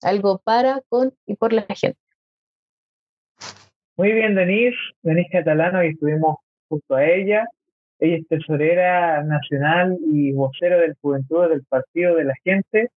algo 0.00 0.38
para, 0.38 0.80
con 0.88 1.14
y 1.26 1.34
por 1.34 1.52
la 1.52 1.66
gente. 1.68 1.98
Muy 3.98 4.12
bien, 4.12 4.36
Denise, 4.36 4.76
Denise 5.02 5.28
Catalano, 5.28 5.82
y 5.82 5.88
estuvimos 5.88 6.36
junto 6.68 6.94
a 6.94 7.04
ella. 7.04 7.48
Ella 7.98 8.18
es 8.18 8.28
tesorera 8.28 9.24
nacional 9.24 9.98
y 10.06 10.30
vocera 10.30 10.78
del 10.78 10.94
Juventud 11.02 11.48
del 11.48 11.64
Partido 11.64 12.14
de 12.14 12.22
la 12.22 12.34
Gente. 12.44 12.90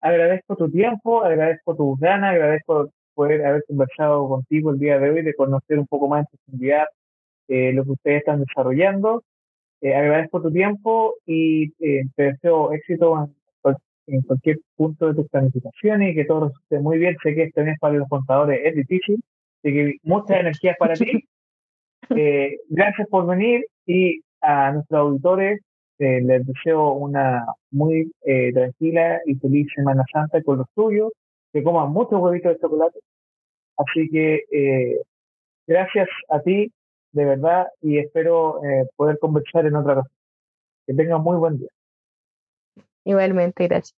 Agradezco 0.00 0.54
tu 0.54 0.70
tiempo, 0.70 1.24
agradezco 1.24 1.74
tus 1.74 1.98
ganas, 1.98 2.30
agradezco 2.34 2.90
poder 3.14 3.44
haber 3.44 3.64
conversado 3.66 4.28
contigo 4.28 4.70
el 4.70 4.78
día 4.78 5.00
de 5.00 5.10
hoy, 5.10 5.22
de 5.22 5.34
conocer 5.34 5.80
un 5.80 5.86
poco 5.88 6.06
más 6.06 6.20
en 6.20 6.38
profundidad 6.38 6.86
eh, 7.48 7.72
lo 7.72 7.84
que 7.84 7.90
ustedes 7.90 8.18
están 8.18 8.44
desarrollando. 8.44 9.24
Eh, 9.80 9.96
agradezco 9.96 10.42
tu 10.42 10.52
tiempo 10.52 11.14
y 11.26 11.72
eh, 11.80 12.04
te 12.14 12.22
deseo 12.22 12.72
éxito 12.72 13.28
en, 14.06 14.22
cualquier 14.22 14.58
punto 14.76 15.08
de 15.08 15.14
tus 15.14 15.28
planificaciones 15.28 16.12
y 16.12 16.14
que 16.14 16.24
todo 16.24 16.50
resulte 16.50 16.78
muy 16.78 16.98
bien. 16.98 17.16
Sé 17.20 17.34
que 17.34 17.44
este 17.44 17.64
mes 17.64 17.80
para 17.80 17.94
los 17.94 18.08
contadores 18.08 18.60
es 18.64 18.76
difícil, 18.76 19.20
así 19.66 19.74
que 19.74 19.96
muchas 20.02 20.40
energías 20.40 20.76
para 20.78 20.94
ti. 20.94 21.28
gracias 22.68 23.08
por 23.08 23.26
venir 23.26 23.66
y 23.86 24.20
a 24.40 24.72
nuestros 24.72 25.00
auditores 25.00 25.60
les 25.98 26.46
deseo 26.46 26.92
una 26.92 27.44
muy 27.70 28.12
tranquila 28.52 29.20
y 29.24 29.34
feliz 29.36 29.66
Semana 29.74 30.04
Santa 30.12 30.42
con 30.42 30.58
los 30.58 30.66
tuyos, 30.74 31.10
que 31.52 31.62
coman 31.62 31.90
muchos 31.90 32.20
huevitos 32.20 32.52
de 32.52 32.60
chocolate. 32.60 32.98
Así 33.78 34.08
que 34.10 35.00
gracias 35.66 36.08
a 36.28 36.40
ti 36.40 36.70
de 37.16 37.24
verdad, 37.24 37.68
y 37.80 37.98
espero 37.98 38.62
eh, 38.62 38.86
poder 38.94 39.18
conversar 39.18 39.64
en 39.64 39.74
otra 39.74 39.94
ocasión. 39.94 40.12
Que 40.86 40.94
tengan 40.94 41.22
muy 41.22 41.38
buen 41.38 41.58
día. 41.58 41.68
Igualmente, 43.04 43.66
gracias. 43.66 43.96